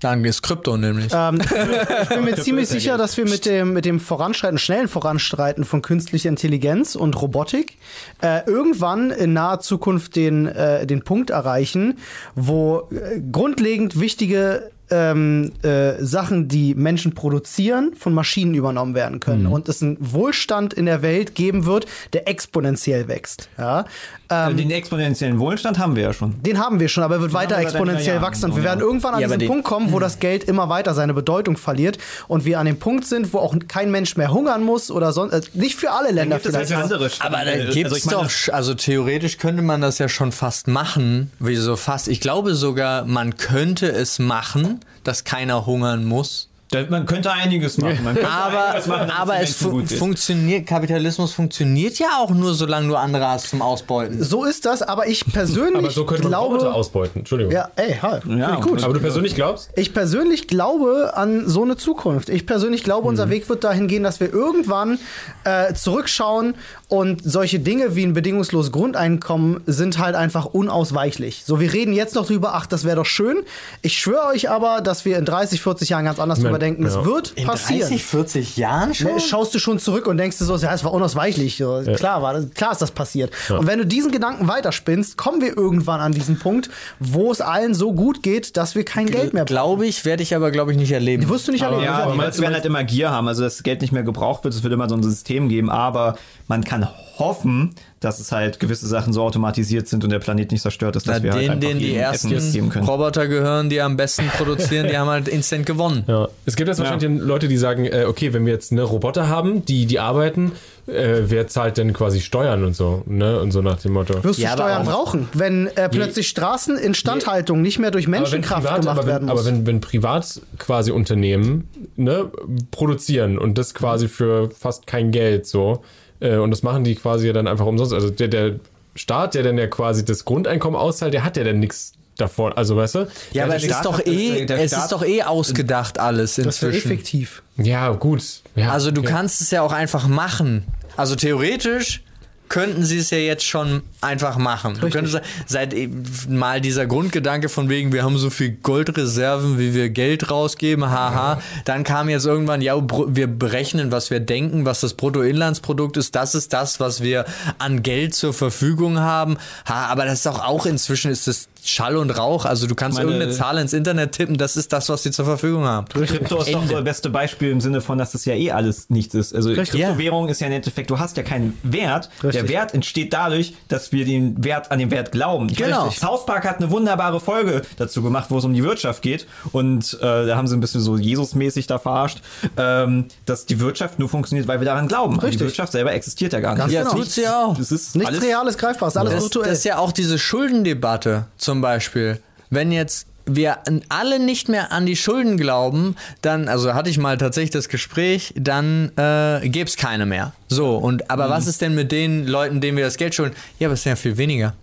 [0.00, 1.12] Dann ist Krypto nämlich.
[1.14, 1.40] Ähm,
[2.02, 5.80] ich bin mir ziemlich sicher, dass wir mit dem, mit dem Voranschreiten, schnellen Voranschreiten von
[5.80, 7.78] künstlicher Intelligenz und Robotik
[8.20, 11.98] äh, irgendwann in naher Zukunft den, äh, den Punkt erreichen,
[12.34, 19.46] wo äh, grundlegend wichtige ähm, äh, Sachen, die Menschen produzieren, von Maschinen übernommen werden können.
[19.46, 23.48] Und es einen Wohlstand in der Welt geben wird, der exponentiell wächst.
[23.58, 23.86] Ja?
[24.32, 26.42] Ähm, Den exponentiellen Wohlstand haben wir ja schon.
[26.42, 28.22] den haben wir schon, aber er wird weiter wir seit exponentiell Jahren.
[28.26, 28.44] wachsen.
[28.46, 28.70] Und wir Ja.
[28.70, 31.56] werden irgendwann an Ja, diesen den- Punkt kommen, wo das Geld immer weiter seine Bedeutung
[31.56, 35.12] verliert und wir an dem Punkt sind, wo auch kein Mensch mehr hungern muss oder
[35.12, 35.32] sonst.
[35.32, 36.82] Äh, nicht für alle Länder Gibt es halt vielleicht.
[36.84, 40.08] andere Aber da also gibt's ich meine, doch, sch- also theoretisch könnte man das ja
[40.08, 41.30] schon fast machen.
[41.38, 42.08] Wieso fast?
[42.08, 46.48] Ich glaube sogar, man könnte es machen, dass keiner hungern muss.
[46.88, 48.02] Man könnte einiges machen.
[48.04, 49.98] Man könnte Aber, einiges machen, aber es Menschen fu gut geht.
[49.98, 54.22] funktioniert, Kapitalismus funktioniert ja auch nur, solange du andere hast zum Ausbeuten.
[54.22, 56.54] So ist das, aber ich persönlich Aber so könnte man glaube.
[56.56, 57.20] Roboter ausbeuten.
[57.20, 57.52] Entschuldigung.
[57.52, 58.24] Ja, ey, halt.
[58.26, 58.82] Ja, gut.
[58.82, 59.70] Aber du persönlich glaubst?
[59.76, 62.28] Ich persönlich glaube an so eine Zukunft.
[62.28, 64.98] Ich persönlich glaube, unser Weg wird dahin gehen, dass wir irgendwann
[65.44, 66.54] äh, zurückschauen
[66.88, 71.42] und solche Dinge wie ein bedingungsloses Grundeinkommen sind halt einfach unausweichlich.
[71.44, 73.38] So, wir reden jetzt noch drüber, ach, das wäre doch schön.
[73.82, 77.04] Ich schwöre euch aber, dass wir in 30, 40 Jahren ganz anders drüber denken, es
[77.04, 77.88] wird In passieren.
[77.88, 79.14] 30, 40 Jahren schon?
[79.14, 81.56] Ne, schaust du schon zurück und denkst dir so, ja, es war unausweichlich.
[81.56, 83.32] So, Klar, war, klar ist das passiert.
[83.50, 87.74] Und wenn du diesen Gedanken weiterspinnst, kommen wir irgendwann an diesen Punkt, wo es allen
[87.74, 89.54] so gut geht, dass wir kein Geld mehr brauchen.
[89.54, 91.28] Glaube ich, werde ich aber, glaube ich, nicht erleben.
[91.28, 91.84] Wirst du nicht erleben.
[91.84, 93.92] Ja, aber die meinst Leute werden halt immer Gier haben, also dass das Geld nicht
[93.92, 96.16] mehr gebraucht wird, es wird immer so ein System geben, aber
[96.48, 96.88] man kann
[97.18, 97.74] hoffen,
[98.04, 101.18] dass es halt gewisse Sachen so automatisiert sind und der Planet nicht zerstört ist, dass
[101.18, 102.86] Na, wir halt denen, einfach denen die ersten Essen geben können.
[102.86, 106.04] Roboter gehören, die am besten produzieren, die haben halt instant gewonnen.
[106.06, 106.28] Ja.
[106.46, 109.64] Es gibt jetzt wahrscheinlich Leute, die sagen, äh, okay, wenn wir jetzt eine Roboter haben,
[109.64, 110.52] die, die arbeiten,
[110.86, 113.38] äh, wer zahlt denn quasi Steuern und so, ne?
[113.40, 114.22] Und so nach dem Motto.
[114.24, 118.08] Wirst du Ja, Steuern auch- brauchen, wenn äh, plötzlich Straßen in Standhaltung nicht mehr durch
[118.08, 119.38] Menschenkraft privat, gemacht aber wenn, werden muss.
[119.40, 122.30] aber wenn, wenn privat quasi Unternehmen ne,
[122.72, 125.84] produzieren und das quasi für fast kein Geld so
[126.22, 127.92] äh, und das machen die quasi dann einfach umsonst.
[127.92, 128.54] Also der, der
[128.94, 132.52] Staat, der dann ja quasi das Grundeinkommen auszahlt, der hat ja dann nichts davon.
[132.52, 133.08] Also weißt du?
[133.32, 136.60] Ja, aber es ist doch eh, der es Staat- ist doch eh ausgedacht alles das
[136.62, 136.92] wäre inzwischen.
[136.92, 137.42] effektiv.
[137.56, 138.22] Ja, gut.
[138.54, 139.10] Ja, Also du okay.
[139.10, 140.64] kannst es ja auch einfach machen.
[140.96, 142.02] Also theoretisch
[142.50, 144.76] könnten sie es ja jetzt schon einfach machen.
[144.80, 149.74] Du könntest seit eben mal dieser Grundgedanke von wegen, wir haben so viel Goldreserven, wie
[149.74, 151.40] wir Geld rausgeben, haha.
[151.64, 156.14] Dann kam jetzt irgendwann, ja, wir berechnen, was wir denken, was das Bruttoinlandsprodukt ist.
[156.14, 157.24] Das ist das, was wir
[157.58, 159.36] an Geld zur Verfügung haben.
[159.68, 162.44] Ha, aber das ist doch auch inzwischen ist das Schall und Rauch.
[162.44, 165.24] Also du kannst Meine- irgendeine Zahl ins Internet tippen, das ist das, was sie zur
[165.24, 165.86] Verfügung haben.
[165.86, 168.90] Krypto ist doch so das beste Beispiel im Sinne von, dass das ja eh alles
[168.90, 169.32] nichts ist.
[169.32, 169.80] Also Richtig.
[169.80, 172.10] Kryptowährung ist ja im Endeffekt, du hast ja keinen Wert.
[172.24, 172.32] Richtig.
[172.32, 175.48] Der Wert entsteht dadurch, dass wir den Wert an den Wert glauben.
[175.48, 175.84] Genau.
[175.84, 176.00] Richtig.
[176.00, 179.26] South Park hat eine wunderbare Folge dazu gemacht, wo es um die Wirtschaft geht.
[179.52, 182.20] Und äh, da haben sie ein bisschen so Jesus-mäßig da verarscht,
[182.56, 185.18] ähm, dass die Wirtschaft nur funktioniert, weil wir daran glauben.
[185.18, 185.40] Die Richtig.
[185.40, 186.60] Wirtschaft selber existiert ja gar nicht.
[186.60, 186.94] Ganz Ja, genau.
[186.94, 187.56] tut sie auch.
[187.56, 189.48] Das ist Nichts alles Reales, Greifbares, alles Das, virtuell.
[189.48, 192.20] das ist ja auch diese Schuldendebatte zum Beispiel.
[192.50, 193.58] Wenn jetzt wir
[193.88, 198.34] alle nicht mehr an die Schulden glauben, dann, also hatte ich mal tatsächlich das Gespräch,
[198.36, 200.32] dann äh, gäbe es keine mehr.
[200.48, 203.34] So, und aber was ist denn mit den Leuten, denen wir das Geld schulden?
[203.58, 204.54] Ja, aber es sind ja viel weniger.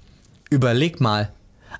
[0.49, 1.29] Überleg mal.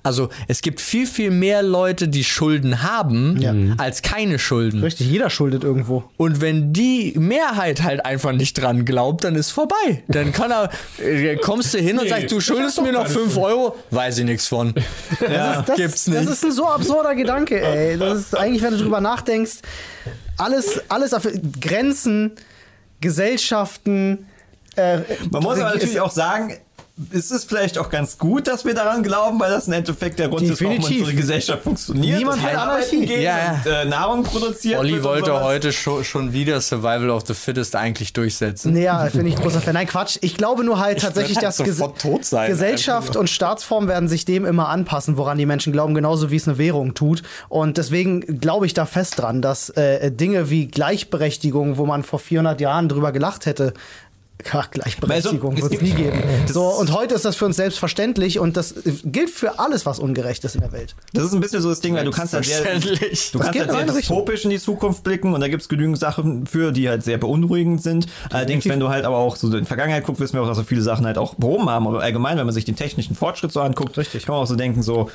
[0.02, 3.54] Also es gibt viel, viel mehr Leute, die Schulden haben, Ja.
[3.76, 4.82] als keine Schulden.
[4.82, 6.04] Richtig, jeder schuldet irgendwo.
[6.16, 10.02] Und wenn die Mehrheit halt einfach nicht dran glaubt, dann ist vorbei.
[10.08, 10.70] Dann kann er,
[11.04, 14.18] äh, kommst du hin und Nee, sagst, du schuldest mir noch keine 5 Euro, weiß
[14.18, 14.72] ich nichts von.
[15.20, 16.18] Das, das, gibt's nicht.
[16.20, 17.98] das ist ein so absurder Gedanke, ey.
[17.98, 19.58] Das ist eigentlich, wenn du drüber nachdenkst,
[20.38, 21.28] alles, alles auf
[21.60, 22.32] Grenzen,
[23.00, 24.26] Gesellschaften.
[24.76, 24.98] Äh,
[25.30, 26.54] Man muss aber natürlich auch sagen,
[27.12, 30.28] es ist vielleicht auch ganz gut, dass wir daran glauben, weil das im Endeffekt der
[30.28, 31.00] Grund ist, warum Definitiv.
[31.00, 32.18] unsere Gesellschaft funktioniert.
[32.18, 33.52] Niemand will arbeiten gehen Ja, ja.
[33.52, 34.78] und äh, Nahrung produziert.
[34.78, 35.44] Olli wollte sowas.
[35.44, 38.72] heute schon, schon wieder Survival of the Fittest eigentlich durchsetzen.
[38.74, 39.74] Naja, bin ich großer Fan.
[39.74, 40.18] Nein, Quatsch.
[40.20, 42.50] Ich glaube nur halt tatsächlich, würd dass halt Ges sein.
[42.50, 46.46] Gesellschaft und Staatsform werden sich dem immer anpassen, woran die Menschen glauben, genauso wie es
[46.48, 47.22] eine Währung tut.
[47.48, 52.18] Und deswegen glaube ich da fest dran, dass äh, Dinge wie Gleichberechtigung, wo man vor
[52.18, 53.72] 400 Jahren drüber gelacht hätte,
[54.52, 56.22] Ach, Gleichberechtigung Also, wird es nie geben.
[56.46, 58.74] So, und heute ist das für uns selbstverständlich und das
[59.04, 60.94] gilt für alles, was ungerecht ist in der Welt.
[61.12, 63.30] Das ist ein bisschen so das Ding, weil du kannst halt sehr, Selbstverständlich.
[63.32, 65.98] du kannst halt in sehr dystopisch in die Zukunft blicken und da gibt es genügend
[65.98, 68.06] Sachen für, die halt sehr beunruhigend sind.
[68.30, 70.56] Allerdings, wenn du halt aber auch so in die Vergangenheit guckst, wissen wir auch, dass
[70.56, 71.86] so viele Sachen halt auch behoben haben.
[71.86, 74.26] Aber allgemein, wenn man sich den technischen Fortschritt so anguckt, Richtig.
[74.26, 75.10] kann man auch so denken, so,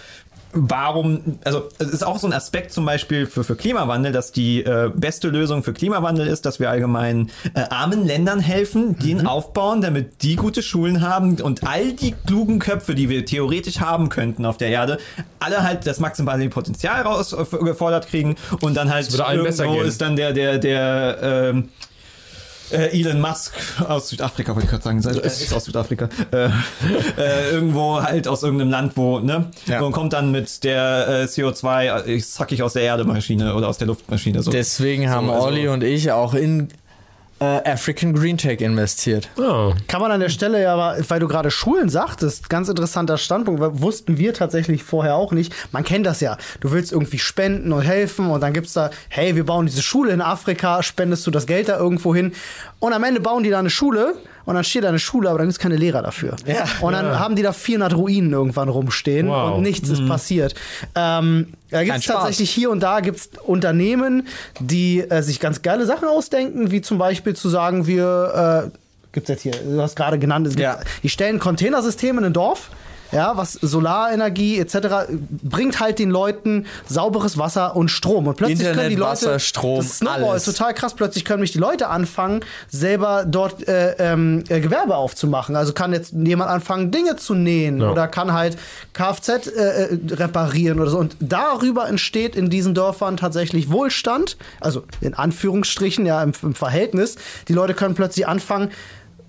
[0.55, 4.63] warum, also es ist auch so ein Aspekt zum Beispiel für, für Klimawandel, dass die
[4.63, 9.27] äh, beste Lösung für Klimawandel ist, dass wir allgemein äh, armen Ländern helfen, die ihn
[9.27, 14.09] aufbauen, damit die gute Schulen haben und all die klugen Köpfe, die wir theoretisch haben
[14.09, 14.97] könnten auf der Erde,
[15.39, 20.57] alle halt das maximale Potenzial rausgefordert kriegen und dann halt irgendwo ist dann der, der,
[20.57, 21.69] der, ähm,
[22.71, 23.53] äh, Elon Musk
[23.87, 26.45] aus Südafrika, wollte ich gerade sagen, äh, ist aus Südafrika, äh,
[27.17, 29.81] äh, irgendwo halt aus irgendeinem Land, wo, ne, Ja.
[29.81, 33.77] und kommt dann mit der äh, CO2, ich zack ich aus der Erde-Maschine oder aus
[33.77, 34.41] der Luftmaschine.
[34.41, 34.51] So.
[34.51, 36.67] Deswegen haben also- Olli und ich auch in äh,
[37.39, 39.29] African Green Tech investiert.
[39.37, 39.73] Oh.
[39.87, 43.61] Kann man an der Stelle ja, aber, weil du gerade Schulen sagtest, ganz interessanter Standpunkt,
[43.81, 45.53] wussten wir tatsächlich vorher auch nicht.
[45.73, 46.37] Man kennt das ja.
[46.61, 50.13] Du willst irgendwie spenden und helfen und dann gibt's da, hey, wir bauen diese Schule
[50.13, 52.33] in Afrika, spendest du das Geld da irgendwo hin.
[52.79, 54.15] Und am Ende bauen die da eine Schule
[54.45, 56.35] und dann steht da eine Schule, aber dann gibt's keine Lehrer dafür.
[56.45, 56.65] Ja.
[56.81, 59.55] und dann haben die da 400 Ruinen irgendwann rumstehen Wow.
[59.57, 60.55] und nichts ist passiert.
[60.95, 62.15] Ähm, da gibt's Spaß.
[62.15, 64.27] tatsächlich hier und da gibt's Unternehmen,
[64.59, 68.77] die äh, sich ganz geile Sachen ausdenken, wie zum Beispiel zu sagen, wir äh,
[69.11, 70.79] gibt's jetzt hier, du hast gerade genannt, es gibt, Ja.
[71.03, 72.69] die stellen Containersysteme in ein Dorf.
[73.15, 75.09] Ja, was Solarenergie etc.
[75.41, 78.27] bringt halt den Leuten sauberes Wasser und Strom.
[78.27, 80.43] Und plötzlich Internet, können die Leute Wasser, Strom, das Snowball alles.
[80.43, 80.93] total krass.
[80.93, 85.55] Plötzlich können mich die Leute anfangen, selber dort äh, ähm, äh, Gewerbe aufzumachen.
[85.55, 87.91] Also kann jetzt jemand anfangen, Dinge zu nähen Ja.
[87.91, 88.57] oder kann halt
[88.93, 90.97] Kfz äh, äh, reparieren oder so.
[90.97, 94.35] Und darüber entsteht in diesen Dörfern tatsächlich Wohlstand.
[94.59, 97.15] Also in Anführungsstrichen, ja, im, im Verhältnis.
[97.47, 98.71] Die Leute können plötzlich anfangen.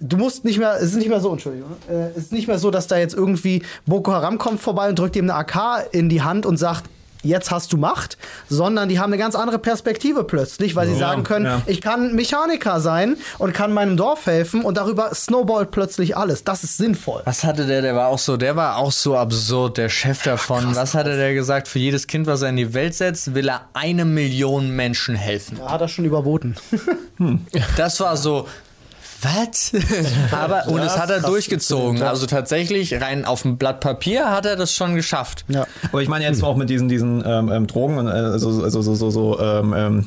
[0.01, 2.59] Du musst nicht mehr, es ist nicht mehr so, Entschuldigung, äh, es ist nicht mehr
[2.59, 6.09] so, dass da jetzt irgendwie Boko Haram kommt vorbei und drückt ihm eine AK in
[6.09, 6.85] die Hand und sagt,
[7.27, 8.17] jetzt hast du Macht,
[8.49, 11.63] sondern die haben eine ganz andere Perspektive plötzlich, weil sie sagen können, ja.
[11.67, 16.45] ich kann Mechaniker sein und kann meinem Dorf helfen und darüber snowballt plötzlich alles.
[16.45, 17.23] Das ist sinnvoll.
[17.25, 17.83] Was hatte der?
[17.83, 20.75] Der war auch so, der war auch so absurd, der Chef davon.
[20.75, 21.69] Was hatte der gesagt?
[21.69, 25.59] Für jedes Kind, was er in die Welt setzt, will er eine Million Menschen helfen.
[25.59, 26.57] Da hat er schon überboten.
[27.77, 28.47] Das war so.
[29.27, 29.73] Was?
[30.33, 32.03] Aber und es hat er durchgezogen.
[32.03, 35.45] Also tatsächlich rein auf dem Blatt Papier hat er das schon geschafft.
[35.49, 35.67] ja.
[35.91, 38.69] Aber ich meine jetzt auch mit diesen, diesen ähm, ähm, Drogen und äh, so, so,
[38.83, 40.07] so, so, so ähm, ähm,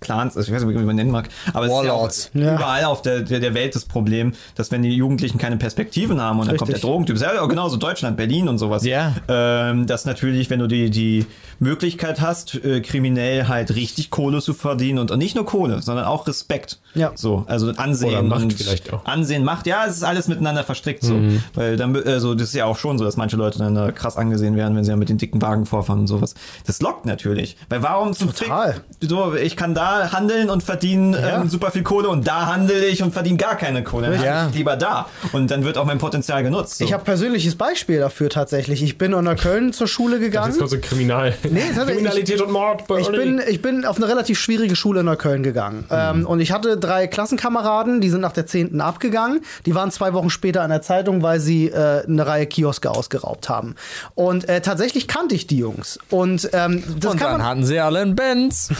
[0.00, 2.18] Clans, also ich weiß nicht, wie man nennen mag, aber es Warlords.
[2.18, 5.38] ist ja auch überall auf der, der, der Welt das Problem, dass wenn die Jugendlichen
[5.38, 6.78] keine Perspektiven haben und dann kommt der.
[6.78, 9.14] Drogentyp, ist ja auch genauso Deutschland, Berlin und sowas, Ja.
[9.26, 11.26] ähm, dass natürlich, wenn du die, die
[11.60, 16.04] Möglichkeit hast, äh, kriminell halt richtig Kohle zu verdienen und, und nicht nur Kohle, sondern
[16.06, 16.78] auch Respekt.
[16.94, 17.12] Ja.
[17.14, 19.04] So, also Ansehen Oder Macht und vielleicht auch.
[19.04, 21.14] Ansehen, Macht, ja, es ist alles miteinander verstrickt so.
[21.14, 21.42] Mhm.
[21.54, 24.16] Weil dann, also das ist ja auch schon so, dass manche Leute dann äh, krass
[24.16, 26.34] angesehen werden, wenn sie ja mit den dicken Wagen vorfahren und sowas.
[26.66, 27.56] Das lockt natürlich.
[27.68, 28.74] Weil warum zum Total.
[29.00, 32.86] Fick, so, ich kann da handeln und verdiene ähm, super viel Kohle und da handle
[32.86, 34.10] ich und verdiene gar keine Kohle.
[34.10, 34.46] Dann Ja.
[34.52, 35.06] lieber da.
[35.32, 36.78] Und dann wird auch mein Potenzial genutzt.
[36.78, 36.84] So.
[36.84, 38.82] Ich habe persönliches Beispiel dafür tatsächlich.
[38.82, 40.48] Ich bin in Neukölln zur Schule gegangen.
[40.48, 41.34] Jetzt kommt so Kriminal.
[41.50, 45.06] Nee, Kriminalität und Mord bei Ich bin, ich bin auf eine relativ schwierige Schule in
[45.06, 45.84] Neukölln gegangen.
[45.90, 48.80] Ähm, und ich hatte drei Klassenkameraden, die sind nach der 10.
[48.80, 49.40] abgegangen.
[49.66, 53.48] Die waren zwei Wochen später in der Zeitung, weil sie äh, eine Reihe Kioske ausgeraubt
[53.48, 53.74] haben.
[54.14, 55.98] Und äh, tatsächlich kannte ich die Jungs.
[56.10, 57.46] Und ähm, das Und kann dann man.
[57.46, 58.70] hatten sie alle einen Benz.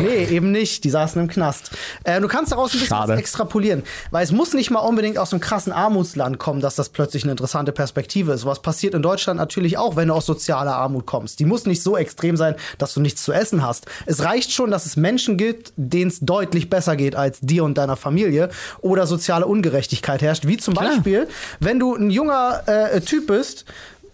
[0.00, 0.84] Nee, eben nicht.
[0.84, 1.70] Die saßen im Knast.
[2.04, 3.12] Äh, du kannst daraus ein bisschen Schade.
[3.12, 3.82] was extrapolieren.
[4.10, 7.32] Weil es muss nicht mal unbedingt aus einem krassen Armutsland kommen, dass das plötzlich eine
[7.32, 8.44] interessante Perspektive ist.
[8.44, 11.38] Was passiert in Deutschland natürlich auch, wenn du aus sozialer Armut kommst.
[11.38, 13.86] Die muss nicht so extrem sein, dass du nichts zu essen hast.
[14.06, 17.78] Es reicht schon, dass es Menschen gibt, denen es deutlich besser geht als dir und
[17.78, 18.50] deiner Familie
[18.80, 20.46] oder soziale Ungerechtigkeit herrscht.
[20.46, 21.28] Wie zum Beispiel,
[21.60, 23.64] wenn du ein junger äh, Typ bist,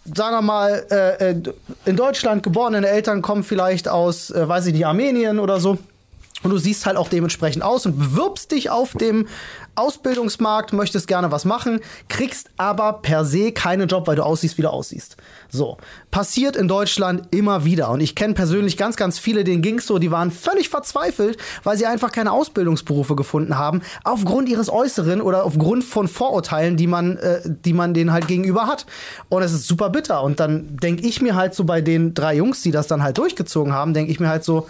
[0.04, 1.42] sagen wir mal, äh, äh,
[1.84, 5.78] in Deutschland geboren, deine Eltern kommen vielleicht aus, äh, weiß ich nicht, Armenien oder so.
[6.42, 9.26] Und du siehst halt auch dementsprechend aus und bewirbst dich auf dem
[9.74, 14.62] Ausbildungsmarkt, möchtest gerne was machen, kriegst aber per se keinen Job, weil du aussiehst, wie
[14.62, 15.16] du aussiehst.
[15.48, 15.76] So.
[16.10, 17.90] Passiert in Deutschland immer wieder.
[17.90, 21.76] Und ich kenne persönlich ganz, ganz viele, denen ging's so, die waren völlig verzweifelt, weil
[21.76, 27.16] sie einfach keine Ausbildungsberufe gefunden haben, aufgrund ihres Äußeren oder aufgrund von Vorurteilen, die man,
[27.18, 28.86] äh, die man denen halt gegenüber hat.
[29.28, 30.22] Und es ist super bitter.
[30.22, 33.18] Und dann denke ich mir halt so bei den drei Jungs, die das dann halt
[33.18, 34.66] durchgezogen haben, denke ich mir halt so,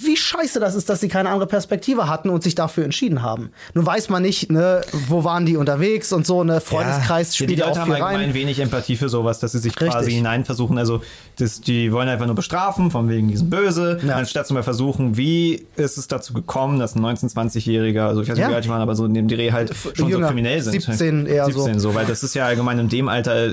[0.00, 3.50] wie scheiße das ist, dass sie keine andere Perspektive hatten und sich dafür entschieden haben.
[3.74, 7.50] Nun weiß man nicht, ne, wo waren die unterwegs und so, ne, Freundeskreis Ja, spielt
[7.50, 8.34] die ja Leute auch haben viel allgemein rein.
[8.34, 9.90] wenig Empathie für sowas, dass sie sich Richtig.
[9.90, 10.78] quasi hinein versuchen.
[10.78, 11.02] Also
[11.36, 14.16] das, die wollen einfach nur bestrafen, von wegen diesen Böse, Ja.
[14.16, 18.28] anstatt zu mal versuchen, wie ist es dazu gekommen, dass ein 19-, 20-Jähriger, also ich
[18.28, 18.50] weiß nicht, Ja.
[18.50, 20.22] wie alt die waren, aber so neben die Dreh halt schon jünger.
[20.26, 20.80] so kriminell sind.
[20.82, 21.62] 17 eher so.
[21.64, 21.94] 17 so.
[21.94, 23.50] Weil das ist ja allgemein in dem Alter,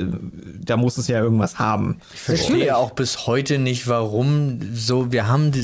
[0.63, 1.99] da muss es ja irgendwas haben.
[2.13, 5.63] Ich verstehe auch bis heute nicht, warum so, wir haben die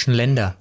[0.00, 0.56] skandinavischen Länder.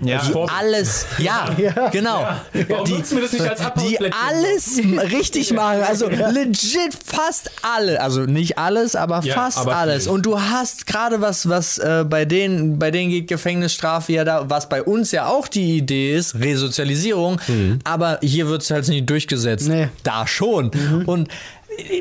[0.00, 1.54] Ja, Die alles, ja,
[1.92, 2.26] genau.
[2.68, 4.80] Warum Die, die alles
[5.12, 5.82] richtig machen.
[5.88, 8.00] Also legit fast alle.
[8.00, 10.04] Also nicht alles, aber Ja, fast aber alles.
[10.04, 10.12] viel.
[10.12, 14.50] Und du hast gerade was, was äh, bei denen, bei denen geht Gefängnisstrafe ja da,
[14.50, 17.40] was bei uns ja auch die Idee ist, Resozialisierung.
[17.84, 19.68] Aber hier wird es halt nicht durchgesetzt.
[19.68, 19.88] Nee.
[20.02, 20.72] Da schon.
[21.06, 21.32] Und äh,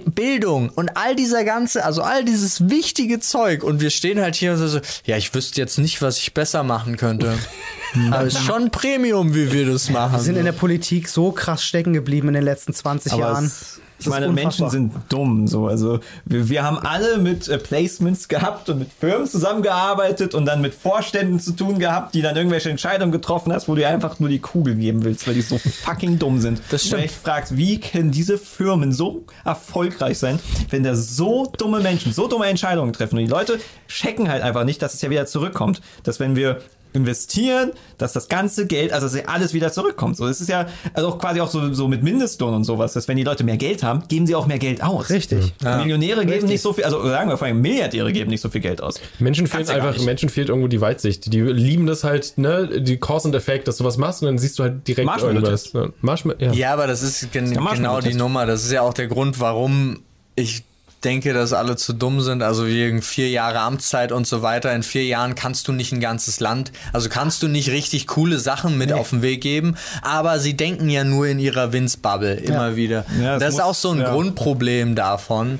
[0.05, 4.53] Bildung und all dieser ganze, also all dieses wichtige Zeug und wir stehen halt hier
[4.53, 7.37] und so, ja, ich wüsste jetzt nicht, was ich besser machen könnte.
[8.11, 10.13] Aber es ist schon Premium, wie wir das machen.
[10.13, 13.45] Wir sind in der Politik so krass stecken geblieben in den letzten 20 Aber Jahren.
[13.45, 14.69] es, ich meine, Menschen unfassbar.
[14.69, 15.47] sind dumm.
[15.47, 15.67] So.
[15.67, 20.61] Also wir, wir haben alle mit äh, Placements gehabt und mit Firmen zusammengearbeitet und dann
[20.61, 24.29] mit Vorständen zu tun gehabt, die dann irgendwelche Entscheidungen getroffen hast, wo du einfach nur
[24.29, 26.61] die Kugel geben willst, weil die so fucking dumm sind.
[26.69, 26.99] Das stimmt.
[26.99, 30.39] Und echt fragst, wie können diese Firmen so erfolgreich sein,
[30.69, 34.63] wenn da so dumme Menschen so dumme Entscheidungen treffen und die Leute checken halt einfach
[34.63, 36.59] nicht, dass es ja wieder zurückkommt, dass wenn wir
[36.93, 40.17] investieren, dass das ganze Geld, also dass ja alles wieder zurückkommt.
[40.17, 43.07] So, es ist ja also auch quasi auch so, so mit Mindestlohn und sowas, dass
[43.07, 45.09] wenn die Leute mehr Geld haben, geben sie auch mehr Geld aus.
[45.09, 45.53] Richtig.
[45.61, 48.61] Millionäre geben nicht so viel, also sagen wir vor allem Milliardäre geben nicht so viel
[48.61, 49.01] Geld aus.
[49.19, 49.99] Menschen gar einfach.
[50.03, 51.31] Menschen fehlt irgendwo die Weitsicht.
[51.33, 54.37] Die lieben das halt, ne, die Cause und Effekt, dass du was machst und dann
[54.37, 55.73] siehst du halt direkt irgendwas.
[55.73, 56.53] Ja, Marshmallow, ja.
[56.53, 58.13] Ja, aber das ist gen der genau die.
[58.13, 58.45] Nummer.
[58.45, 59.99] Das ist ja auch der Grund, warum
[60.35, 60.63] ich
[61.03, 62.41] denke, dass alle zu dumm sind.
[62.43, 64.73] Also wegen vier Jahre Amtszeit und so weiter.
[64.73, 68.39] In vier Jahren kannst du nicht ein ganzes Land, also kannst du nicht richtig coole
[68.39, 69.75] Sachen mit auf den Weg geben.
[70.01, 73.05] Aber sie denken ja nur in ihrer Winzbubble immer wieder.
[73.21, 74.11] Ja, das ist muss- auch so ein ja.
[74.11, 75.59] Grundproblem davon.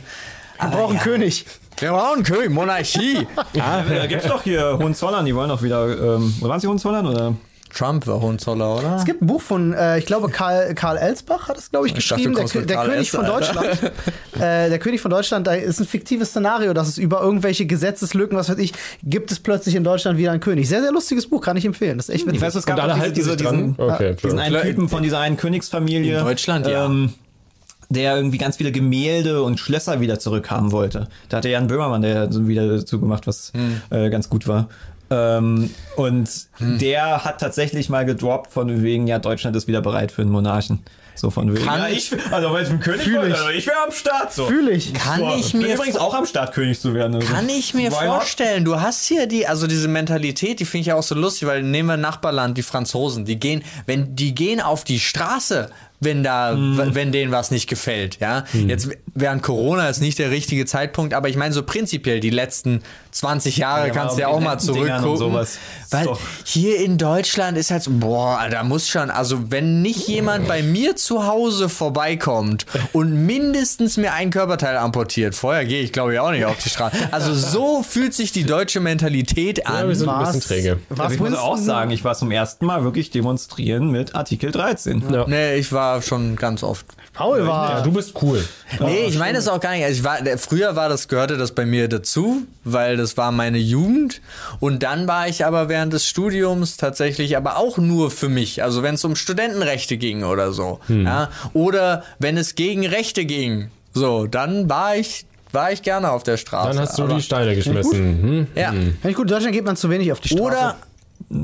[0.59, 1.45] Wir brauchen einen König.
[1.79, 3.27] Wir brauchen einen König, Monarchie.
[3.59, 5.85] Ah, da gibt's doch hier Hohenzollern, die wollen doch wieder,
[6.15, 7.35] ähm, oder waren sie Hohenzollern oder?
[7.73, 8.95] Trump war Hohenzoller, oder?
[8.97, 11.97] Es gibt ein Buch von, äh, ich glaube, Karl, Karl Elsbach hat es, glaube ich,
[11.97, 12.35] Ich dachte, geschrieben.
[12.67, 13.25] der, der König Elster, von.
[13.25, 13.67] Deutschland.
[14.35, 18.37] äh, der König von Deutschland, da ist ein fiktives Szenario, dass es über irgendwelche Gesetzeslücken,
[18.37, 18.73] was weiß ich,
[19.03, 20.69] gibt es plötzlich in Deutschland wieder einen König.
[20.69, 21.97] Sehr, sehr lustiges Buch, kann ich empfehlen.
[21.97, 22.37] Das ist echt witzig.
[22.37, 24.61] Ich weiß, es Und gab alle halten diese, diesen, Okay, diesen einen.
[24.61, 26.19] Typen von dieser einen Königsfamilie.
[26.19, 26.85] In Deutschland, ja.
[26.85, 27.13] Ähm,
[27.89, 31.09] der irgendwie ganz viele Gemälde und Schlösser wieder zurückhaben wollte.
[31.29, 33.81] Da hatte Jan Böhmermann, der so wieder dazu gemacht, was Hm.
[33.91, 34.67] äh, ganz gut war.
[35.13, 36.79] Ähm, und Hm.
[36.79, 40.79] der hat tatsächlich mal gedroppt von wegen, ja, Deutschland ist wieder bereit für einen Monarchen.
[41.15, 41.63] So von wegen.
[41.63, 43.35] Kann ja, ich- also weil ich ein König Fühl ich.
[43.35, 44.33] also ich wäre am Start.
[44.33, 44.47] So.
[44.47, 44.91] Fühl ich.
[44.95, 47.13] Kann So, ich bin mir übrigens auch am Start, König zu werden.
[47.15, 47.27] Also.
[47.31, 48.15] Kann ich mir Why not?
[48.15, 48.65] vorstellen.
[48.65, 51.61] Du hast hier die, also diese Mentalität, die finde ich ja auch so lustig, weil
[51.61, 55.69] nehmen wir Nachbarland, die Franzosen, die gehen, wenn, die gehen auf die Straße,
[56.03, 56.77] wenn da, Hm.
[56.77, 58.43] w- wenn denen was nicht gefällt, ja.
[58.53, 62.81] Jetzt während Corona ist nicht der richtige Zeitpunkt, aber ich meine so prinzipiell die letzten
[63.11, 65.33] 20 Jahre Ja, kannst du ja auch mal zurückgucken.
[65.91, 70.07] Weil doch- hier in Deutschland ist halt so, boah, da muss schon, also wenn nicht
[70.07, 75.91] jemand bei mir zu Hause vorbeikommt und mindestens mir ein Körperteil amputiert, vorher gehe ich
[75.93, 76.97] glaube ich auch nicht auf die Straße.
[77.11, 79.87] Also so fühlt sich die deutsche Mentalität Ja, an.
[79.87, 80.79] wir sind ein Was- bisschen träge.
[80.89, 84.51] Aber Was ich muss auch sagen, ich war zum ersten Mal wirklich demonstrieren mit Artikel
[84.51, 85.03] 13.
[85.11, 85.25] Ja.
[85.27, 86.85] Nee, ich war schon ganz oft.
[87.13, 87.77] Paul war.
[87.77, 88.43] Ja, du bist cool.
[88.79, 89.85] Nee, ich meine das auch gar nicht.
[89.85, 93.59] Also ich war, früher war das, gehörte das bei mir dazu, weil das war meine
[93.59, 94.19] Jugend.
[94.59, 98.63] Und dann war ich aber während des Studiums tatsächlich aber auch nur für mich.
[98.63, 100.79] Also wenn es um Studentenrechte ging oder so.
[100.87, 101.29] Ja?
[101.53, 103.69] Oder wenn es gegen Rechte ging.
[103.93, 106.69] So, dann war ich, war ich gerne auf der Straße.
[106.69, 108.21] Dann hast du die Steine geschmissen.
[108.23, 108.47] Hm?
[108.55, 108.71] Ja.
[108.71, 110.43] Finde ich gut, in Deutschland geht man zu wenig auf die Straße.
[110.43, 110.77] Oder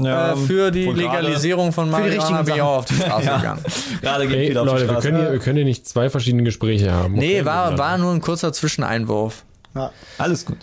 [0.02, 3.26] Ja, äh, für die Legalisierung von die Marihuana richtigen bin ich auch auf die Straße
[3.26, 3.64] gegangen.
[4.02, 5.08] Gerade geht Ey, viel auf die Leute, wir Straße.
[5.10, 7.16] können, hier, wir können hier nicht zwei verschiedene Gespräche haben.
[7.16, 7.80] Nee, war, dann.
[7.80, 9.44] war nur ein kurzer Zwischeneinwurf.
[9.76, 9.92] Ja.
[10.18, 10.58] Alles gut.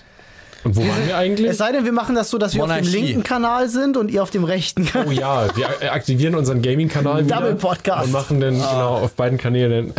[0.64, 1.48] Und wo waren wir eigentlich?
[1.48, 4.10] Es sei denn, wir machen das so, dass wir auf dem linken Kanal sind und
[4.10, 5.14] ihr auf dem rechten Oh Kanal.
[5.14, 7.36] ja, wir ak- aktivieren unseren Gaming-Kanal wieder.
[7.36, 8.06] Double Podcast.
[8.06, 9.92] Und machen den genau auf beiden Kanälen.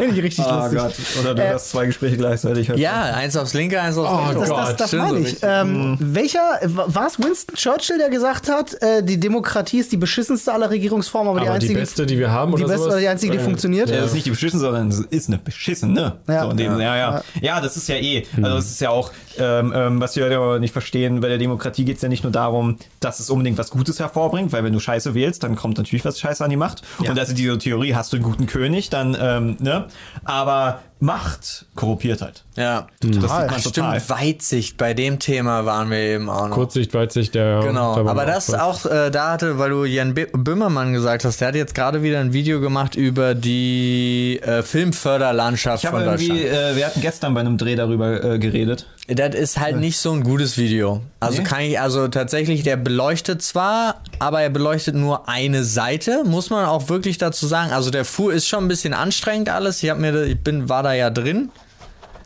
[0.00, 0.78] Finde ich richtig Oh lustig.
[0.78, 0.94] Gott.
[1.24, 2.68] Oder du Äh, hast zwei Gespräche gleichzeitig.
[2.68, 4.40] hört Ja, eins aufs linke, eins aufs Oh rechte.
[4.40, 5.36] Das, Gott, das, das so meine ich.
[5.42, 10.52] Ähm, welcher, war es Winston Churchill, der gesagt hat, äh, die Demokratie ist die beschissenste
[10.52, 12.92] aller Regierungsformen, aber, die Aber die einzige, beste, die wir haben, die oder beste sowas?
[12.94, 13.88] oder die einzige, die Äh, funktioniert?
[13.90, 16.16] Ja, das ist nicht die beschissen, sondern es ist eine beschissene.
[16.28, 16.44] Ja.
[16.44, 16.96] So in dem, ja.
[16.96, 17.60] Ja, ja.
[17.60, 18.24] das ist ja eh.
[18.42, 21.84] Also es ist ja auch, ähm, ähm, was wir ja nicht verstehen, bei der Demokratie
[21.84, 24.80] geht es ja nicht nur darum, dass es unbedingt was Gutes hervorbringt, weil wenn du
[24.80, 26.82] Scheiße wählst, dann kommt natürlich was Scheiße an die Macht.
[26.98, 29.86] Und das ist diese Theorie, hast du einen guten König, dann, ähm, ne?
[30.24, 32.44] Aber Macht korrumpiert halt.
[32.56, 32.86] Ja.
[33.00, 34.02] Das sieht man Stimmt, total.
[34.08, 36.54] Weitsicht, bei dem Thema waren wir eben auch noch.
[36.54, 37.60] Kurzsicht, Weitsicht, der.
[37.60, 38.84] Genau, aber das auch.
[38.84, 42.02] auch, äh, da hatte, weil du Jan B Böhmermann gesagt hast, der hat jetzt gerade
[42.02, 46.54] wieder ein Video gemacht über die äh, Filmförderlandschaft Ich von irgendwie, Deutschland.
[46.54, 48.86] äh, wir hatten gestern bei einem Dreh darüber äh, geredet.
[49.08, 51.00] Das ist halt nicht so ein gutes Video.
[51.18, 51.48] Also Nee?
[51.48, 56.64] kann ich, also tatsächlich, der beleuchtet zwar, aber er beleuchtet nur eine Seite, muss man
[56.66, 57.72] auch wirklich dazu sagen.
[57.72, 59.82] Also der Fuhr ist schon ein bisschen anstrengend alles.
[59.82, 61.50] Ich hab mir, ich bin, war da ja drin.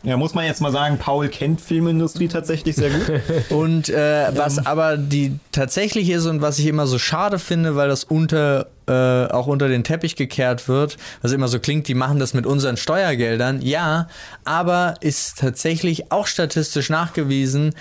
[0.05, 3.21] Ja, muss man jetzt mal sagen, Paul kennt Filmindustrie tatsächlich sehr gut.
[3.49, 7.87] Und äh, was aber die tatsächlich ist und was ich immer so schade finde, weil
[7.87, 12.19] das unter äh, auch unter den Teppich gekehrt wird, was immer so klingt, die machen
[12.19, 14.07] das mit unseren Steuergeldern, ja,
[14.43, 17.73] aber ist tatsächlich auch statistisch nachgewiesen,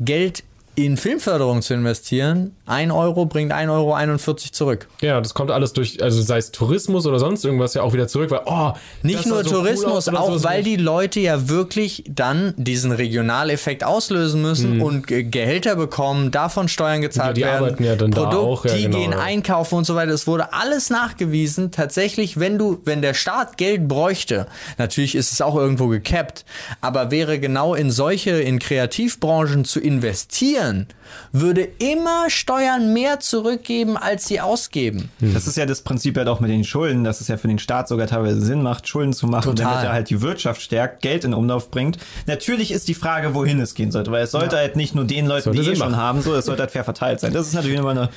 [0.00, 0.44] Geld
[0.74, 4.88] in Filmförderung zu investieren, 1 Euro bringt 1,41 Euro zurück.
[5.00, 8.08] Ja, das kommt alles durch, also sei es Tourismus oder sonst irgendwas ja auch wieder
[8.08, 8.72] zurück, weil, oh,
[9.02, 13.84] Nicht nur so cool Tourismus, oder auch weil die Leute ja wirklich dann diesen Regionaleffekt
[13.84, 17.38] auslösen müssen und Ge- Gehälter bekommen, davon Steuern gezahlt.
[17.38, 17.84] Ja, die werden.
[17.84, 19.18] ja dann da Produkt, auch, ja, die genau, gehen ja.
[19.18, 20.12] einkaufen und so weiter.
[20.12, 21.70] Es wurde alles nachgewiesen.
[21.72, 24.46] Tatsächlich, wenn du, wenn der Staat Geld bräuchte,
[24.78, 26.44] natürlich ist es auch irgendwo gekappt,
[26.80, 30.86] aber wäre genau in solche, in Kreativbranchen zu investieren,
[31.32, 32.59] würde immer Steuern
[32.92, 35.10] mehr zurückgeben, als sie ausgeben.
[35.20, 37.58] Das ist ja das Prinzip halt auch mit den Schulden, dass es ja für den
[37.58, 39.72] Staat sogar teilweise Sinn macht, Schulden zu machen, Total.
[39.72, 41.98] damit er halt die Wirtschaft stärkt, Geld in Umlauf bringt.
[42.26, 45.26] Natürlich ist die Frage, wohin es gehen sollte, weil es sollte halt nicht nur den
[45.26, 46.00] Leuten, Sollte die eh Sinn schon machen.
[46.02, 47.32] haben, so, es sollte halt fair verteilt sein.
[47.32, 48.08] Das ist natürlich immer eine,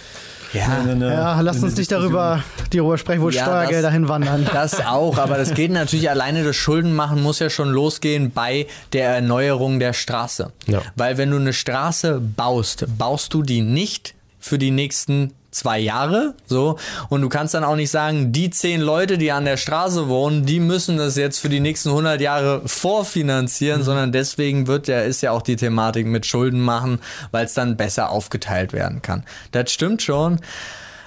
[0.54, 0.66] Ja.
[0.68, 4.48] eine, eine Ja, eine uns nicht darüber, darüber sprechen, wo Ja, Steuergelder das- hinwandern.
[4.54, 9.10] Das auch, aber das geht natürlich alleine das Schuldenmachen muss ja schon losgehen bei der
[9.16, 10.52] Erneuerung der Straße.
[10.68, 10.82] Ja.
[10.96, 14.14] Weil wenn du eine Straße baust, baust du die nicht
[14.44, 16.78] für die nächsten zwei Jahre, so.
[17.10, 20.46] Und du kannst dann auch nicht sagen, die zehn Leute, die an der Straße wohnen,
[20.46, 23.86] die müssen das jetzt für die nächsten 100 Jahre vorfinanzieren, Mhm.
[23.86, 27.00] sondern deswegen wird ja, ist ja auch die Thematik mit Schulden machen,
[27.32, 29.24] weil es dann besser aufgeteilt werden kann.
[29.52, 30.40] Das stimmt schon.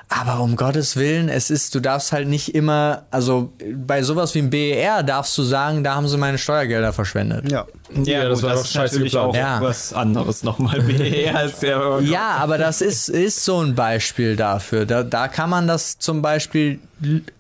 [0.09, 4.41] Aber um Gottes Willen, es ist, du darfst halt nicht immer, also bei sowas wie
[4.41, 7.51] dem BER darfst du sagen, da haben sie meine Steuergelder verschwendet.
[7.51, 7.67] Ja.
[8.05, 9.61] Ja, das war doch ist scheiße auch Ja.
[9.61, 10.81] was anderes nochmal.
[10.83, 14.87] BER ist ja, Ja, aber das ist, ist so ein Beispiel dafür.
[14.87, 16.79] Da, da kann man das zum Beispiel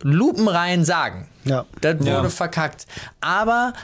[0.02, 1.28] lupenrein sagen.
[1.44, 1.64] Ja.
[1.80, 2.28] Das wurde Ja.
[2.28, 2.86] verkackt.
[3.20, 3.74] Aber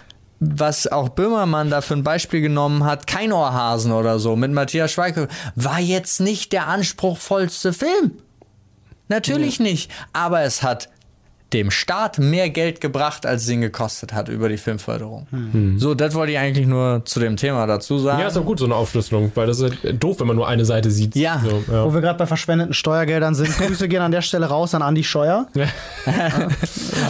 [0.40, 4.90] was auch Böhmermann da für ein Beispiel genommen hat, kein Ohrhasen oder so, mit Matthias
[4.90, 8.18] Schweighöfer, war jetzt nicht der anspruchsvollste Film.
[9.09, 9.91] Natürlich nicht.
[10.12, 10.89] Aber es hat
[11.53, 15.27] dem Staat mehr Geld gebracht, als es ihn gekostet hat über die Filmförderung.
[15.77, 18.20] So, das wollte ich eigentlich nur zu dem Thema dazu sagen.
[18.20, 20.49] Ja, ist auch gut, so eine Aufschlüsselung, weil das ist halt doof, wenn man nur
[20.49, 21.15] eine Seite sieht.
[21.16, 21.43] Ja.
[21.45, 21.85] So, ja.
[21.85, 25.05] Wo wir gerade bei verschwendeten Steuergeldern sind, Grüße gehen an der Stelle raus an Andi
[25.05, 25.47] Scheuer.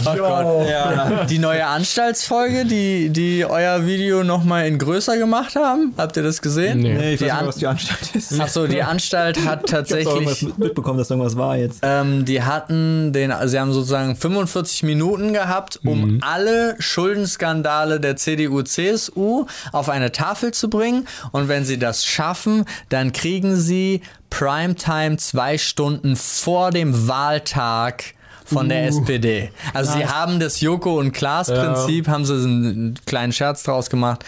[0.05, 0.67] Ach Gott.
[0.69, 1.25] ja.
[1.25, 5.93] Die neue Anstaltsfolge, die, die euer Video nochmal in größer gemacht haben.
[5.97, 6.79] Habt ihr das gesehen?
[6.79, 6.93] Nee.
[6.93, 8.39] Nee, ich Die weiß nicht, was die Anstalt ist.
[8.39, 10.41] Achso, die Anstalt hat Ich habe irgendwas tatsächlich.
[10.43, 11.79] mit- mitbekommen, dass irgendwas war jetzt.
[11.83, 18.63] Ähm, die hatten den, sie haben sozusagen 45 Minuten gehabt, um alle Schuldenskandale der CDU,
[18.63, 21.07] CSU auf eine Tafel zu bringen.
[21.31, 28.15] Und wenn sie das schaffen, dann kriegen sie Primetime zwei Stunden vor dem Wahltag
[28.45, 29.51] von der SPD.
[29.73, 34.25] Also sie haben das Joko und Klaas Prinzip, haben sie einen kleinen Scherz draus gemacht.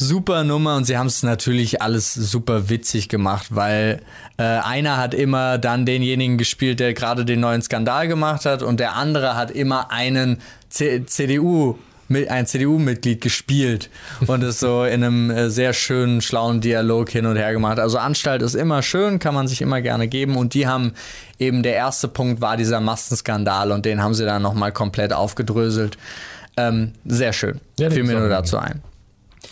[0.00, 4.00] Super Nummer und sie haben es natürlich alles super witzig gemacht, weil
[4.36, 8.78] äh, einer hat immer dann denjenigen gespielt, der gerade den neuen Skandal gemacht hat und
[8.78, 10.38] der andere hat immer einen
[10.68, 13.90] C CDU mit ein CDU-Mitglied gespielt
[14.28, 17.80] und es so in einem äh, sehr schönen, schlauen Dialog hin und her gemacht.
[17.80, 20.92] Also Anstalt ist immer schön, kann man sich immer gerne geben und die haben
[21.40, 25.98] eben der erste Punkt war dieser Massenskandal und den haben sie dann nochmal komplett aufgedröselt.
[26.56, 27.60] Ähm, sehr schön.
[27.78, 28.80] Ja, Fiel mir nur dazu ein.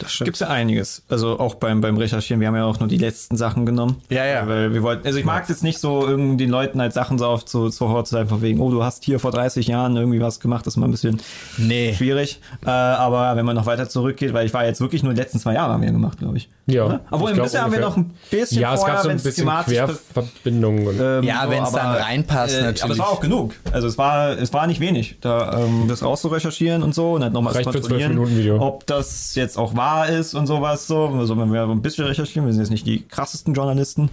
[0.06, 0.26] Stimmt.
[0.26, 1.02] Gibt's ja einiges.
[1.08, 3.96] Also auch beim, beim Recherchieren, wir haben ja auch nur die letzten Sachen genommen.
[4.10, 4.46] Ja, ja.
[4.46, 7.26] Weil wir wollten, also ich mag jetzt nicht so irgendwie den Leuten halt Sachen so
[7.26, 10.20] auf zu, zu Hort sein, von wegen, oh, du hast hier vor 30 Jahren irgendwie
[10.20, 11.20] was gemacht, das ist mal ein bisschen
[11.58, 11.94] Nee.
[11.96, 12.40] schwierig.
[12.64, 15.38] Äh, aber wenn man noch weiter zurückgeht, weil ich war jetzt wirklich nur die letzten
[15.38, 16.48] zwei Jahre haben wir gemacht, glaube ich.
[16.66, 16.84] Ja.
[16.84, 17.00] Oder?
[17.10, 17.88] Obwohl, ein bisschen haben wir ungefähr.
[17.88, 20.86] noch ein bisschen Ja, es vorher, gab so ein bisschen Querverbindungen.
[20.88, 22.92] und- Ähm, Ja, wenn's dann reinpasst, äh, Aber natürlich.
[22.92, 23.54] es war auch genug.
[23.72, 27.32] Also es war, es war nicht wenig, da ähm, das rauszurecherchieren und so und dann
[27.32, 28.60] nochmal zu kontrollieren, 12-Minuten-Video.
[28.60, 31.06] ob das jetzt auch wahr ist und sowas so.
[31.08, 34.10] Also wenn wir ein bisschen recherchieren, wir sind jetzt nicht die krassesten Journalisten,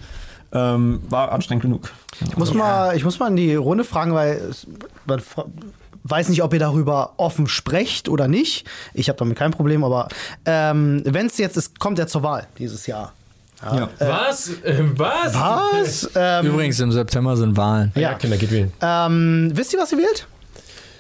[0.52, 1.92] ähm, war anstrengend genug.
[2.30, 4.68] Ich muss, mal, ich muss mal in die Runde fragen, weil es-
[5.06, 5.22] man
[6.04, 8.68] weiß nicht, ob ihr darüber offen sprecht oder nicht.
[8.94, 10.10] Ich habe damit kein Problem, aber
[10.46, 13.14] ähm, wenn es jetzt ist, kommt er zur Wahl dieses Jahr.
[13.64, 13.88] Ja.
[14.00, 14.50] Was?
[14.64, 15.34] Äh, was?
[15.34, 16.10] Was?
[16.16, 17.92] ähm, Übrigens, im September sind Wahlen.
[17.96, 18.14] Ja, Ja.
[18.16, 18.74] Kinder, geht wählen.
[18.82, 20.28] ähm, wisst ihr, was ihr wählt?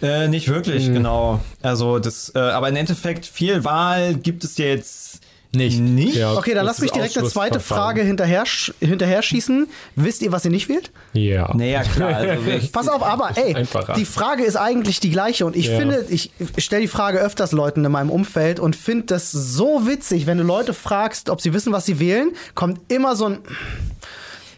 [0.04, 1.40] Äh, nicht wirklich, genau.
[1.62, 5.22] Also das, äh, aber im Endeffekt viel Wahl gibt es jetzt
[5.56, 5.80] Nicht.
[5.80, 6.16] nicht.
[6.16, 7.60] Ja, Okay, dann das lasst mich direkt eine zweite.
[7.62, 9.68] Frage hinterher, sch- hinterher schießen.
[9.96, 10.92] Wisst ihr, was ihr nicht wählt?
[11.14, 11.56] Ja.
[11.56, 12.16] Naja, klar.
[12.16, 13.94] Also Pass auf, aber ey, Einfacher.
[13.94, 15.78] die Frage ist eigentlich die gleiche und ich Ja.
[15.78, 20.26] finde, ich stelle die Frage öfters Leuten in meinem Umfeld und finde das so witzig,
[20.26, 23.38] wenn du Leute fragst, ob sie wissen, was sie wählen, kommt immer so ein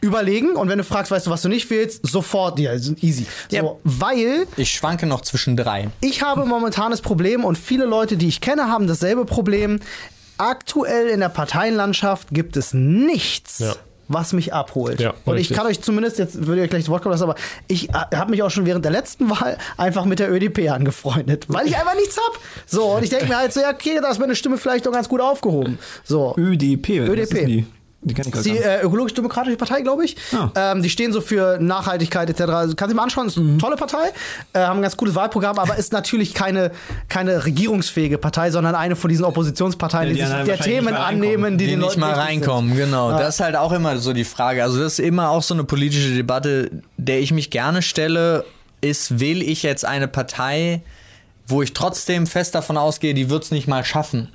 [0.05, 3.25] Überlegen und wenn du fragst, weißt du, was du nicht wählst, sofort, ja, sind easy.
[3.49, 3.63] So, Ja.
[3.83, 5.89] Weil Ich schwanke noch zwischen drei.
[6.01, 9.79] ich habe momentan das Problem und viele Leute, die ich kenne, haben dasselbe Problem.
[10.37, 13.59] Aktuell in der Parteienlandschaft gibt es nichts.
[13.59, 13.73] Ja.
[14.07, 14.99] Was mich abholt.
[14.99, 17.33] Ja, und ich kann euch zumindest, jetzt würde ich gleich das Wort kommen lassen, aber
[17.67, 21.65] ich habe mich auch schon während der letzten Wahl einfach mit der ÖDP angefreundet, weil
[21.65, 22.37] ich einfach nichts hab.
[22.67, 24.91] So, und ich denke mir halt so, ja, okay, da ist meine Stimme vielleicht doch
[24.91, 25.79] ganz gut aufgehoben.
[26.03, 26.35] So.
[26.37, 27.65] ÖDP, ÖDP.
[28.05, 28.13] Die?
[28.13, 28.63] Die kenn ich Die nicht.
[28.63, 30.15] äh, ökologisch-demokratische Partei, glaube ich.
[30.33, 30.49] Ah.
[30.55, 32.41] Ähm, die stehen so für Nachhaltigkeit etc.
[32.41, 34.11] Also, kannst du dir mal anschauen, ist eine tolle Partei,
[34.53, 36.71] äh, haben ein ganz cootes Wahlprogramm, aber ist natürlich keine,
[37.09, 41.57] keine regierungsfähige Partei, sondern eine von diesen Oppositionsparteien, Ja, die, die sich der Themen annehmen,
[41.57, 43.11] die, die den nicht Leuten mal reinkommen, genau.
[43.11, 43.19] Ja.
[43.19, 44.63] Das ist halt auch immer so die Frage.
[44.63, 48.45] Also das ist immer auch so eine politische Debatte, der ich mich gerne stelle,
[48.81, 50.81] ist, wähle ich jetzt eine Partei,
[51.47, 54.29] wo ich trotzdem fest davon ausgehe, die wird es nicht mal schaffen.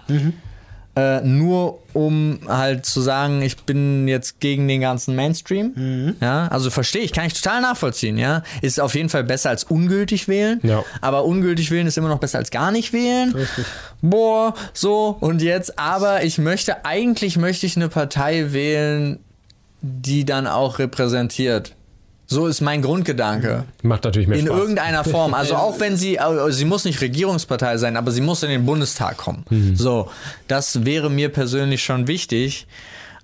[1.01, 6.17] Äh, nur um halt zu sagen, ich bin jetzt gegen den ganzen Mainstream.
[6.21, 8.43] Ja, also verstehe ich, kann ich total nachvollziehen, ja.
[8.61, 10.61] Ist auf jeden Fall besser als ungültig wählen.
[10.63, 10.85] Ja.
[11.01, 13.33] Aber ungültig wählen ist immer noch besser als gar nicht wählen.
[13.33, 13.65] Richtig.
[14.03, 19.19] Boah, so und jetzt, aber ich möchte, eigentlich möchte ich eine Partei wählen,
[19.81, 21.75] die dann auch repräsentiert.
[22.33, 23.65] So ist mein Grundgedanke.
[23.83, 24.57] Macht natürlich mehr In Spaß.
[24.57, 25.35] irgendeiner Form.
[25.35, 28.65] Also auch wenn sie, also sie muss nicht Regierungspartei sein, aber sie muss in den
[28.65, 29.45] Bundestag kommen.
[29.75, 30.09] So,
[30.47, 32.69] das wäre mir persönlich schon wichtig.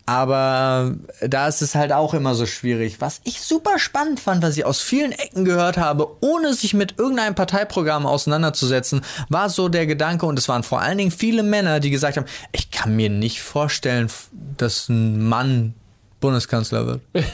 [0.08, 3.00] Aber da ist es halt auch immer so schwierig.
[3.00, 6.98] Was ich super spannend fand, was ich aus vielen Ecken gehört habe, ohne sich mit
[6.98, 11.80] irgendeinem Parteiprogramm auseinanderzusetzen, war so der Gedanke, und es waren vor allen Dingen viele Männer,
[11.80, 14.08] die gesagt haben, ich kann mir nicht vorstellen,
[14.56, 15.74] dass ein Mann
[16.20, 17.00] Bundeskanzler wird.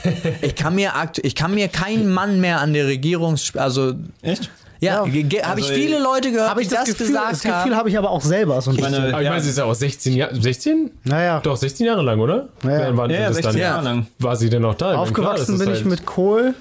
[0.43, 0.93] Ich kann mir
[1.23, 3.93] ich kann mir keinen Mann mehr an der Regierung, also
[4.23, 4.51] Echt?
[4.81, 5.47] ja, Ja.
[5.47, 7.55] habe ich Also, viele Leute gehört, Habe ich die das, das, Gefühl, gesagt das Gefühl
[7.55, 7.75] haben.
[7.77, 8.61] habe ich aber auch selber.
[8.61, 9.05] So ein meine, bisschen.
[9.13, 9.31] Aber ich Ja.
[9.31, 10.41] meine, sie ist ja auch 16 Jahre.
[10.41, 10.91] 16?
[11.05, 11.41] Naja.
[11.41, 12.49] Doch, 16 Jahre lang, oder?
[12.65, 12.97] Ja.
[12.97, 13.61] Wann Ja, ja, das 16 dann?
[13.61, 14.07] Jahre lang.
[14.19, 14.91] War sie denn noch da?
[14.93, 16.55] Ich meine, klar, Aufgewachsen das ist bin ich halt- mit Kohl.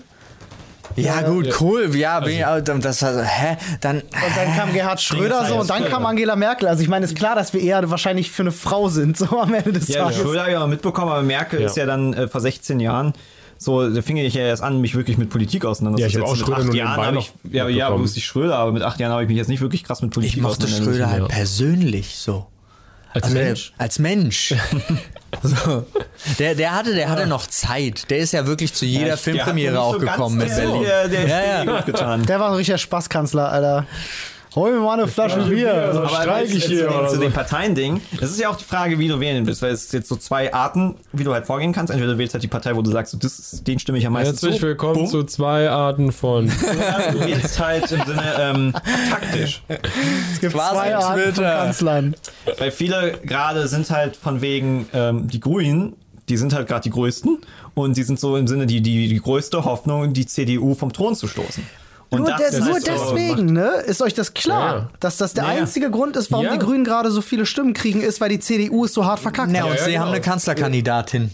[0.95, 1.53] Ja, gut, Ja.
[1.61, 1.95] cool.
[1.95, 3.57] Ja, bin ich, auch- das war so, hä?
[3.81, 4.05] Dann, Und
[4.35, 6.67] dann kam Gerhard Schröder ist so halt und dann kam Angela Merkel.
[6.67, 9.53] Also ich meine, ist klar, dass wir eher wahrscheinlich für eine Frau sind, so am
[9.53, 10.17] Ende des Ja, Tages.
[10.19, 11.67] Schröder habe ich auch mitbekommen, aber Merkel Ja.
[11.67, 13.13] ist ja dann äh, vor 16 Jahren
[13.57, 16.21] so, da fing ich ja erst an, mich wirklich mit Politik auseinanderzusetzen.
[16.21, 18.25] Ja, ich hab auch mit Schröder acht Jahren habe noch ich, ja, ja, wusste ich
[18.25, 20.41] Schröder, aber mit acht Jahren habe ich mich jetzt nicht wirklich krass mit Politik ich
[20.41, 20.97] mochte auseinandergesetzt.
[20.97, 21.27] Schröder halt ja.
[21.27, 22.47] persönlich so.
[23.13, 23.73] Als Also Mensch.
[23.77, 24.55] Als Mensch.
[25.43, 25.85] so.
[26.39, 28.09] der, der hatte, der hatte noch Zeit.
[28.09, 30.83] Der ist ja wirklich zu jeder Ja, Filmpremiere auch so gekommen mit äh, Berlin.
[30.83, 31.77] Der, der Ja, ja, ja.
[31.77, 32.25] gut getan.
[32.25, 33.85] Der war ein richtiger Spaßkanzler, Alter.
[34.53, 35.91] Hol mir mal eine Flasche Bier.
[35.93, 37.21] so Aber streik jetzt, ich hier zu, den, oder zu so.
[37.21, 40.09] den Parteien-Ding, das ist ja auch die Frage, wie du wählen willst, weil es jetzt
[40.09, 41.89] so zwei Arten, wie du halt vorgehen kannst.
[41.93, 44.05] Entweder du wählst halt die Partei, wo du sagst, so, das ist, den stimme ich
[44.05, 44.63] am meisten Herzlich zu.
[44.63, 45.07] willkommen Bumm.
[45.07, 46.45] zu zwei Arten von.
[46.45, 48.73] Oder du wählst halt im Sinne ähm,
[49.09, 49.63] taktisch.
[49.69, 51.55] Es gibt Quasi zwei Arten von Twitter.
[51.55, 52.15] Kanzlern.
[52.57, 55.93] Weil viele gerade sind halt von wegen ähm, die Grünen,
[56.27, 57.37] die sind halt gerade die größten
[57.73, 61.15] und die sind so im Sinne die, die, die größte Hoffnung, die CDU vom Thron
[61.15, 61.63] zu stoßen.
[62.11, 63.69] Und Nur, das des, nur so- deswegen, ne?
[63.85, 64.75] Ist euch das klar?
[64.75, 64.89] Ja.
[64.99, 65.59] Dass das der Ja, ja.
[65.61, 66.51] einzige Grund ist, warum Ja.
[66.51, 69.51] die Grünen gerade so viele Stimmen kriegen, ist, weil die CDU es so hart verkackt
[69.53, 69.69] Ja, hat.
[69.69, 70.03] und ja, sie genau.
[70.03, 71.31] haben eine Kanzlerkandidatin.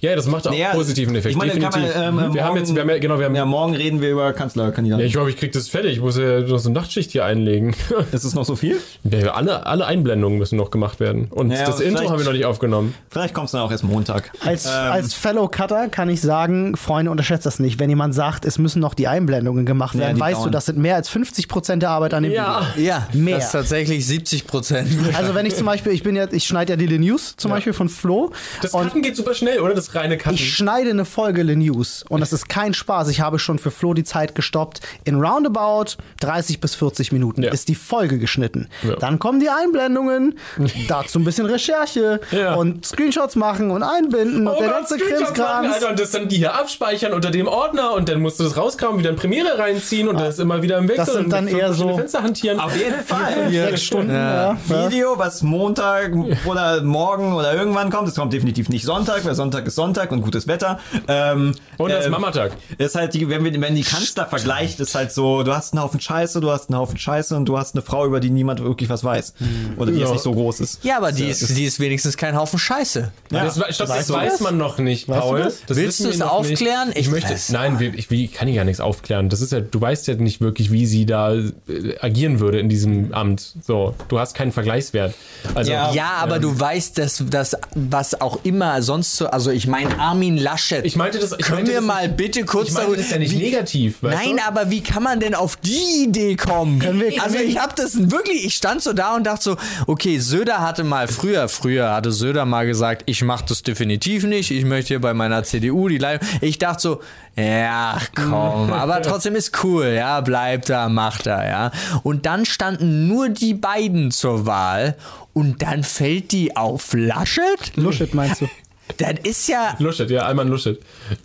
[0.00, 1.32] Ja, das macht auch Naja, positiven Effekt.
[1.32, 1.96] Ich meine, kann man, definitiv.
[1.96, 3.34] ähm, wir haben morgen- jetzt, wir haben ja, genau, wir haben.
[3.34, 5.04] Ja, Ja, morgen reden wir über Kanzlerkandidaten.
[5.04, 5.92] ich glaube, ich krieg das fertig.
[5.92, 7.74] Ich muss ja noch so eine Nachtschicht hier einlegen.
[8.12, 8.76] ist es noch so viel?
[9.04, 11.28] Ja, alle, alle Einblendungen müssen noch gemacht werden.
[11.30, 12.94] Und Naja, das Intro haben wir noch nicht aufgenommen.
[13.10, 14.30] Vielleicht kommt es dann auch erst Montag.
[14.44, 17.78] Als, Ähm, als Fellow Cutter kann ich sagen, Freunde, unterschätzt das nicht.
[17.78, 20.52] Wenn jemand sagt, es müssen noch die Einblendungen gemacht Ja, werden, die weißt du, dauern.
[20.52, 22.66] das sind mehr als 50 Prozent der Arbeit an dem Ja.
[22.76, 22.88] Video.
[22.88, 23.36] Ja, Mehr.
[23.36, 24.88] das ist tatsächlich 70 Prozent.
[25.16, 27.72] Also wenn ich zum Beispiel, ich bin ja, ich schneide ja die News zum Beispiel
[27.72, 28.30] von Flo
[28.62, 29.74] Das Cutten geht super schnell, oder?
[29.74, 30.34] Das reine Cutten.
[30.34, 33.08] ich schneide eine Folge Le News und das ist kein Spaß.
[33.08, 34.80] Ich habe schon für Flo die Zeit gestoppt.
[35.04, 37.52] In roundabout 30 bis 40 Minuten Ja.
[37.52, 38.68] ist die Folge geschnitten.
[38.82, 38.96] Ja.
[38.96, 40.38] Dann kommen die Einblendungen,
[40.88, 42.54] dazu ein bisschen Recherche Ja.
[42.54, 45.72] und Screenshots machen und einbinden und Oh der Gott, ganze Krimskrams.
[45.74, 48.56] Alter, und das dann die hier abspeichern unter dem Ordner und dann musst du das
[48.56, 51.48] rauskramen, wieder in Premiere reinziehen und das immer wieder im Wechsel Das sind und dann
[51.48, 52.60] eher so- Fenster hantieren.
[52.60, 53.50] auf jeden Fall.
[53.50, 54.56] Sechs Stunden, ja.
[54.68, 54.86] ja.
[54.86, 56.12] Video, was Montag
[56.46, 58.08] oder morgen oder irgendwann kommt.
[58.08, 60.80] Es kommt definitiv nicht Sonntag, weil Sonntag ist Sonntag und gutes Wetter.
[61.06, 62.52] Ähm, Und das ist ähm, Mamatag.
[62.78, 65.82] Ist halt die, wenn, wir, wenn die Kanzler vergleicht, ist halt so, du hast einen
[65.82, 68.60] Haufen Scheiße, du hast einen Haufen Scheiße und du hast eine Frau, über die niemand
[68.62, 69.34] wirklich was weiß.
[69.76, 70.04] Oder die Ja.
[70.06, 70.84] jetzt nicht so groß ist.
[70.84, 73.12] Ja, aber die ist, die ist wenigstens kein Haufen Scheiße.
[73.30, 73.44] Ja.
[73.44, 74.40] Das, stopp, das Weißt du weiß das?
[74.40, 75.38] man noch nicht, Weißt du Paul.
[75.44, 75.58] das?
[75.66, 76.90] Das Willst du es aufklären?
[76.94, 77.30] Ich, Ich möchte.
[77.30, 77.50] weiß.
[77.50, 79.28] Nein, ich, wie, kann ich ja nichts aufklären.
[79.28, 81.52] Das ist ja, du weißt ja nicht wirklich, wie sie da äh,
[82.00, 83.54] agieren würde in diesem Amt.
[83.64, 85.14] So, du hast keinen Vergleichswert.
[85.54, 85.92] Also, Ja.
[85.92, 90.36] Ja, aber du weißt, dass das, was auch immer sonst so, also ich meine Armin
[90.36, 90.84] Laschet.
[90.84, 91.32] Ich meinte das.
[91.32, 93.38] Ich Können meinte wir das mal nicht, bitte kurz Ich meinte das ja nicht wie-
[93.44, 94.02] negativ.
[94.02, 94.42] Weißt Nein, du?
[94.46, 96.78] aber wie kann man denn auf die Idee kommen?
[96.78, 100.18] Können wir- also ich habe das wirklich, ich stand so da und dachte so, okay,
[100.18, 104.64] Söder hatte mal früher, früher hatte Söder mal gesagt, ich mache das definitiv nicht, ich
[104.64, 106.26] möchte hier bei meiner CDU die Leitung.
[106.40, 107.00] Ich dachte so,
[107.36, 111.70] ja, komm, aber trotzdem ist cool, ja, bleibt da, macht da, ja.
[112.02, 114.96] Und dann standen nur die beiden zur Wahl
[115.34, 117.76] und dann fällt die auf Laschet?
[117.76, 118.48] Luschet meinst du?
[118.96, 120.80] Das ist ja, Luschet, ja, Alman Luschet.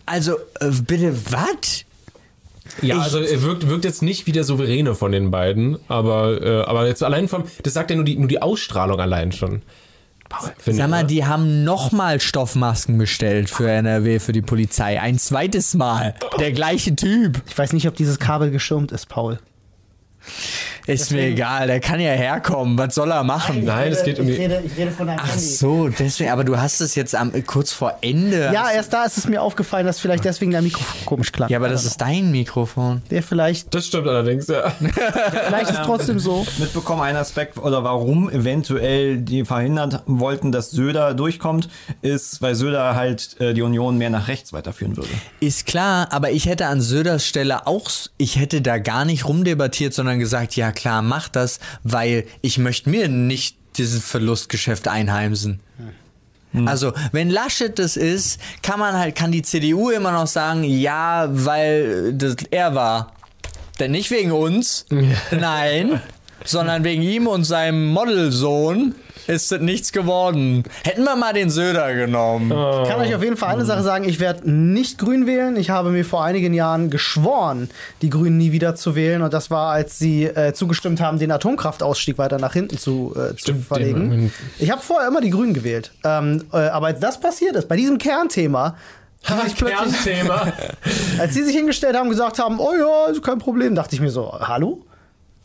[0.06, 1.86] also äh, bitte, was?
[2.82, 6.42] Ja, Ich- also er wirkt, wirkt jetzt nicht wie der Souveräne von den beiden, aber,
[6.42, 9.62] äh, aber jetzt allein vom, das sagt ja nur die, nur die Ausstrahlung allein schon.
[10.66, 15.00] Sag mal, die haben nochmal Stoffmasken bestellt für NRW, für die Polizei.
[15.00, 16.16] Ein zweites Mal.
[16.40, 17.40] Der gleiche Typ.
[17.48, 19.38] Ich weiß nicht, ob dieses Kabel geschirmt ist, Paul.
[20.86, 22.78] Ist mir egal, der kann ja herkommen.
[22.78, 23.64] Was soll er machen?
[23.64, 24.34] Nein, es geht um die.
[24.34, 27.98] ich rede von deinem Ach so, deswegen, aber du hast es jetzt am, kurz vor
[28.02, 28.52] Ende.
[28.54, 31.50] Ja, erst da ist es mir aufgefallen, dass vielleicht deswegen dein Mikrofon komisch klang.
[31.50, 33.02] Ja, aber das ist dein Mikrofon.
[33.10, 34.72] Der vielleicht, Das stimmt allerdings, ja.
[35.48, 36.46] vielleicht ist trotzdem so.
[36.58, 41.70] mitbekommen, ein Aspekt oder warum eventuell die verhindert wollten, dass Söder durchkommt,
[42.02, 45.10] ist, weil Söder halt äh, die Union mehr nach rechts weiterführen würde.
[45.40, 49.94] Ist klar, aber ich hätte an Söders Stelle auch, ich hätte da gar nicht rumdebattiert,
[49.94, 55.60] sondern gesagt, ja klar, mach das, weil ich möchte mir nicht dieses Verlustgeschäft einheimsen.
[56.66, 61.28] Also, wenn Laschet das ist, kann man halt, kann die CDU immer noch sagen, ja,
[61.32, 63.14] weil das er war.
[63.80, 64.86] Denn nicht wegen uns.
[65.32, 66.02] Nein.
[66.46, 68.96] sondern wegen ihm und seinem Modelsohn
[69.28, 70.64] ist es nichts geworden.
[70.84, 72.52] Hätten wir mal den Söder genommen.
[72.52, 75.56] Ich kann euch auf jeden Fall eine Sache sagen, ich werde nicht grün wählen.
[75.56, 77.70] Ich habe mir vor einigen Jahren geschworen,
[78.02, 79.22] die Grünen nie wieder zu wählen.
[79.22, 83.36] Und das war, als sie äh, zugestimmt haben, den Atomkraftausstieg weiter nach hinten zu, äh,
[83.36, 84.34] zu Stimmt, verlegen.
[84.60, 85.92] Ich habe vorher immer die Grünen gewählt.
[86.04, 88.76] Ähm, äh, aber als das passiert ist, bei diesem Kernthema,
[89.24, 90.52] Kernthema.
[91.18, 94.02] als sie sich hingestellt haben und gesagt haben, oh ja, ist kein Problem, dachte ich
[94.02, 94.82] mir so, hallo?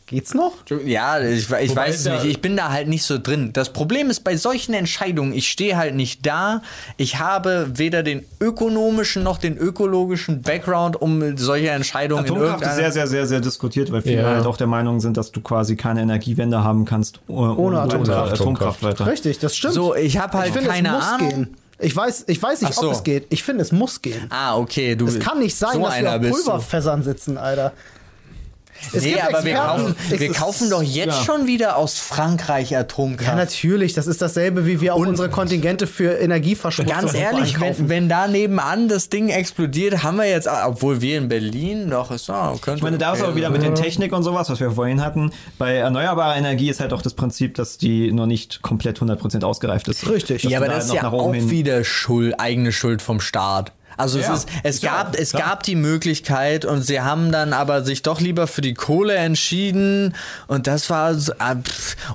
[0.09, 0.53] Geht's noch?
[0.85, 2.25] Ja, ich, ich Wobei weiß es nicht.
[2.25, 3.51] Ich bin da halt nicht so drin.
[3.53, 6.63] Das Problem ist bei solchen Entscheidungen, ich stehe halt nicht da.
[6.97, 12.67] Ich habe weder den ökonomischen noch den ökologischen Background, um solche Entscheidungen in Atomkraft ist
[12.69, 12.91] irgendeiner...
[12.91, 14.29] sehr, sehr, sehr, sehr diskutiert, weil viele Ja.
[14.35, 18.33] halt auch der Meinung sind, dass du quasi keine Energiewende haben kannst oh- ohne, Atomkraft.
[18.33, 19.05] Atomkraft weiter.
[19.05, 19.75] Richtig, das stimmt.
[19.75, 21.29] So, ich habe halt ich finde, keine es muss Ahnung.
[21.29, 21.57] gehen.
[21.77, 22.87] Ich weiß, ich weiß nicht, so.
[22.87, 23.27] ob es geht.
[23.29, 24.25] Ich finde, es muss gehen.
[24.31, 24.95] Ah, okay.
[24.95, 26.29] Du, Es kann nicht sein, so dass wir auf du.
[26.31, 27.73] Pulverfässern sitzen, Alter.
[28.93, 31.23] Es Nee, gibt aber wir kaufen, Es wir ist- kaufen doch jetzt ja.
[31.23, 33.35] schon wieder aus Frankreich Ja, Atomkraft.
[33.37, 33.93] natürlich.
[33.93, 38.27] Das ist dasselbe, wie wir auch unsere Kontingente für Energieverschmutzung Ganz ehrlich, wenn, wenn da
[38.27, 42.77] nebenan das Ding explodiert, haben wir jetzt, obwohl wir in Berlin doch ist, oh, könnte.
[42.77, 45.03] Ich meine, da ist okay auch wieder mit den Technik und sowas, was wir vorhin
[45.03, 45.31] hatten.
[45.57, 49.87] Bei erneuerbarer Energie ist halt auch das Prinzip, dass die noch nicht komplett 100% ausgereift
[49.87, 50.09] ist.
[50.09, 50.43] Richtig.
[50.43, 53.71] Ja, aber da das ist noch ja auch wieder Schuld, eigene Schuld vom Staat.
[53.99, 55.43] Also Ja, es, ist, es, gab, auch, es klar.
[55.43, 60.15] gab die Möglichkeit und sie haben dann aber sich doch lieber für die Kohle entschieden
[60.47, 61.55] und das war so, ah,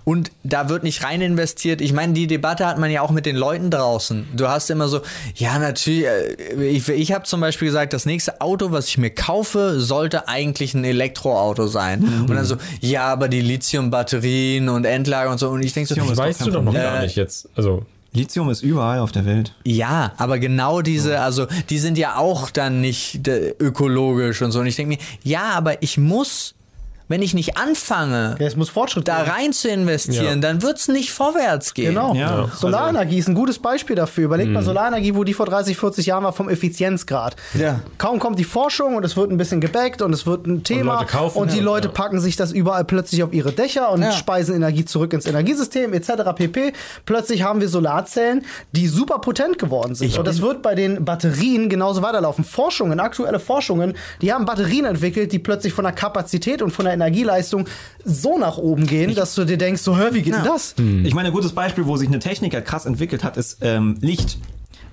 [0.05, 1.81] und da wird nicht rein investiert.
[1.81, 4.27] Ich meine, die Debatte hat man ja auch mit den Leuten draußen.
[4.35, 5.03] Du hast immer so,
[5.35, 9.11] ja natürlich, äh, ich, ich habe zum Beispiel gesagt, das nächste Auto, was ich mir
[9.11, 12.01] kaufe, sollte eigentlich ein Elektroauto sein.
[12.01, 12.23] Mhm.
[12.23, 15.95] Und dann so, ja, aber die Lithium-Batterien und Endlager und so und ich denke so,
[15.95, 16.83] Lithium Das weißt du doch noch Problem.
[16.83, 17.49] gar nicht jetzt.
[17.57, 17.85] Also,
[18.15, 19.53] Lithium ist überall auf der Welt.
[19.65, 24.61] Ja, aber genau diese, also die sind ja auch dann nicht äh, ökologisch und so.
[24.61, 26.55] Und ich denke mir, ja, aber ich muss,
[27.09, 30.37] wenn ich nicht anfange, Ja, es muss Fortschritt da rein zu investieren, Ja.
[30.37, 31.95] dann wird's nicht vorwärts gehen.
[31.95, 32.15] Genau.
[32.15, 34.25] Ja, Solarenergie ist ein gutes Beispiel dafür.
[34.25, 37.37] Überlegt mal Solarenergie, wo die vor 30, 40 Jahren war vom Effizienzgrad.
[37.55, 37.81] Ja.
[37.99, 40.95] Kaum kommt die Forschung und es wird ein bisschen gebackt und es wird ein Thema
[41.01, 41.63] Leute kaufen, und die ja.
[41.65, 41.93] Leute Ja.
[41.95, 44.13] packen sich das überall plötzlich auf ihre Dächer und Ja.
[44.13, 46.33] speisen Energie zurück ins Energiesystem etc.
[46.35, 46.73] pp.
[47.05, 50.17] Plötzlich haben wir Solarzellen, die super potent geworden sind.
[50.19, 52.45] und das wird bei den Batterien genauso weiterlaufen.
[52.45, 56.94] Forschungen, aktuelle Forschungen, die haben Batterien entwickelt, die plötzlich von der Kapazität und von der
[56.95, 57.67] Energieleistung
[58.05, 60.75] so nach oben gehen, dass du dir denkst, so, hör, wie geht denn das?
[61.05, 63.99] Ich meine, ein gutes Beispiel, wo sich eine Technik halt krass entwickelt hat, ist ähm,
[64.01, 64.39] Licht.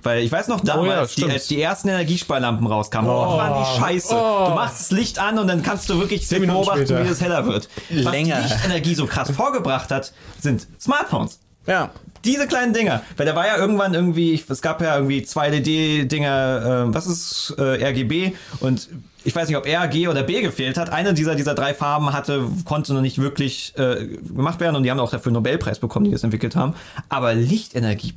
[0.02, 3.62] Weil ich weiß noch damals, Oh ja, die, als die ersten Energiesparlampen rauskamen, oh, waren
[3.62, 4.14] die scheiße.
[4.14, 7.04] Du machst das Licht an und dann kannst du wirklich beobachten, später.
[7.04, 7.68] wie es heller wird.
[7.90, 8.36] Was Länger.
[8.36, 11.38] die Lichtenergie so krass vorgebracht hat, sind Smartphones.
[11.66, 11.90] Ja.
[12.24, 13.02] Diese kleinen Dinger.
[13.16, 17.54] Weil da war ja irgendwann irgendwie, es gab ja irgendwie zwei LED-Dinger, äh, was ist
[17.58, 18.32] äh, RGB?
[18.60, 18.88] Und
[19.24, 20.90] ich weiß nicht, ob RG oder B gefehlt hat.
[20.90, 24.90] Eine dieser, dieser drei Farben hatte, konnte noch nicht wirklich äh, gemacht werden und die
[24.90, 26.74] haben auch dafür einen Nobelpreis bekommen, die das entwickelt haben.
[27.08, 28.14] Aber Lichtenergie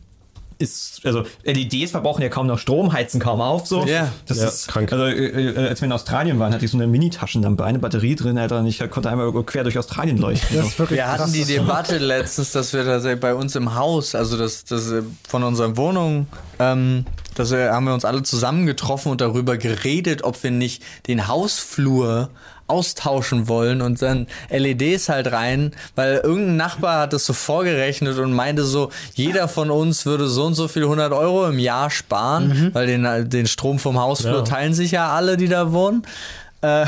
[0.58, 3.86] ist, also LEDs verbrauchen ja kaum noch Strom, heizen kaum auf, so.
[3.86, 4.12] Ja.
[4.28, 4.92] das Ja, ist krank.
[4.92, 8.16] Also, äh, äh, als wir in Australien waren, hatte ich so eine Mini-Taschenlampe, eine Batterie
[8.16, 10.56] drin, Alter, und ich konnte einmal quer durch Australien leuchten.
[10.58, 11.32] Das ist wirklich Wir hatten krass.
[11.32, 15.44] die Debatte letztens, dass wir tatsächlich bei uns im Haus, also das, das äh, von
[15.44, 16.28] unserer Wohnung,
[16.60, 17.06] ähm,
[17.38, 22.30] wir, haben wir uns alle zusammengetroffen und darüber geredet, ob wir nicht den Hausflur
[22.68, 28.34] austauschen wollen und dann LEDs halt rein, weil irgendein Nachbar hat das so vorgerechnet und
[28.34, 32.72] meinte so, jeder von uns würde so und so viel 100 Euro im Jahr sparen,
[32.74, 34.42] weil den, den Strom vom Hausflur Ja.
[34.42, 36.04] teilen sich ja alle, die da wohnen.
[36.62, 36.86] Äh,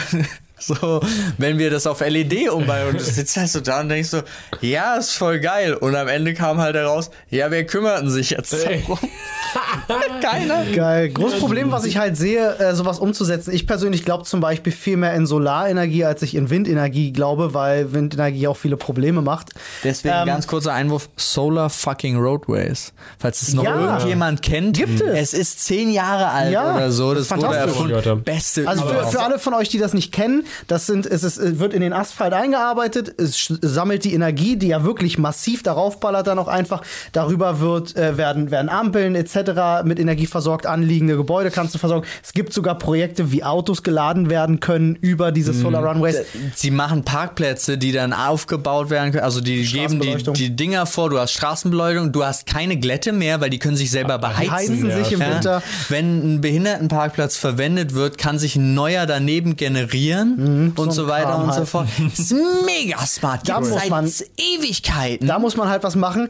[0.59, 1.01] so,
[1.37, 4.21] wenn wir das auf LED umbauen und du sitzt halt so da und denkst so,
[4.61, 5.73] ja, ist voll geil.
[5.75, 8.97] Und am Ende kam halt heraus, ja, wer kümmerten sich jetzt darum?
[10.21, 10.65] Keiner.
[10.65, 11.09] Geil.
[11.09, 13.53] Großes Problem, was ich halt sehe, äh, sowas umzusetzen.
[13.53, 17.93] Ich persönlich glaube zum Beispiel viel mehr in Solarenergie, als ich in Windenergie glaube, weil
[17.93, 19.49] Windenergie auch viele Probleme macht.
[19.83, 22.93] Deswegen Ähm, ganz kurzer Einwurf: Solar fucking Roadways.
[23.19, 23.79] Falls es noch Ja.
[23.79, 25.33] irgendjemand kennt, Gibt es.
[25.33, 27.13] es ist zehn Jahre alt Ja, oder so.
[27.13, 28.23] das ist wurde erfunden.
[28.23, 31.37] Beste Also für, für alle von euch, die das nicht kennen, das sind, es ist,
[31.37, 35.99] es wird in den Asphalt eingearbeitet, es sammelt die Energie, die ja wirklich massiv darauf
[35.99, 36.81] ballert dann auch einfach.
[37.11, 39.83] Darüber wird, äh, werden, werden Ampeln etc.
[39.83, 42.05] mit Energie versorgt, anliegende Gebäude kannst du versorgen.
[42.23, 45.61] Es gibt sogar Projekte, wie Autos geladen werden können über diese Mhm.
[45.61, 46.17] Solar Runways.
[46.55, 49.23] Sie machen Parkplätze, die dann aufgebaut werden können.
[49.23, 51.09] Also die geben die, die Dinger vor.
[51.09, 54.51] Du hast Straßenbeleuchtung, du hast keine Glätte mehr, weil die können sich selber beheizen.
[54.51, 55.61] heizen sich im Winter.
[55.89, 61.03] Wenn ein Behindertenparkplatz verwendet wird, kann sich ein neuer daneben generieren und Mhm, so so,
[61.03, 61.67] ein weiter Kram und so halt.
[61.69, 61.87] fort.
[62.09, 62.35] Das ist
[62.65, 63.47] mega smart.
[63.49, 65.27] Da Gibt's muss man- Ewigkeiten.
[65.27, 66.29] Da muss man halt was machen.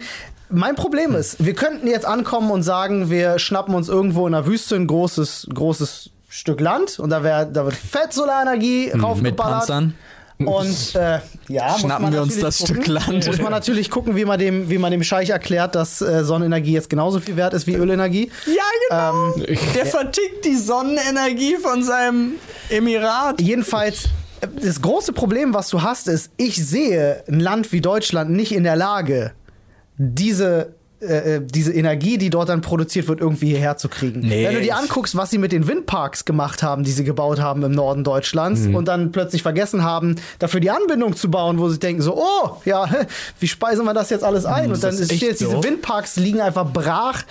[0.49, 4.45] Mein Problem ist, wir könnten jetzt ankommen und sagen, wir schnappen uns irgendwo in der
[4.45, 9.59] Wüste ein großes, großes Stück Land und da, wär, da wird fett Solarenergie mit raufgeballert.
[9.59, 9.93] Panzern.
[10.39, 13.25] Und äh, ja, Schnappen wir uns das gucken, Stück Land.
[13.25, 16.73] Muss man natürlich gucken, wie man dem, wie man dem Scheich erklärt, dass äh, Sonnenenergie
[16.73, 18.29] jetzt genauso viel wert ist wie Ölenergie.
[18.45, 19.35] Ja, genau.
[19.47, 22.33] Ich- Der vertickt die Sonnenenergie von seinem
[22.69, 23.41] Emirat.
[23.41, 24.05] Jedenfalls,
[24.41, 28.51] äh, das große Problem, was du hast, ist, ich sehe ein Land wie Deutschland nicht
[28.51, 29.31] in der Lage,
[29.97, 34.21] diese, äh, äh, diese Energie, die dort dann produziert wird, irgendwie hierher zu kriegen.
[34.21, 37.39] Nee, Wenn du dir anguckst, was sie mit den Windparks gemacht haben, die sie gebaut
[37.39, 38.75] haben im Norden Deutschlands Mhm.
[38.75, 42.57] und dann plötzlich vergessen haben, dafür die Anbindung zu bauen, wo sie denken so, oh,
[42.65, 42.87] ja,
[43.39, 44.71] wie speisen wir das jetzt alles ein?
[44.71, 45.63] und dann ist jetzt, diese?
[45.63, 47.23] Windparks liegen einfach brach.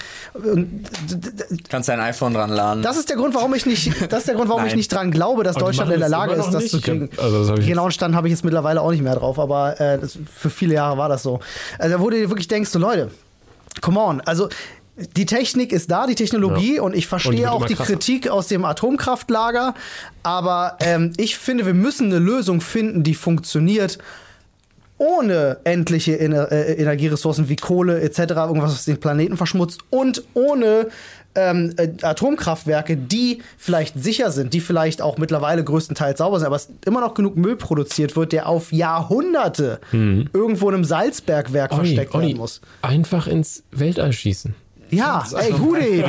[1.69, 2.83] Kannst dein iPhone dran laden.
[2.83, 5.11] das ist der Grund, warum ich nicht, das ist der Grund, warum ich nicht dran
[5.11, 6.71] glaube, dass Aber Deutschland in der Lage ist, das nicht.
[6.71, 7.11] zu kriegen.
[7.19, 9.81] also das hab ich genauen Stand habe ich jetzt mittlerweile auch nicht mehr drauf, aber
[9.81, 11.41] äh, das, für viele Jahre war das so.
[11.79, 13.11] Also, wo du dir wirklich denkst, so Leute,
[13.81, 14.49] come on, also
[15.17, 16.83] die Technik ist da, die Technologie Ja.
[16.83, 17.93] und ich Und verstehe wird auch die krasser.
[17.93, 19.75] Kritik aus dem Atomkraftlager,
[20.23, 23.99] aber ähm, ich finde, wir müssen eine Lösung finden, die funktioniert
[24.99, 30.89] ohne endliche Ener äh, Energieressourcen wie Kohle etc., irgendwas, was den Planeten verschmutzt und ohne
[31.37, 36.57] ähm, äh, Atomkraftwerke, die vielleicht sicher sind, die vielleicht auch mittlerweile größtenteils sauber sind, aber
[36.57, 41.81] es immer noch genug Müll produziert wird, der auf Jahrhunderte irgendwo in einem Salzbergwerk Olli,
[41.89, 42.61] versteckt Olli, werden muss.
[42.83, 44.55] einfach ins Weltall schießen.
[44.91, 46.05] Ja, ey, gute Idee.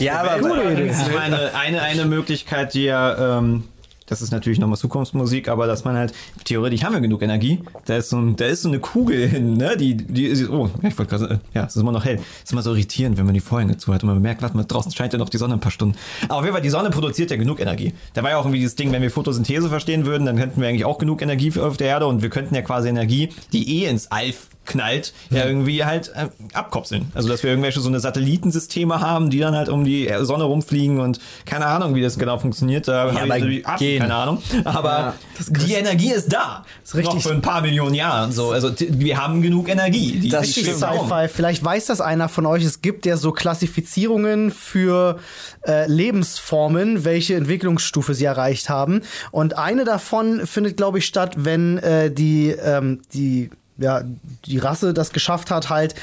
[0.00, 3.64] ja, aber Ich meine, eine, eine Möglichkeit, die ja, ähm,
[4.06, 6.12] das ist natürlich nochmal Zukunftsmusik, aber dass man halt,
[6.44, 7.60] theoretisch haben wir genug Energie.
[7.84, 9.76] Da ist so, ein, da ist so eine Kugel hin, ne?
[9.76, 12.20] Die, die ist, oh, ich wollte gerade ja, es ist immer noch hell.
[12.42, 14.64] Ist immer so irritierend, wenn man die Vorhänge zu hat und man merkt, warte mal,
[14.64, 15.96] draußen scheint ja noch die Sonne ein paar Stunden.
[16.24, 17.92] Aber auf jeden Fall, die Sonne produziert ja genug Energie.
[18.14, 20.68] Da war ja auch irgendwie dieses Ding, wenn wir Photosynthese verstehen würden, dann hätten wir
[20.68, 23.88] eigentlich auch genug Energie auf der Erde und wir könnten ja quasi Energie, die eh
[23.88, 24.32] ins All
[24.66, 27.10] knallt, ja irgendwie halt äh, abkopseln.
[27.14, 31.00] Also dass wir irgendwelche so eine Satellitensysteme haben, die dann halt um die Sonne rumfliegen
[31.00, 32.88] und keine Ahnung, wie das genau funktioniert.
[32.88, 34.00] Da habe ich so die absolut gehen.
[34.02, 34.42] keine Ahnung.
[34.64, 35.14] Aber
[35.48, 36.64] die Energie ist da.
[36.84, 38.32] ist richtig- Noch für ein paar Millionen Jahren.
[38.32, 38.50] So.
[38.50, 40.18] Also wir haben genug Energie.
[40.18, 41.08] Die Das die warum?
[41.08, 41.28] Sci-Fi.
[41.28, 42.64] Vielleicht weiß das einer von euch.
[42.64, 45.18] Es gibt ja so Klassifizierungen für
[45.66, 49.02] äh, Lebensformen, welche Entwicklungsstufe sie erreicht haben.
[49.30, 54.02] Und eine davon findet, glaube ich, statt, wenn äh, die, ähm, die, ja,
[54.44, 55.94] die Rasse das geschafft hat, halt,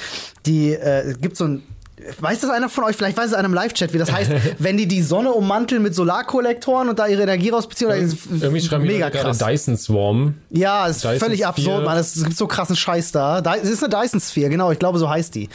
[0.46, 1.64] die, äh, es gibt so ein
[2.20, 2.96] Weiß das einer von euch?
[2.96, 5.96] Vielleicht weiß es einer im Live-Chat, wie das heißt, wenn die die Sonne ummanteln mit
[5.96, 7.90] Solarkollektoren und da ihre Energie rausbeziehen.
[7.90, 9.38] Oder Irgendwie schreiben wir mega gerade krass.
[9.38, 10.36] Dyson Swarm.
[10.50, 11.50] Ja, ist Dyson völlig Sphere.
[11.50, 11.98] absurd, Mann.
[11.98, 13.40] Es gibt so krassen Scheiß da.
[13.62, 14.72] Es ist eine Dyson Sphere, genau.
[14.72, 15.50] Ich glaube, so heißt die.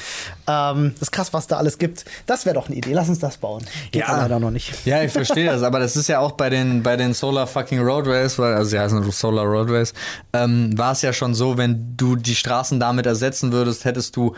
[0.47, 2.05] Ähm, das ist krass, was da alles gibt.
[2.27, 2.93] Das wäre doch eine Idee.
[2.93, 3.65] Lass uns das bauen.
[3.93, 4.09] Geht Ja.
[4.09, 4.23] ja.
[4.23, 4.87] leider noch nicht.
[4.87, 7.81] Ja, ich verstehe das, aber das ist ja auch bei den, bei den Solar fucking
[7.81, 9.93] Roadways, weil, also sie heißen Solar Roadways,
[10.33, 14.35] ähm, war es ja schon so, wenn du die Straßen damit ersetzen würdest, hättest du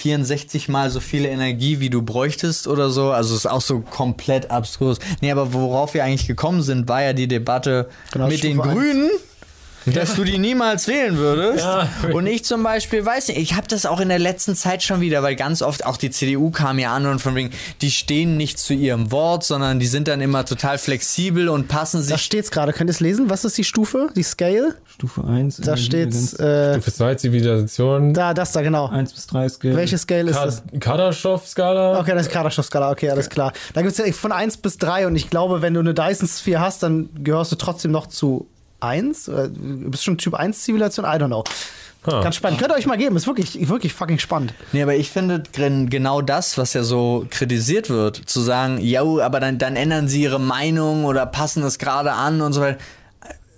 [0.00, 3.10] 64 mal so viel Energie, wie du bräuchtest oder so.
[3.10, 4.98] Also es ist auch so komplett abstrus.
[5.20, 8.68] Nee, aber worauf wir eigentlich gekommen sind, war ja die Debatte Genau, mit den Stufe
[8.68, 8.78] eins.
[8.78, 9.10] Grünen.
[9.86, 11.64] Dass du die niemals wählen würdest.
[11.64, 11.88] Ja.
[12.12, 15.00] Und ich zum Beispiel weiß nicht, ich habe das auch in der letzten Zeit schon
[15.00, 17.50] wieder, weil ganz oft auch die CDU kam ja an und von wegen,
[17.80, 21.98] die stehen nicht zu ihrem Wort, sondern die sind dann immer total flexibel und passen
[21.98, 22.22] Da sich.
[22.22, 22.72] steht's gerade.
[22.72, 23.30] Könnt ihr es lesen?
[23.30, 24.08] Was ist die Stufe?
[24.14, 24.74] Die Scale?
[24.86, 25.58] Stufe 1.
[25.58, 26.34] Da steht's.
[26.34, 28.12] Äh, Stufe 2 Zivilisation.
[28.12, 28.88] da, das da, genau.
[28.88, 29.76] 1 bis 3 Scale.
[29.76, 30.62] Welche Scale ist Ka das?
[30.78, 31.98] Kardaschow-Skala.
[32.00, 32.90] Okay, das ist Kardaschow-Skala.
[32.90, 33.52] Okay, alles klar.
[33.74, 36.60] Da gibt's ja von 1 bis 3 und ich glaube, wenn du eine Dyson Sphere
[36.60, 38.46] hast, dann gehörst du trotzdem noch zu
[38.80, 39.28] 1.
[39.28, 41.04] Oder Du bist schon Typ 1 Zivilisation?
[41.06, 41.44] I don't know.
[42.04, 42.22] Ah.
[42.22, 42.58] Ganz spannend.
[42.58, 43.14] Könnt ihr euch mal geben.
[43.16, 44.54] Ist wirklich, wirklich fucking spannend.
[44.72, 49.02] Nee, aber ich finde gen- genau das, was ja so kritisiert wird, zu sagen, ja,
[49.02, 52.78] aber dann, dann ändern sie ihre Meinung oder passen es gerade an und so weiter,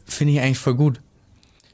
[0.07, 0.99] finde ich eigentlich voll gut.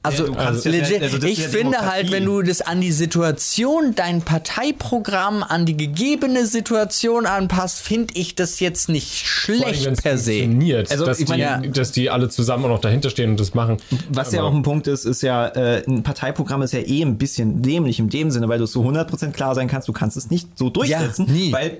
[0.09, 1.87] Also, Ja, du kannst ja- legit, also ich ja finde Demokratie.
[1.91, 8.15] halt, wenn du das an die Situation, dein Parteiprogramm, an die gegebene Situation anpasst, finde
[8.15, 10.33] ich das jetzt nicht allem, schlecht wenn's per se.
[10.41, 11.73] funktioniert, Also, dass, ich meine, die, ja.
[11.73, 13.79] dass die alle zusammen auch noch dahinter stehen und das machen.
[14.11, 17.03] Was ja Aber- auch ein Punkt ist, ist ja, äh, ein Parteiprogramm ist ja eh
[17.03, 20.17] ein bisschen dämlich in dem Sinne, weil du so 100% klar sein kannst, du kannst
[20.17, 21.53] es nicht so durchsetzen, Ja, nie.
[21.53, 21.79] weil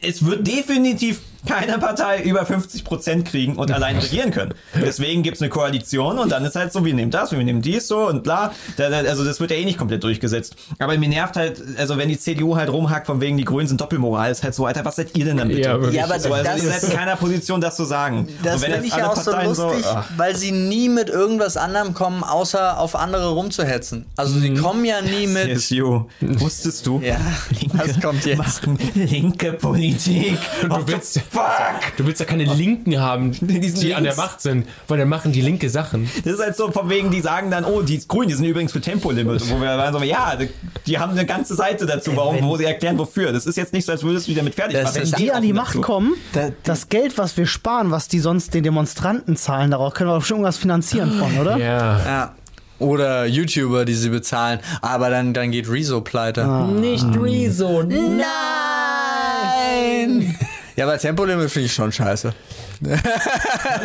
[0.00, 4.54] es wird definitiv keine Partei über 50% kriegen und allein regieren können.
[4.74, 7.86] Deswegen gibt's eine Koalition und dann ist halt so, wir nehmen das, wir nehmen dies
[7.88, 8.52] so und bla.
[8.76, 10.56] Da, da, also das wird ja eh nicht komplett durchgesetzt.
[10.78, 13.80] Aber mir nervt halt, also wenn die CDU halt rumhackt, von wegen die Grünen sind
[13.80, 15.60] Doppelmoral, ist halt so, Alter, was seid ihr denn dann bitte?
[15.62, 15.78] Ja.
[15.90, 18.28] Ja, aber so, also das ihr seid in ist- keiner Position, das zu sagen.
[18.42, 22.24] Das finde ich ja auch so lustig, ach, weil sie nie mit irgendwas anderem kommen,
[22.24, 24.06] außer auf andere rumzuhetzen.
[24.16, 25.58] Also sie kommen ja nie mit.
[25.60, 27.00] CSU, wusstest du?
[27.00, 27.16] Ja,
[27.74, 28.38] was kommt jetzt?
[28.38, 30.38] Machen linke Politik.
[30.62, 31.20] Du willst,
[31.96, 34.14] Du willst ja keine Linken haben, die, sind an der.
[34.16, 36.08] Macht sind, weil dann machen die linke Sachen.
[36.24, 38.72] Das ist halt so von wegen, die sagen dann, oh, die Grünen, die sind übrigens
[38.72, 39.50] für Tempolimit.
[39.50, 40.48] Wo wir dann so, ja, die,
[40.86, 43.32] die haben eine ganze Seite dazu, warum, wo sie erklären, wofür.
[43.32, 44.94] Das ist jetzt nicht so, als würdest du die damit fertig machen.
[44.94, 45.80] Wenn die an die Macht dazu.
[45.80, 50.10] kommen, Da- das Geld, was wir sparen, was die sonst den Demonstranten zahlen, darauf können
[50.10, 51.56] wir bestimmt irgendwas finanzieren von, oder?
[51.56, 51.98] Ja.
[52.04, 52.34] Ja.
[52.80, 54.58] Oder YouTuber, die sie bezahlen.
[54.82, 56.44] Aber dann, dann geht Rezo pleite.
[56.80, 57.84] Nicht Rezo.
[57.84, 58.24] Nein!
[60.76, 62.32] Ja, aber Tempolimit finde ich schon scheiße.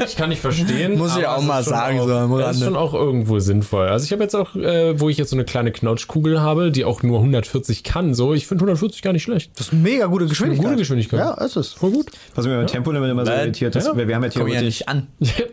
[0.05, 0.97] Ich kann nicht verstehen.
[0.97, 3.87] Muss ich auch mal sagen, auch, so Das ist schon auch irgendwo sinnvoll.
[3.87, 6.85] Also ich habe jetzt auch, äh, wo ich jetzt so eine kleine Knautschkugel habe, die
[6.85, 9.51] auch nur 140 kann, so, ich finde 140 gar nicht schlecht.
[9.55, 10.65] Das ist eine mega gute Geschwindigkeit.
[10.65, 11.19] Gute Geschwindigkeit.
[11.19, 11.73] Ja, ist es.
[11.73, 12.07] Voll gut.
[12.35, 13.95] Was mich beim Tempolimit immer so Weil- irritiert ist, ja.
[13.95, 14.63] wir wir haben ja ja theoretisch...
[14.63, 15.07] nicht an.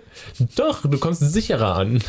[0.56, 2.00] Doch, du kommst sicherer an.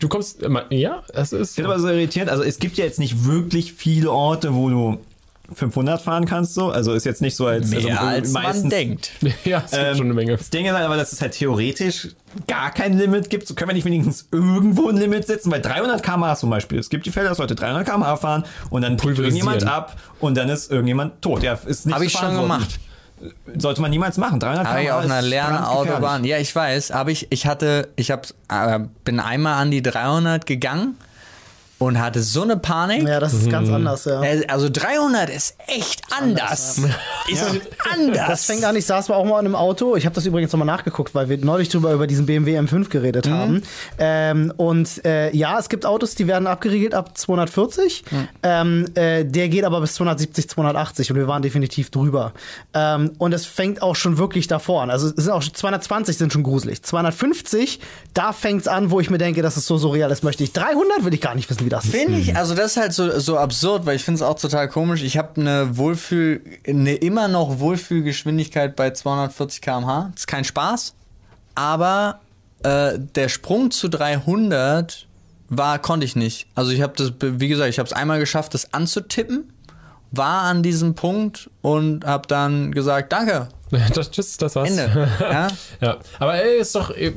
[0.00, 1.52] Du kommst, immer- ja, es ist.
[1.52, 4.68] Ich bin aber so irritiert, also es gibt ja jetzt nicht wirklich viele Orte, wo
[4.68, 4.98] du
[5.52, 6.70] 500 fahren kannst, so.
[6.70, 9.10] Also ist jetzt nicht so, als, Mehr also, als man meistens- denkt.
[9.44, 10.36] Ja, es gibt Ähm, schon eine Menge.
[10.36, 12.08] Das Ding ist halt aber, dass es halt theoretisch
[12.46, 13.46] gar kein Limit gibt.
[13.46, 16.78] So können wir nicht wenigstens irgendwo ein Limit setzen, weil 300 km/h zum Beispiel.
[16.78, 19.48] Es gibt die Fälle, dass Leute 300 km/h fahren und dann prüft Pulverisieren.
[19.48, 21.42] irgendjemand ab und dann ist irgendjemand tot.
[21.42, 22.80] Ja, ist nicht Habe ich schon gemacht.
[23.56, 24.40] Sollte man niemals machen.
[24.40, 25.56] 300 Habe ich km/h auf einer leeren.
[25.58, 26.24] Autobahn.
[26.24, 26.90] Ja, ich weiß.
[26.90, 30.96] Aber ich, ich hatte, ich hab, äh, bin einmal an die 300 gegangen
[31.84, 33.06] und hatte so eine Panik.
[33.06, 34.22] Ja, das ist ganz anders, ja.
[34.22, 36.80] Äh, Also 300 ist echt anders.
[37.28, 37.44] Ist
[37.92, 38.26] anders.
[38.26, 39.96] Das fängt an, ich saß mal auch mal in einem Auto.
[39.96, 43.28] Ich habe das übrigens nochmal nachgeguckt, weil wir neulich drüber über diesen BMW M5 geredet
[43.28, 43.62] haben.
[43.98, 48.04] Ähm, und äh, ja, es gibt Autos, die werden abgeriegelt ab 240.
[48.42, 52.32] Ähm, äh, der geht aber bis 270, 280 und wir waren definitiv drüber.
[52.72, 54.90] Ähm, und es fängt auch schon wirklich davor an.
[54.90, 56.82] Also es sind auch schon 220 sind schon gruselig.
[56.82, 57.80] 250,
[58.14, 60.52] da fängt's an, wo ich mir denke, das ist so surreal, das möchte ich.
[60.52, 61.86] 300 will ich gar nicht wissen, wie das.
[61.86, 64.68] Finde ich, also das ist halt so, so absurd, weil ich finde es auch total
[64.68, 65.02] komisch.
[65.02, 70.10] Ich habe eine Wohlfühl, eine immer noch Wohlfühlgeschwindigkeit bei 240 km/h.
[70.12, 70.94] Das ist kein Spaß.
[71.54, 72.20] Aber
[72.62, 75.06] äh, der Sprung zu 300
[75.48, 76.46] war, konnte ich nicht.
[76.54, 79.52] Also ich habe das, wie gesagt, ich habe es einmal geschafft, das anzutippen,
[80.10, 83.48] war an diesem Punkt und habe dann gesagt, danke,
[83.94, 84.70] Das, tschüss, das war's.
[84.70, 85.08] Ende.
[85.20, 85.48] ja?
[85.80, 87.12] Ja, aber ey, ist doch, äh,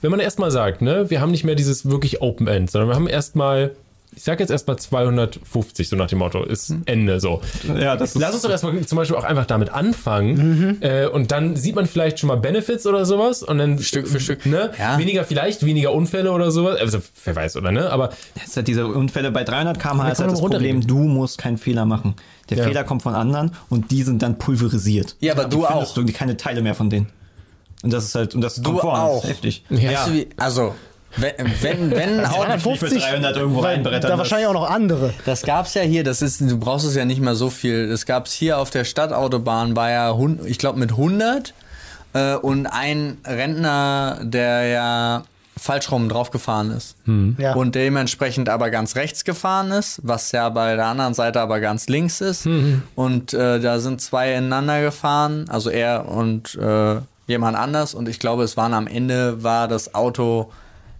[0.00, 2.94] wenn man erstmal sagt, ne, wir haben nicht mehr dieses wirklich Open End, sondern wir
[2.94, 3.74] haben erstmal,
[4.16, 6.82] ich sag jetzt erstmal 250, so nach dem Motto, ist Hm.
[6.86, 7.40] Ende so.
[7.66, 11.32] Ja, das ist Lass uns doch erstmal zum Beispiel auch einfach damit anfangen äh, und
[11.32, 14.46] dann sieht man vielleicht schon mal Benefits oder sowas und dann Stück für Stück.
[14.46, 14.70] Ne?
[14.78, 14.98] Ja.
[14.98, 17.90] Weniger vielleicht, weniger Unfälle oder sowas, also wer weiß, oder ne?
[17.90, 20.40] Aber Das ist halt diese Unfälle bei 300 km/h ist halt das.
[20.40, 22.14] Problem, du musst keinen Fehler machen.
[22.50, 22.64] Der Ja.
[22.64, 25.16] Fehler kommt von anderen und die sind dann pulverisiert.
[25.20, 26.04] Ja, aber Die du findest auch.
[26.04, 27.08] Du keine Teile mehr von denen.
[27.82, 29.14] Und das ist halt, und das Du kommt vor, auch.
[29.22, 29.64] Das ist heftig.
[29.68, 30.74] Weißt du, wie, also,
[31.16, 31.32] wenn,
[31.62, 35.12] wenn, wenn ein Auto 250, 300 irgendwo reinbrettern, Da wahrscheinlich auch noch andere.
[35.24, 37.88] Das gab's ja hier, das ist, du brauchst es ja nicht mehr so viel.
[37.88, 41.54] Das gab's hier auf der Stadtautobahn, war ja, ich glaube, mit 100
[42.14, 45.22] äh, und ein Rentner, der ja
[45.56, 46.96] falsch rum draufgefahren ist.
[47.38, 47.54] Ja.
[47.54, 51.88] Und dementsprechend aber ganz rechts gefahren ist, was ja bei der anderen Seite aber ganz
[51.88, 52.46] links ist.
[52.96, 56.96] Und äh, da sind zwei ineinander gefahren, also er und äh,
[57.26, 57.94] jemand anders.
[57.94, 60.50] Und ich glaube, es waren am Ende, war das Auto,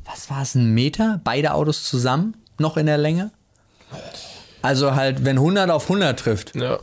[0.05, 1.20] was war es, ein Meter?
[1.24, 3.31] Beide Autos zusammen, noch in der Länge?
[4.62, 6.55] Also halt, wenn 100 auf 100 trifft.
[6.56, 6.78] ja,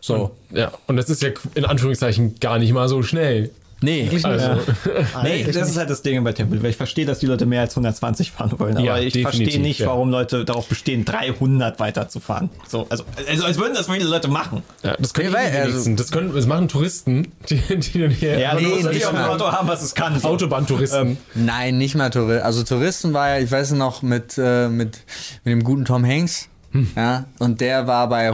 [0.00, 0.36] So.
[0.50, 3.50] ja, und das ist ja in Anführungszeichen gar nicht mal so schnell.
[3.86, 4.10] Nee.
[4.22, 4.60] Also,
[5.22, 7.60] Nee, das ist halt das Ding bei Temple, weil ich verstehe, dass die Leute mehr
[7.60, 9.86] als 120 fahren wollen, aber Ja, ich verstehe nicht, ja.
[9.86, 12.50] warum Leute darauf bestehen, 300 weiterzufahren.
[12.68, 14.62] So, also, also als würden das viele Leute machen.
[14.82, 18.10] ja, das können Nee, weil- die also- das, können, das machen Touristen, die, die dann
[18.10, 19.28] hier Ja, Nee, nicht auf dem mal.
[19.30, 20.18] Auto haben, was es kann.
[20.18, 20.28] So.
[20.28, 21.16] Autobahntouristen.
[21.34, 22.44] Nein, nicht mal Touristen.
[22.44, 24.98] Also Touristen war ja, ich weiß noch, mit, äh, mit,
[25.44, 26.48] mit dem guten Tom Hanks.
[26.96, 28.28] Ja, und der war bei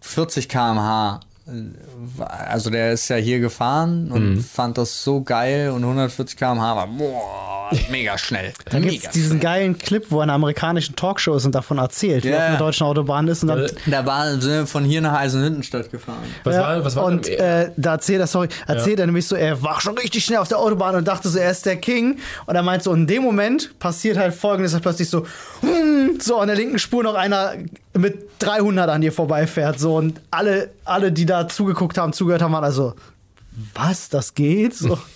[0.00, 1.20] 140 km/h.
[2.48, 6.86] Also der ist ja hier gefahren und fand das so geil und 140 km/h war
[6.86, 8.52] boah, mega schnell.
[8.64, 11.54] Da gibt mega es diesen geilen Clip, wo er in einer amerikanischen Talkshow ist und
[11.54, 12.36] davon erzählt, wie Ja.
[12.36, 13.42] er auf einer deutschen Autobahn ist.
[13.42, 16.24] Und dann, Äh, Da war sind wir von hier nach Eisenhüttenstadt gefahren.
[16.44, 19.36] Was Ja, war, was war und äh, da erzählt er, sorry, erzählt er nämlich so,
[19.36, 22.18] er war schon richtig schnell auf der Autobahn und dachte so, er ist der King.
[22.46, 25.26] Und er meint so, in dem Moment passiert halt folgendes, dass plötzlich so,
[25.60, 27.52] hm, so an der linken Spur noch einer
[27.96, 29.78] mit 300 an dir vorbeifährt.
[29.78, 32.94] So, und alle, alle, die da zugeguckt haben, zugehört haben, waren also,
[33.74, 34.74] was, das geht?
[34.74, 34.98] So.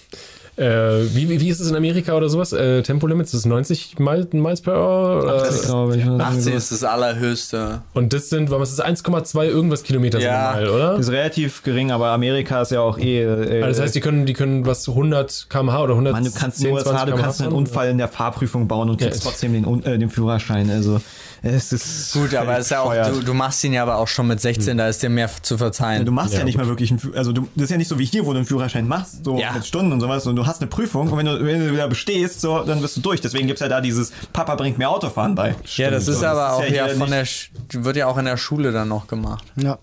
[0.56, 2.52] Äh, wie, wie, wie ist es in Amerika oder sowas?
[2.52, 5.22] Äh, Tempolimits ist 90 Mil- Miles per Hour?
[5.22, 5.48] Oder?
[5.64, 6.04] glaube ich.
[6.04, 7.82] 80 ist das allerhöchste.
[7.94, 10.54] Und das sind, was ist das, 1,2 irgendwas Kilometer Ja.
[10.56, 10.96] Mile, oder?
[10.98, 13.22] ist relativ gering, aber Amerika ist ja auch eh.
[13.22, 16.36] Äh, Also das heißt, die können, die können was 100 km/h oder 110 Mann, du
[16.36, 17.52] kannst nur 20 du kannst einen?
[17.52, 19.30] Unfall in der Fahrprüfung bauen und kriegst Ja.
[19.30, 20.70] trotzdem den, äh, den Führerschein.
[20.70, 21.00] Also
[21.42, 24.08] Es ist Gut, aber völlig ist ja auch, du, du machst ihn ja aber auch
[24.08, 26.04] schon mit 16, da ist dir mehr zu verzeihen.
[26.04, 26.64] Du machst ja, Ja, nicht gut.
[26.64, 28.46] mal wirklich einen also du, das ist ja nicht so wie hier, wo du einen
[28.46, 29.52] Führerschein machst, so Ja.
[29.52, 31.88] mit Stunden und sowas, und du hast eine Prüfung und wenn du, wenn du wieder
[31.88, 33.20] bestehst, so, dann bist du durch.
[33.20, 35.54] Deswegen gibt's ja da dieses Papa bringt mir Autofahren bei.
[35.76, 38.06] ja, das ist So, aber das auch ist ja ja, von der, Sch- wird ja
[38.06, 39.44] auch in der Schule dann noch gemacht.
[39.56, 39.78] Ja.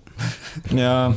[0.73, 1.15] Ja.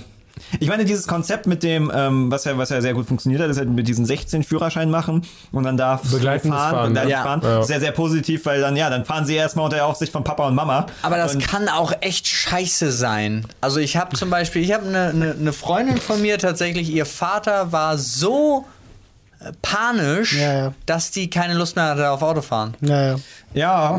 [0.61, 3.51] Ich meine, dieses Konzept mit dem, ähm, was ja, was ja sehr gut funktioniert hat,
[3.51, 7.23] ist halt mit diesen 16 Führerschein machen und dann darf Begleitendes Fahren, begleitendes ja.
[7.23, 7.41] fahren.
[7.43, 7.63] Ja.
[7.63, 10.47] Sehr, sehr positiv, weil dann, ja, dann fahren sie erstmal unter der Aufsicht von Papa
[10.47, 10.87] und Mama.
[11.03, 13.47] Aber das und, kann auch echt scheiße sein.
[13.61, 17.07] Also ich habe zum Beispiel, ich habe eine ne, ne Freundin von mir tatsächlich, ihr
[17.07, 18.65] Vater war so
[19.63, 20.73] panisch, Ja, ja.
[20.87, 22.75] dass die keine Lust mehr hatte auf Autofahren.
[22.81, 23.17] Ja, ja.
[23.55, 23.99] Ja,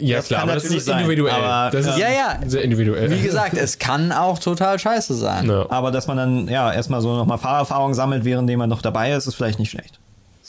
[0.00, 1.34] Ja, klar, aber das ist sein, individuell.
[1.34, 2.38] aber, das ist Ja, ja.
[2.46, 3.10] sehr individuell.
[3.10, 5.48] Wie gesagt, es kann auch total scheiße sein.
[5.48, 5.66] Ja.
[5.70, 9.26] aber dass man dann, ja, erstmal so nochmal Fahrerfahrung sammelt, währenddem man noch dabei ist,
[9.26, 9.98] ist vielleicht nicht schlecht.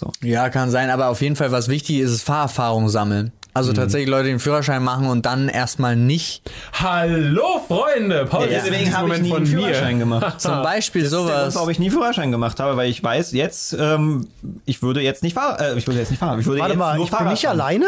[0.04, 0.12] So.
[0.28, 3.32] Ja, kann sein, aber auf jeden Fall, was wichtig ist, ist Fahrerfahrung sammeln.
[3.56, 3.76] Also Mhm.
[3.76, 6.42] tatsächlich Leute den Führerschein machen und dann erstmal nicht.
[6.74, 10.00] Hallo Freunde, Paul, Ja, deswegen habe ich nie von einen Führerschein mir.
[10.00, 10.36] gemacht.
[10.42, 11.56] Zum Beispiel Das ist der Grund, sowas.
[11.56, 14.28] warum ich nie Führerschein gemacht habe, weil ich weiß jetzt, ähm,
[14.66, 16.80] ich würde jetzt nicht fahren, äh, ich würde jetzt nicht fahren, ich würde Warte jetzt
[16.80, 17.60] mal, nur ich bin Fahrrad nicht fahren.
[17.62, 17.86] alleine?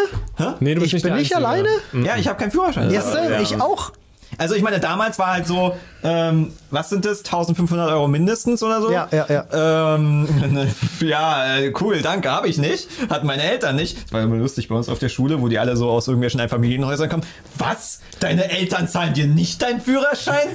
[0.59, 1.69] Nee, du bist Ich bin der nicht alleine?
[1.93, 2.91] Ja, ich habe keinen Führerschein.
[2.91, 3.39] Yes, ja.
[3.41, 3.91] ich auch.
[4.37, 8.81] Also ich meine, damals war halt so, ähm, was sind das, 1500 Euro mindestens oder
[8.81, 8.91] so?
[8.91, 9.95] Ja, ja, ja.
[9.95, 10.27] Ähm,
[10.99, 12.87] ja, äh, cool, danke, habe ich nicht.
[13.09, 14.03] Hatten meine Eltern nicht.
[14.05, 16.39] Das war immer lustig bei uns auf der Schule, wo die alle so aus irgendwelchen
[16.41, 17.23] Einfamilienhäusern kommen.
[17.57, 17.99] Was?
[18.19, 20.47] Deine Eltern zahlen dir nicht deinen Führerschein?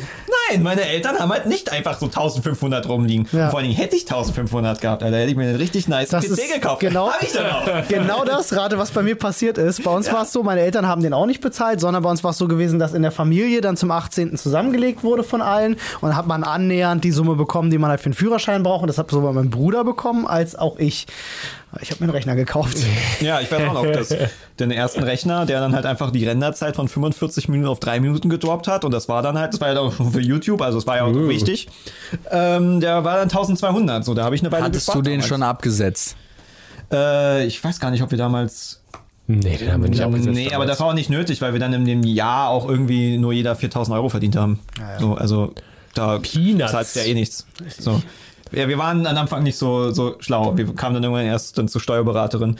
[0.51, 3.29] Nein, meine Eltern haben halt nicht einfach so 1500 rumliegen.
[3.33, 3.51] Ja.
[3.51, 6.25] Vor allen Dingen hätte ich 1500 gehabt, Alter, hätte ich mir einen richtig nice Das
[6.27, 6.81] PC ist gekauft.
[6.81, 7.61] genau- Hab ich dann auch.
[7.89, 9.83] Genau das, gerade was bei mir passiert ist.
[9.85, 12.23] Bei uns war es so, meine Eltern haben den auch nicht bezahlt, sondern bei uns
[12.25, 14.37] war es so gewesen, dass in der Familie dann zum 18.
[14.37, 18.01] zusammengelegt wurde von allen und dann hat man annähernd die Summe bekommen, die man halt
[18.01, 18.83] für einen Führerschein braucht.
[18.83, 21.07] Und das hat sowohl mein Bruder bekommen als auch ich.
[21.81, 22.77] Ich habe mir einen Rechner gekauft.
[23.21, 24.15] Ja, ich weiß auch noch, dass
[24.59, 28.29] den ersten Rechner, der dann halt einfach die Renderzeit von 45 Minuten auf 3 Minuten
[28.31, 30.79] gedroppt hat und das war dann halt, das war ja auch schon für YouTube, also
[30.79, 31.29] es war ja auch Uh.
[31.29, 31.69] wichtig,
[32.31, 35.13] ähm, der war dann 1200, so, da habe ich eine Weile Hattest gespart du den
[35.21, 35.29] damals.
[35.29, 36.17] schon abgesetzt?
[36.93, 38.80] Äh, ich weiß gar nicht, ob wir damals...
[39.39, 40.35] Nee, den haben wir nicht abgesetzt.
[40.35, 43.17] nee, aber das war auch nicht nötig, weil wir dann in dem Jahr auch irgendwie
[43.19, 44.59] nur jeder 4000 Euro verdient haben.
[44.99, 45.53] So, also
[45.95, 46.73] da Peanuts.
[46.73, 47.47] zahlst du ja eh nichts.
[47.79, 48.03] So.
[48.53, 50.57] Ja, wir waren am Anfang nicht so, so schlau.
[50.57, 52.57] Wir kamen dann irgendwann erst dann zur Steuerberaterin.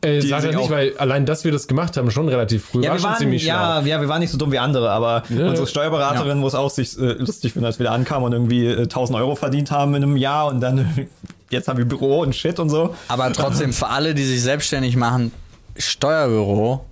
[0.00, 2.90] Äh, sag das nicht, weil allein, dass wir das gemacht haben, schon relativ früh, Ja,
[2.90, 3.88] war wir schon waren, ziemlich ja, schlau.
[3.90, 5.48] ja, wir waren nicht so dumm wie andere, aber Ja.
[5.48, 8.64] unsere Steuerberaterin, wo es auch sich äh, lustig findet, als wir da ankamen und irgendwie
[8.66, 11.08] äh, 1000 Euro verdient haben in einem Jahr und dann
[11.50, 12.94] jetzt haben wir Büro und Shit und so.
[13.08, 15.32] Aber trotzdem, für alle, die sich selbstständig machen,
[15.78, 16.84] Steuerbüro,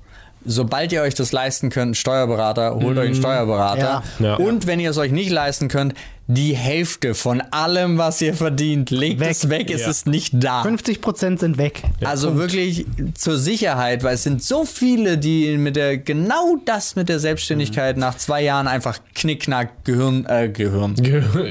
[0.45, 4.03] sobald ihr euch das leisten könnt, Steuerberater, holt euch einen Steuerberater.
[4.19, 4.27] Ja.
[4.27, 4.35] Ja.
[4.37, 5.95] Und wenn ihr es euch nicht leisten könnt,
[6.29, 9.31] die Hälfte von allem, was ihr verdient, legt Weg.
[9.31, 9.91] es weg, es Ja.
[9.91, 10.63] ist nicht da.
[10.63, 11.83] 50 Prozent sind weg.
[12.05, 12.85] Also wirklich
[13.15, 17.97] zur Sicherheit, weil es sind so viele, die mit der genau das mit der Selbstständigkeit
[17.97, 20.95] nach zwei Jahren einfach knickknack Gehirn, äh, Gehirn,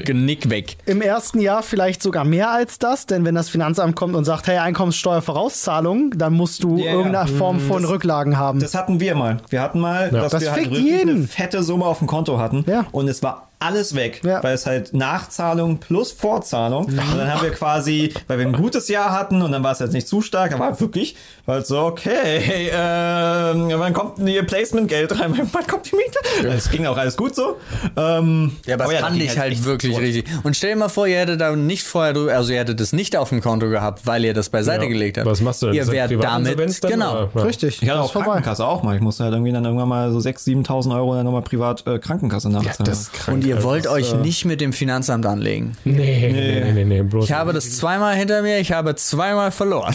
[0.04, 0.76] Genick weg.
[0.86, 4.46] Im ersten Jahr vielleicht sogar mehr als das, denn wenn das Finanzamt kommt und sagt,
[4.46, 6.92] hey, Einkommenssteuervorauszahlung, dann musst du ja.
[6.92, 8.60] irgendeine Form von Rücklagen haben.
[8.60, 9.38] Das hatten wir mal.
[9.48, 12.86] Wir hatten mal, dass Das wir halt eine fette Summe auf dem Konto hatten Ja.
[12.92, 14.42] und es war alles weg, Ja.
[14.42, 18.88] weil es halt Nachzahlung plus Vorzahlung und dann haben wir quasi, weil wir ein gutes
[18.88, 21.16] Jahr hatten und dann war es jetzt nicht zu stark, aber wirklich,
[21.46, 25.32] weil so, okay, ähm, wann kommt denn ihr Placement-Geld rein?
[25.52, 26.48] Wann kommt die Miete?
[26.48, 27.56] Es ging auch alles gut so.
[27.96, 30.26] Ähm, Ja, aber, das da fand ich halt echt wirklich richtig.
[30.42, 32.92] Und stell dir mal vor, ihr hättet da nicht vorher, drü- also ihr hättet es
[32.92, 34.88] nicht auf dem Konto gehabt, weil ihr das beiseite Ja.
[34.90, 35.26] gelegt habt.
[35.26, 35.76] Was machst du denn?
[35.76, 37.12] Ihr das wärt damit, dann, genau.
[37.12, 37.30] oder?
[37.34, 37.42] Ja.
[37.42, 37.82] Richtig.
[37.82, 38.26] Ich hatte das auch vorbei.
[38.26, 38.94] Krankenkasse auch mal.
[38.96, 41.98] Ich musste halt irgendwie dann irgendwann mal so 6.000, 7.000 Euro dann nochmal privat äh,
[41.98, 42.84] Krankenkasse nachzahlen.
[42.84, 43.36] Das ist krank.
[43.38, 45.72] Und ihr wollt euch äh, nicht mit dem Finanzamt anlegen.
[45.84, 48.94] Nee, nee, nee, nee, nee, nee bloß Ich habe das zweimal hinter mir, ich habe
[48.96, 49.94] zweimal verloren.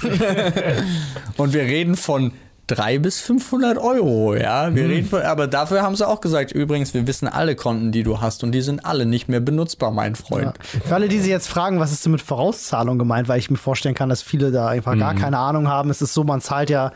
[1.37, 2.31] Und wir reden von
[2.67, 4.73] 300 bis 500 Euro, ja.
[4.73, 8.03] Wir reden von, aber dafür haben sie auch gesagt, übrigens, wir wissen alle Konten, die
[8.03, 10.53] du hast und die sind alle nicht mehr benutzbar, mein Freund.
[10.73, 10.79] Ja.
[10.85, 13.57] Für alle, die sich jetzt fragen, was ist denn mit Vorauszahlung gemeint, weil ich mir
[13.57, 15.89] vorstellen kann, dass viele da einfach gar keine Ahnung haben.
[15.89, 16.91] Es ist so, man zahlt ja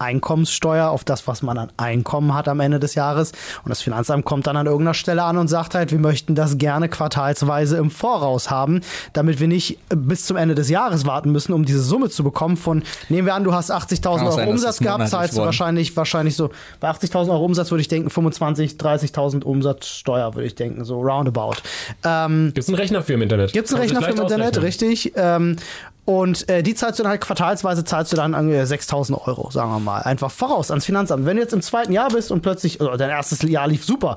[0.00, 3.32] Einkommenssteuer auf das, was man an Einkommen hat am Ende des Jahres.
[3.64, 6.58] Und das Finanzamt kommt dann an irgendeiner Stelle an und sagt halt, wir möchten das
[6.58, 8.80] gerne quartalsweise im Voraus haben,
[9.12, 12.56] damit wir nicht bis zum Ende des Jahres warten müssen, um diese Summe zu bekommen
[12.56, 15.42] von, nehmen wir an, du hast 80.000 Kann auch Euro sein, Umsatz gehabt, zahlst du
[15.42, 16.50] wahrscheinlich, wahrscheinlich so,
[16.80, 21.56] bei 80.000 Euro Umsatz würde ich denken, 25, 30.000 Umsatzsteuer würde ich denken, so roundabout.
[22.04, 23.52] Ähm, Gibt es einen Rechner für im Internet?
[23.52, 24.64] Gibt es einen Rechner für im Internet, ausrechnen.
[24.64, 25.12] richtig.
[25.16, 25.56] Ähm,
[26.04, 29.70] und äh, die zahlst du dann halt quartalsweise, zahlst du dann äh, 6000 Euro, sagen
[29.70, 30.02] wir mal.
[30.02, 31.26] Einfach voraus ans Finanzamt.
[31.26, 34.16] Wenn du jetzt im zweiten Jahr bist und plötzlich, oder dein erstes Jahr lief super,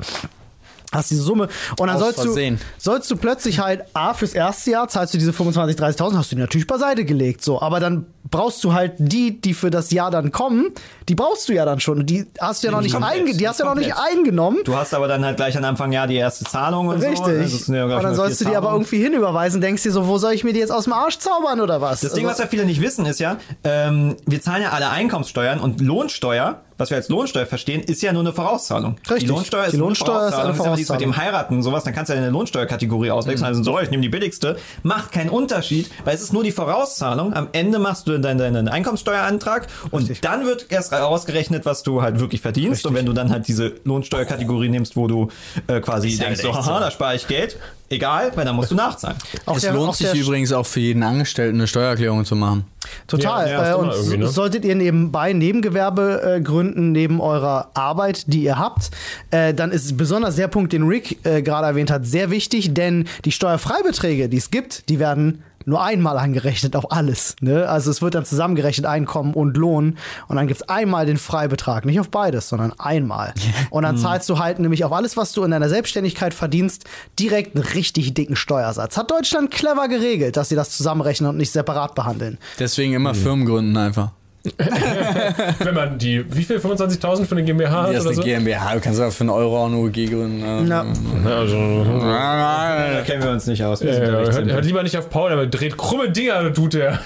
[0.94, 1.50] Hast diese Summe
[1.80, 2.36] und dann sollst du,
[2.78, 6.36] sollst du plötzlich halt, A, fürs erste Jahr zahlst du diese 25.000, 30.000, hast du
[6.36, 7.62] die natürlich beiseite gelegt, so.
[7.62, 10.72] Aber dann brauchst du halt die, die für das Jahr dann kommen,
[11.10, 12.00] die brauchst du ja dann schon.
[12.00, 14.60] Und Die hast du ja noch nicht, einge die hast ja noch nicht eingenommen.
[14.64, 17.08] Du hast aber dann halt gleich am Anfang ja die erste Zahlung und so.
[17.08, 17.28] Richtig.
[17.28, 20.08] Also es sind ja, und dann sollst du die aber irgendwie hinüberweisen, denkst dir so,
[20.08, 22.02] wo soll ich mir die jetzt aus dem Arsch zaubern oder was?
[22.02, 24.90] Das Ding, was Also- ja viele nicht wissen, ist ja, ähm, wir zahlen ja alle
[24.90, 28.98] Einkommenssteuern und Lohnsteuer, was wir als Lohnsteuer verstehen, ist ja nur eine Vorauszahlung.
[29.10, 29.20] Richtig.
[29.20, 31.18] Die Lohnsteuer ist Die Lohnsteuer ist eine Das ist ja mit dem Vorauszahlung.
[31.18, 33.48] Heiraten und sowas, dann kannst du ja eine Lohnsteuerkategorie auswechseln.
[33.48, 34.58] Also so, ich nehme die billigste.
[34.84, 37.34] Macht keinen Unterschied, weil es ist nur die Vorauszahlung.
[37.34, 42.20] Am Ende machst du deinen, deinen Einkommenssteuerantrag und dann wird erst ausgerechnet, was du halt
[42.20, 42.86] wirklich verdienst.
[42.86, 45.30] Und wenn du dann halt diese Lohnsteuerkategorie nimmst, wo du
[45.68, 47.58] äh, quasi denkst, so, haha, da spare ich Geld,
[47.90, 49.18] egal, weil dann musst du nachzahlen.
[49.46, 52.66] Auch Es der- lohnt auch sich übrigens auch für jeden Angestellten eine Steuererklärung zu machen.
[53.08, 53.50] Total.
[53.50, 54.28] Ja, ja, äh, und ne?
[54.28, 58.92] solltet ihr nebenbei Nebengewerbe äh, gründen, neben eurer Arbeit, die ihr habt,
[59.32, 63.06] äh, dann ist besonders der Punkt, den Rick äh, gerade erwähnt hat, sehr wichtig, denn
[63.26, 67.36] die Steuerfreibeträge, die es gibt, die werden nur einmal angerechnet auf alles.
[67.42, 67.68] Ne?
[67.68, 71.86] Also es wird dann zusammengerechnet Einkommen und Lohn und dann gibt es einmal den Freibetrag,
[71.86, 73.34] nicht auf beides, sondern einmal.
[73.70, 76.86] Und dann zahlst du halt nämlich auf alles, was du in deiner Selbstständigkeit verdienst,
[77.20, 78.98] direkt einen richtig dicken Steuersatz.
[78.98, 82.38] Hat Deutschland clever geregelt, dass sie das zusammenrechnen und nicht separat behandeln.
[82.60, 84.12] Deswegen immer Firmen gründen einfach.
[85.60, 88.22] Wenn man die, wie viel, 25.000 für eine GmbH hat Die ist oder eine so?
[88.24, 90.68] GmbH, du kannst auch für einen Euro auch eine UG gründen.
[90.68, 90.86] Ja.
[91.26, 93.82] Also, Da kennen wir uns nicht aus.
[93.82, 96.74] Wir sind da recht hört, hört lieber nicht auf Paul, aber dreht krumme Dinger, tut
[96.74, 97.00] der.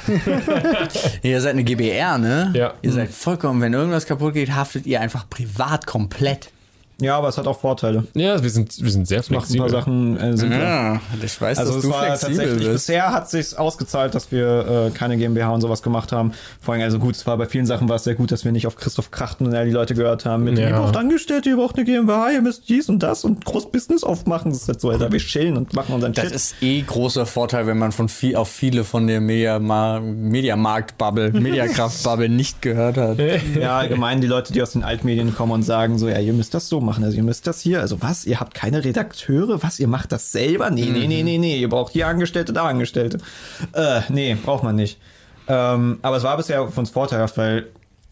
[1.21, 2.51] Ihr seid eine GBR, ne?
[2.55, 2.73] Ja.
[2.81, 6.49] Ihr seid vollkommen, wenn irgendwas kaputt geht, haftet ihr einfach privat komplett.
[6.99, 8.05] Ja, aber es hat auch Vorteile.
[8.15, 9.69] Ja, wir sind, wir sind sehr Macht ein paar flexibel.
[9.69, 10.59] Sachen äh, simpler.
[10.59, 12.87] Ja, ich weiß, Also dass es du war flexibel tatsächlich, bist.
[12.87, 16.31] bisher hat sich ausgezahlt, dass wir äh, keine GmbH und sowas gemacht haben.
[16.59, 18.51] Vor allem, also gut, es war bei vielen Sachen war es sehr gut, dass wir
[18.51, 20.69] nicht auf Christoph Krachten und all die Leute gehört haben mit, Ja.
[20.69, 24.51] ihr braucht Angestellte, ihr braucht eine GmbH, ihr müsst dies und das und Großbusiness aufmachen.
[24.51, 26.33] Das ist halt so, Alter, wir chillen und machen unseren Das Shit.
[26.33, 32.29] ist eh großer Vorteil, wenn man von viel, auf viele von der Mediama Mediamarkt-Bubble, Mediakraft-Bubble
[32.29, 33.19] nicht gehört hat.
[33.59, 36.53] ja, allgemein die Leute, die aus den Altmedien kommen und sagen so, ja, ihr müsst
[36.53, 39.79] das so machen, also ihr müsst das hier, also was, ihr habt keine Redakteure, was,
[39.79, 40.69] ihr macht das selber?
[40.69, 43.17] Nee, nee, nee, nee, nee, ihr braucht hier Angestellte, da Angestellte.
[43.73, 44.99] Äh, nee, braucht man nicht.
[45.47, 47.67] Ähm, aber es war bisher für uns vorteilhaft, weil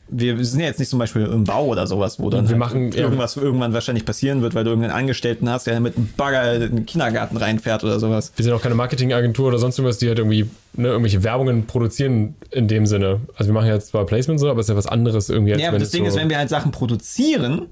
[0.07, 2.59] wir sind ja jetzt nicht zum Beispiel im Bau oder sowas, wo dann Wir halt
[2.59, 2.99] machen- ja.
[2.99, 6.75] irgendwas irgendwann wahrscheinlich passieren wird, weil du irgendeinen Angestellten hast, der mit einem Bagger in
[6.75, 8.31] den Kindergarten reinfährt oder sowas.
[8.35, 12.35] Wir sind auch keine Marketingagentur oder sonst irgendwas, die halt irgendwie ne, irgendwelche Werbungen produzieren
[12.51, 13.21] in dem Sinne.
[13.35, 15.53] Also wir machen ja zwar Placement so, aber es ist ja was anderes irgendwie.
[15.53, 17.63] Als Ja, aber das Ding so ist, wenn wir halt Sachen produzieren,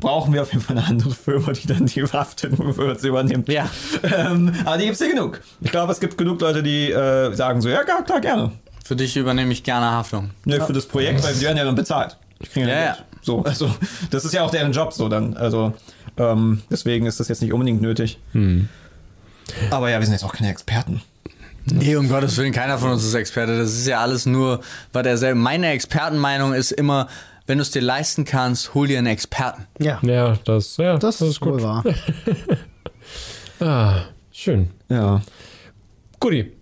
[0.00, 3.48] brauchen wir auf jeden Fall eine andere Firma, die dann die Haftung für uns übernimmt.
[3.48, 3.68] Ja.
[4.02, 5.40] Ähm, aber die gibt's ja genug.
[5.60, 8.52] Ich glaube, es gibt genug Leute, die äh, sagen so, ja, klar, klar, gerne.
[8.84, 10.30] Für dich übernehme ich gerne Haftung.
[10.44, 12.16] Ne, Für das Projekt, weil sie werden ja dann bezahlt.
[12.40, 12.96] Ich kriege ja, Ja, ja.
[13.22, 13.70] So, also,
[14.10, 15.36] das ist ja auch deren Job so dann.
[15.36, 15.74] Also,
[16.16, 18.18] ähm, deswegen ist das jetzt nicht unbedingt nötig.
[19.70, 21.02] Aber ja, wir sind jetzt auch keine Experten.
[21.66, 23.58] Nee, um Gottes Willen, keiner von uns ist Experte.
[23.58, 24.60] Das ist ja alles nur,
[24.92, 25.38] was er selber.
[25.38, 27.08] Meine Expertenmeinung ist immer,
[27.50, 29.66] wenn du es dir leisten kannst, hol dir einen Experten.
[29.80, 31.82] Ja, Ja, das, ja, das, ist wohl wahr.
[33.62, 34.70] Ah, schön.
[34.88, 35.20] Ja.
[36.18, 36.56] Guti.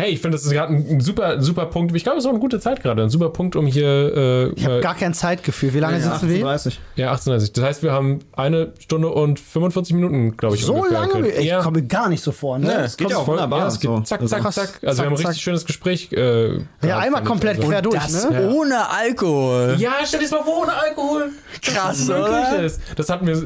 [0.00, 1.94] Hey, ich finde, das ist gerade ein, super, super Punkt.
[1.94, 3.02] Ich glaube, es ist auch eine gute Zeit gerade.
[3.02, 3.86] Ein super Punkt, um hier.
[4.16, 5.74] Äh, Ich habe gar kein Zeitgefühl.
[5.74, 6.36] Wie lange sitzen wir?
[6.36, 6.46] hier?
[6.46, 6.80] 38.
[6.96, 10.64] ja, 18.30 Das heißt, wir haben eine Stunde und 45 Minuten, glaube ich.
[10.64, 11.28] So lange?
[11.28, 11.60] Ich ja.
[11.62, 12.58] komme gar nicht so vor.
[12.58, 12.68] Ne?
[12.72, 13.58] Ja, es geht ja auch voll- wunderbar.
[13.60, 14.00] Ja, es geht so.
[14.00, 14.80] zack, Also- zack, zack.
[14.86, 15.36] Also wir haben ein Zack, richtig zack.
[15.42, 16.10] schönes Gespräch.
[16.12, 17.94] Äh, ja, einmal komplett Also- quer durch.
[17.96, 18.48] Das Ne?
[18.50, 19.76] ohne Alkohol.
[19.78, 21.28] Ja, stell dir das mal vor, ohne Alkohol.
[21.62, 22.62] Krass, Möglich oder?
[22.62, 22.80] ist.
[22.96, 23.36] Das hatten wir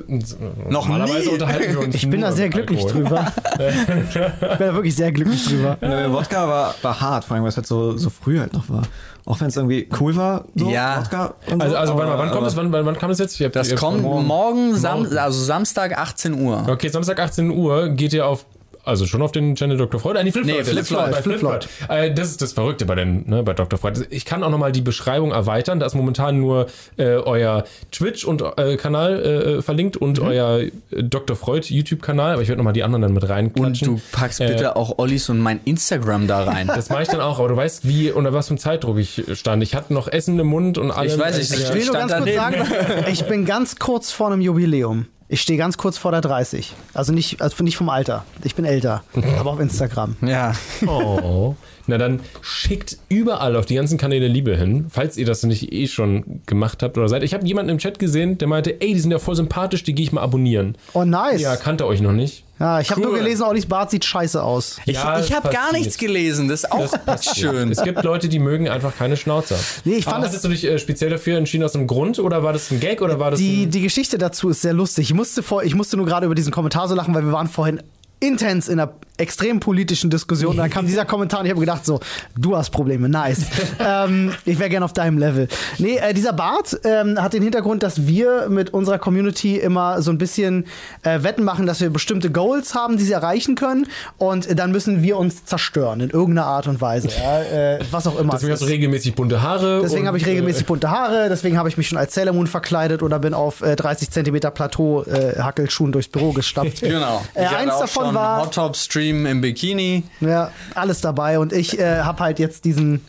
[0.68, 1.32] Noch normalerweise nie.
[1.34, 3.02] unterhalten wir uns Ich bin da sehr glücklich Alkohol.
[3.04, 3.32] drüber.
[4.08, 5.78] ich bin da wirklich sehr glücklich drüber.
[5.80, 6.12] Nö,
[6.46, 8.82] Wodka war, war hart, vor allem, weil es halt so, so früh halt noch war.
[9.26, 10.98] Auch wenn es irgendwie cool war, so, Ja.
[10.98, 12.56] Wodka und Also, so, also mal, aber- wann kommt es?
[12.56, 13.40] Wann, wann, wann kam es jetzt?
[13.40, 14.26] Ich hab- Das kommt morgen.
[14.26, 16.64] morgen, Sam also Samstag 18 Uhr.
[16.68, 18.44] Okay, Samstag 18 Uhr geht ihr auf,
[18.84, 20.00] also schon auf den Channel Dr.
[20.00, 20.18] Freud.
[20.18, 20.66] Äh, nee, Flip Nee, Floyd.
[20.66, 21.68] Flip Das ist Floyd, bei Flip Floyd.
[21.88, 23.78] Äh, das ist das Verrückte bei, den, ne, bei Dr.
[23.78, 24.00] Freud.
[24.10, 25.80] Ich kann auch nochmal die Beschreibung erweitern.
[25.80, 26.66] Da ist momentan nur
[26.96, 29.22] äh, euer Twitch und äh, Kanal
[29.58, 30.26] äh, verlinkt und Mhm.
[30.28, 30.70] euer äh,
[31.02, 31.36] Dr.
[31.36, 32.34] Freud YouTube-Kanal.
[32.34, 33.88] Aber ich werde nochmal die anderen dann mit Und reinklatschen.
[33.96, 36.66] du packst Äh, bitte auch Ollis und mein Instagram da rein.
[36.66, 39.24] Das mache ich dann auch, aber du weißt, wie unter was für einem Zeitdruck ich
[39.34, 39.62] stand.
[39.62, 41.14] Ich hatte noch Essen im Mund und alles.
[41.14, 42.56] Ich weiß nicht, Ich will nur ganz kurz sagen,
[43.10, 45.06] ich bin ganz kurz vor einem Jubiläum.
[45.28, 46.74] Ich stehe ganz kurz vor der 30.
[46.92, 48.24] Also nicht, also nicht vom Alter.
[48.44, 49.02] Ich bin älter.
[49.38, 50.16] Aber auf Instagram.
[50.20, 50.52] ja.
[50.86, 51.56] Oh.
[51.86, 55.86] Na dann schickt überall auf die ganzen Kanäle Liebe hin, falls ihr das nicht eh
[55.86, 57.22] schon gemacht habt oder seid.
[57.22, 59.94] Ich habe jemanden im Chat gesehen, der meinte, ey, die sind ja voll sympathisch, die
[59.94, 60.76] gehe ich mal abonnieren.
[60.94, 61.40] Oh, nice.
[61.42, 62.44] Ja, kannte euch noch nicht.
[62.60, 63.18] Ja, ich habe nur Cool.
[63.18, 64.78] gelesen, Ollis Bart sieht scheiße aus.
[64.86, 66.48] Ich, Ja, ich habe gar nichts gelesen.
[66.48, 66.88] Das ist auch
[67.34, 67.70] schön.
[67.72, 69.56] Es gibt Leute, die mögen einfach keine Schnauzer.
[69.84, 72.18] Nee, ich fand Aber es- hattest du dich äh, speziell dafür entschieden aus einem Grund
[72.20, 75.08] oder war das ein Gag oder war das Die, die Geschichte dazu ist sehr lustig.
[75.10, 77.48] Ich musste, vor, ich musste nur gerade über diesen Kommentar so lachen, weil wir waren
[77.48, 77.82] vorhin
[78.20, 80.52] intens in einer extrem politischen Diskussion.
[80.52, 82.00] Und dann kam dieser Kommentar und ich habe gedacht so,
[82.36, 83.42] du hast Probleme, nice.
[83.78, 85.48] ähm, ich wäre gerne auf deinem Level.
[85.78, 90.10] Nee, äh, dieser Bart ähm, hat den Hintergrund, dass wir mit unserer Community immer so
[90.10, 90.66] ein bisschen
[91.02, 93.86] äh, Wetten machen, dass wir bestimmte Goals haben, die sie erreichen können.
[94.18, 97.08] Und äh, dann müssen wir uns zerstören in irgendeiner Art und Weise.
[97.08, 97.42] Ja?
[97.42, 98.32] Äh, was auch immer.
[98.32, 98.72] Deswegen es hast du ist.
[98.72, 99.80] regelmäßig bunte Haare.
[99.82, 103.02] Deswegen habe ich regelmäßig bunte Haare, deswegen habe ich mich schon als Sailor Moon verkleidet
[103.02, 106.82] oder bin auf äh, 30 Zentimeter Plateau äh, Hackelschuhen durchs Büro gestapft.
[106.94, 107.22] Genau.
[107.34, 110.02] Äh, eins davon war- Hot Top Stream im Bikini.
[110.20, 113.00] Ja, alles dabei und ich äh, habe halt jetzt diesen,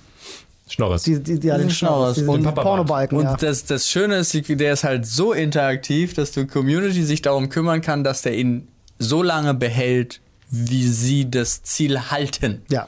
[0.68, 1.04] Schnorres.
[1.04, 2.66] die, die, ja, den Schnauz, diesen und Papa-Bart.
[2.68, 3.18] Pornobalken.
[3.18, 3.38] Und Ja.
[3.38, 7.82] das, das Schöne ist, der ist halt so interaktiv, dass die Community sich darum kümmern
[7.82, 8.68] kann, dass der ihn
[9.00, 10.20] so lange behält,
[10.52, 12.62] wie sie das Ziel halten.
[12.70, 12.88] ja.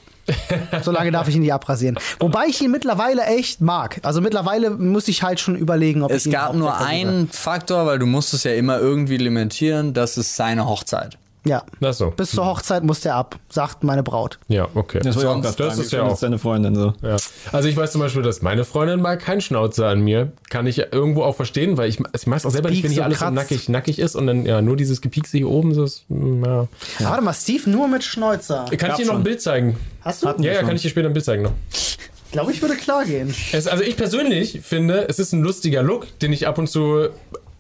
[0.84, 1.98] Solange darf ich ihn nicht abrasieren.
[2.20, 4.02] Wobei ich ihn mittlerweile echt mag.
[4.04, 7.86] Also mittlerweile muss ich halt schon überlegen, ob Es ich ihn gab nur einen Faktor,
[7.86, 11.18] weil du musst es ja immer irgendwie limitieren, das ist seine Hochzeit.
[11.48, 11.64] Ja.
[11.82, 12.12] Ach so.
[12.12, 14.40] Bis zur Hochzeit muss der ab, sagt meine Braut.
[14.48, 15.00] Ja, okay.
[15.04, 16.94] Das, ja das fragen, ist ja auch- deine Freundin so.
[17.02, 17.18] Ja.
[17.52, 20.32] Also ich weiß zum Beispiel, dass meine Freundin mag keinen Schnauzer an mir.
[20.50, 23.04] Kann ich irgendwo auch verstehen, weil ich, ich mag es auch selber nicht, wenn hier
[23.06, 25.74] alles so nackig, nackig ist und dann ja nur dieses Gepiekse hier oben.
[25.74, 26.68] So ist, mm, ja.
[27.00, 27.10] Ja.
[27.10, 28.66] Warte mal, Steve nur mit Schnäuzer.
[28.66, 29.24] Kann ich Gab's dir noch ein.
[29.24, 29.78] Bild zeigen?
[30.02, 30.28] Hast du?
[30.28, 31.54] Hatten Ja, ja, kann ich dir später ein Bild zeigen noch.
[31.72, 33.34] Ich glaube, ich würde klar gehen.
[33.54, 37.08] Es, also ich persönlich finde, es ist ein lustiger Look, den ich ab und zu,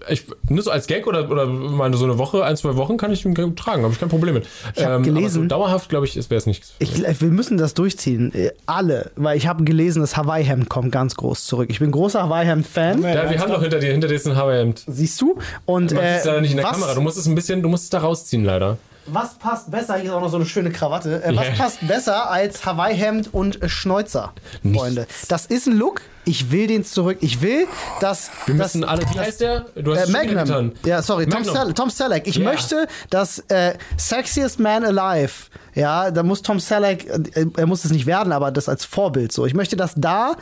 [0.09, 3.11] ich, nur so als Gag oder, oder mal so eine Woche, ein, zwei Wochen kann
[3.11, 4.45] ich ihn tragen, habe ich kein Problem mit.
[4.75, 6.73] Ich hab aber gelesen- so dauerhaft, glaube ich, wäre es nichts.
[6.79, 8.33] Ich, wir müssen das durchziehen.
[8.33, 9.11] Äh, Alle.
[9.15, 11.69] Weil ich habe gelesen, das Hawaii-Hemd kommt ganz groß zurück.
[11.71, 13.01] Ich bin großer Hawaii-Hemd-Fan.
[13.01, 14.83] Ja, wir haben doch hinter dir, hinter dir ist ein Hawaii-Hemd.
[14.87, 15.37] Siehst du?
[15.65, 16.93] Und Man äh, sieht es leider nicht in der was, Kamera.
[16.93, 18.77] Du musst es ein bisschen, du musst es da rausziehen, leider.
[19.07, 19.95] Was passt besser?
[19.95, 21.23] Hier ist auch noch so eine schöne Krawatte.
[21.23, 21.35] Äh.
[21.35, 24.33] Was passt besser als Hawaii-Hemd und Schnäuzer,
[24.73, 25.07] Freunde?
[25.27, 26.01] Das ist ein Look.
[26.25, 27.19] Ich will den zurück.
[27.21, 27.67] Ich will,
[28.01, 28.29] dass.
[28.45, 29.61] Wir dass müssen alle, wie heißt der?
[29.75, 30.43] Du hast äh, Magnum.
[30.45, 30.71] getan.
[30.85, 31.55] Ja, sorry, Tom, Magnum.
[31.55, 32.27] Sel Tom Selleck.
[32.27, 32.43] Ich Ja.
[32.45, 35.31] möchte, dass äh, Sexiest Man Alive,
[35.73, 39.31] ja, da muss Tom Selleck, äh, er muss es nicht werden, aber das als Vorbild
[39.31, 39.45] so.
[39.45, 40.35] Ich möchte, dass da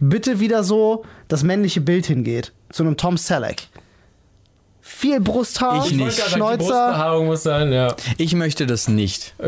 [0.00, 2.52] bitte wieder so das männliche Bild hingeht.
[2.70, 3.68] Zu einem Tom Selleck.
[5.00, 6.18] Viel Brusthaar, Ich Ich nicht.
[6.26, 6.56] die Schnäuzer.
[6.56, 7.94] Brustbehaarung muss sein, ja.
[8.16, 9.34] Ich möchte das nicht.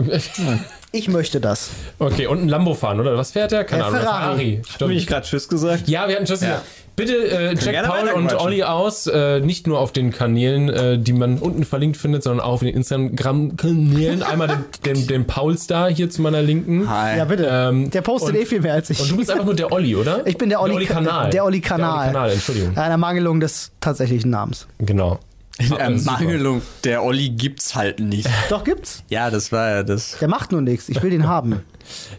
[0.93, 1.71] Ich möchte das.
[2.01, 3.17] Okay, und ein Lambo fahren, oder?
[3.17, 3.63] Was fährt der?
[3.63, 4.01] Keine Äh, Ahnung.
[4.01, 4.61] Ferrari.
[4.65, 4.81] Ferrari.
[4.81, 5.87] Habe ich gerade Tschüss gesagt?
[5.89, 6.63] Ja, wir hatten Tschüss gesagt.
[6.97, 8.35] Bitte äh, check Paul und.
[8.35, 12.45] Olli aus, äh, nicht nur auf den Kanälen, äh, die man unten verlinkt findet, sondern
[12.45, 14.25] auch auf den Instagram-Kanälen.
[14.25, 16.89] Einmal den, den, den Paul-Star hier zu meiner Linken.
[16.91, 17.19] Hi.
[17.19, 17.49] Ja, bitte.
[17.49, 19.01] Ähm, der postet und- eh viel mehr als ich.
[19.01, 20.27] Und du bist einfach nur der Olli, oder?
[20.27, 21.31] ich bin der Olli, Kanal.
[21.31, 22.07] Der Olli Kanal.
[22.07, 22.77] Der Olli Kanal, Entschuldigung.
[22.77, 24.67] Einer Mangelung des tatsächlichen Namens.
[24.79, 25.21] Genau.
[25.59, 25.81] In Ah, super.
[25.81, 28.29] Ermangelung der Olli gibt's halt nicht.
[28.49, 29.03] Doch gibt's.
[29.11, 30.17] Ja, das war ja das.
[30.19, 30.89] Der macht nur nichts.
[30.89, 31.63] Ich will den haben.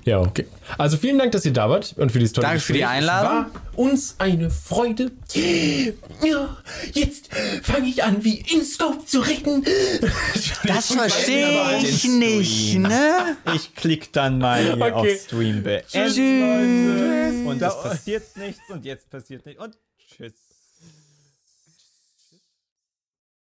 [0.03, 0.45] Ja, okay.
[0.77, 2.83] Also vielen Dank, dass ihr da wart und für dieses tolle Danke für die.
[2.85, 3.45] Einladung.
[3.47, 5.11] Es war uns eine Freude.
[5.33, 6.57] Ja,
[6.93, 7.29] jetzt
[7.63, 9.63] fange ich an, wie InScope zu retten.
[10.65, 13.37] Das verstehe ich nicht, ne?
[13.55, 14.91] Ich klick dann mal hier Okay.
[14.91, 15.87] auf Stream beenden.
[15.87, 17.47] Tschüss.
[17.47, 20.33] Und es passiert nichts und jetzt passiert nichts und tschüss.